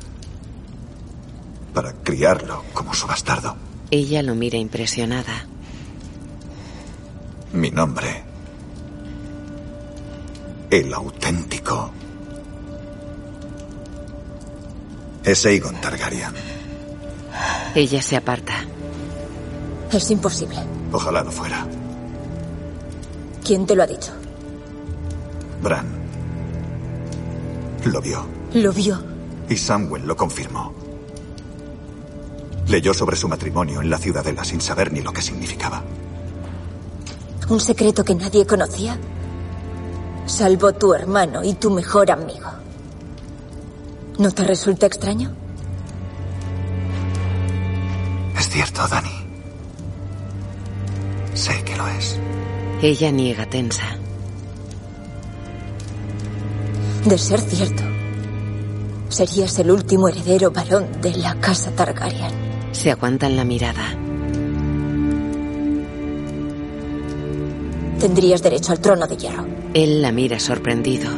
para 1.74 1.92
criarlo 2.02 2.64
como 2.72 2.94
su 2.94 3.06
bastardo. 3.06 3.56
Ella 3.90 4.22
lo 4.22 4.34
mira 4.34 4.58
impresionada. 4.58 5.46
Mi 7.52 7.70
nombre. 7.70 8.29
El 10.70 10.94
auténtico. 10.94 11.90
Es 15.24 15.44
Aegon 15.44 15.80
Targaryen. 15.80 16.32
Ella 17.74 18.00
se 18.00 18.16
aparta. 18.16 18.54
Es 19.90 20.08
imposible. 20.12 20.58
Ojalá 20.92 21.24
no 21.24 21.32
fuera. 21.32 21.66
¿Quién 23.44 23.66
te 23.66 23.74
lo 23.74 23.82
ha 23.82 23.86
dicho? 23.88 24.12
Bran. 25.60 25.88
Lo 27.86 28.00
vio. 28.00 28.24
Lo 28.54 28.72
vio. 28.72 29.02
Y 29.48 29.56
Samwell 29.56 30.06
lo 30.06 30.16
confirmó. 30.16 30.72
Leyó 32.68 32.94
sobre 32.94 33.16
su 33.16 33.26
matrimonio 33.26 33.82
en 33.82 33.90
la 33.90 33.98
ciudadela 33.98 34.44
sin 34.44 34.60
saber 34.60 34.92
ni 34.92 35.00
lo 35.00 35.12
que 35.12 35.22
significaba. 35.22 35.82
¿Un 37.48 37.58
secreto 37.58 38.04
que 38.04 38.14
nadie 38.14 38.46
conocía? 38.46 38.96
Salvo 40.30 40.72
tu 40.72 40.94
hermano 40.94 41.42
y 41.42 41.54
tu 41.54 41.70
mejor 41.70 42.08
amigo. 42.08 42.48
¿No 44.16 44.30
te 44.30 44.44
resulta 44.44 44.86
extraño? 44.86 45.32
Es 48.38 48.48
cierto, 48.48 48.86
Dani. 48.86 49.10
Sé 51.34 51.64
que 51.64 51.76
lo 51.76 51.86
es. 51.88 52.16
Ella 52.80 53.10
niega 53.10 53.44
tensa. 53.46 53.84
De 57.04 57.18
ser 57.18 57.40
cierto, 57.40 57.82
serías 59.08 59.58
el 59.58 59.72
último 59.72 60.08
heredero 60.08 60.52
varón 60.52 61.00
de 61.02 61.12
la 61.16 61.34
casa 61.40 61.72
Targaryen. 61.72 62.70
Se 62.70 62.92
aguantan 62.92 63.36
la 63.36 63.44
mirada. 63.44 63.82
Tendrías 68.00 68.42
derecho 68.42 68.72
al 68.72 68.80
trono 68.80 69.06
de 69.06 69.16
hierro. 69.18 69.46
Él 69.74 70.00
la 70.00 70.10
mira 70.10 70.40
sorprendido. 70.40 71.10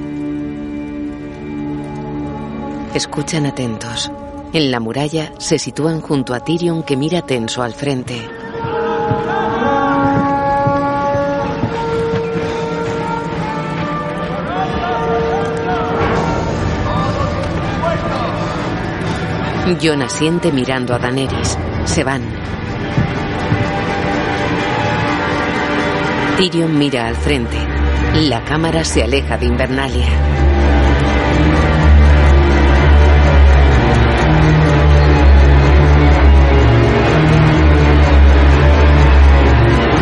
Escuchan 2.92 3.46
atentos. 3.46 4.10
En 4.52 4.70
la 4.72 4.80
muralla 4.80 5.32
se 5.38 5.60
sitúan 5.60 6.00
junto 6.00 6.34
a 6.34 6.40
Tyrion 6.40 6.82
que 6.82 6.96
mira 6.96 7.22
tenso 7.22 7.62
al 7.62 7.72
frente. 7.72 8.20
Jon 19.80 20.02
asiente 20.02 20.52
mirando 20.52 20.94
a 20.94 20.98
Daenerys. 20.98 21.56
Se 21.84 22.04
van. 22.04 22.22
Tyrion 26.42 26.76
mira 26.76 27.06
al 27.06 27.14
frente. 27.14 27.56
La 28.14 28.44
cámara 28.44 28.82
se 28.82 29.00
aleja 29.00 29.38
de 29.38 29.46
Invernalia. 29.46 30.08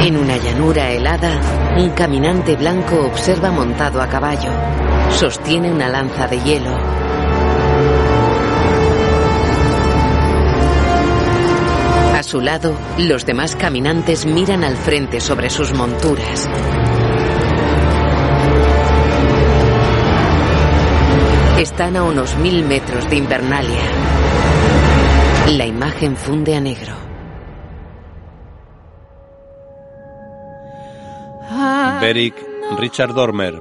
En 0.00 0.16
una 0.16 0.38
llanura 0.38 0.88
helada, 0.88 1.30
un 1.76 1.90
caminante 1.90 2.56
blanco 2.56 3.04
observa 3.04 3.50
montado 3.50 4.00
a 4.00 4.08
caballo. 4.08 4.50
Sostiene 5.10 5.70
una 5.70 5.90
lanza 5.90 6.26
de 6.26 6.40
hielo. 6.40 7.09
Su 12.30 12.40
lado, 12.40 12.76
los 12.96 13.26
demás 13.26 13.56
caminantes 13.56 14.24
miran 14.24 14.62
al 14.62 14.76
frente 14.76 15.20
sobre 15.20 15.50
sus 15.50 15.72
monturas. 15.72 16.48
Están 21.58 21.96
a 21.96 22.04
unos 22.04 22.36
mil 22.36 22.64
metros 22.64 23.10
de 23.10 23.16
Invernalia. 23.16 23.82
La 25.56 25.66
imagen 25.66 26.16
funde 26.16 26.54
a 26.54 26.60
negro. 26.60 26.94
Beric, 32.00 32.34
Richard 32.78 33.12
Dormer, 33.12 33.60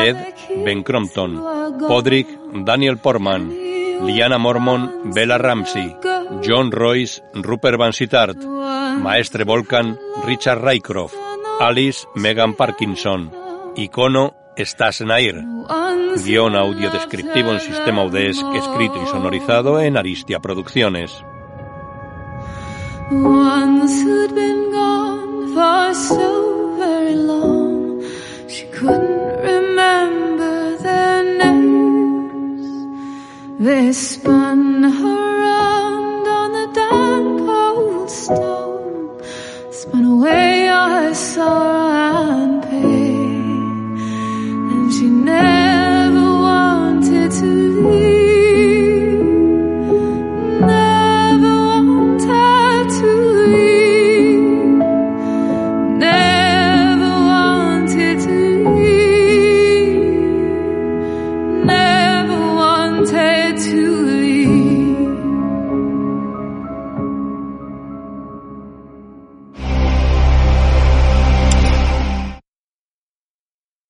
Ed, 0.00 0.16
Ben 0.64 0.82
Crompton, 0.82 1.40
Podrick, 1.86 2.26
Daniel 2.64 2.98
Portman, 2.98 3.48
Liana 4.04 4.38
Mormon, 4.38 5.12
Bella 5.14 5.38
Ramsey, 5.38 5.94
John 6.42 6.70
Royce, 6.70 7.22
Rupert 7.34 7.78
Van 7.78 7.92
Sittart, 7.92 8.38
Maestre 8.44 9.44
Volcan, 9.44 9.98
Richard 10.24 10.62
Rycroft, 10.62 11.14
Alice, 11.60 12.06
Megan 12.14 12.54
Parkinson, 12.54 13.32
Icono, 13.76 14.34
Stas 14.56 15.00
Nair. 15.02 15.42
Guión 16.24 16.56
audio 16.56 16.90
descriptivo 16.90 17.52
en 17.52 17.60
sistema 17.60 18.04
UDESC, 18.04 18.44
escrito 18.54 19.00
y 19.02 19.06
sonorizado 19.06 19.80
en 19.80 19.96
Aristia 19.96 20.40
Producciones. 20.40 21.12
stone, 38.10 39.22
spun 39.72 40.04
away 40.04 40.68
all 40.68 40.90
her 40.90 41.14
sorrow 41.14 42.30
and 42.42 42.62
pain, 42.62 43.98
and 44.72 44.92
she 44.92 45.08
never 45.08 46.20
wanted 46.20 47.30
to 47.32 47.44
leave. 47.44 48.27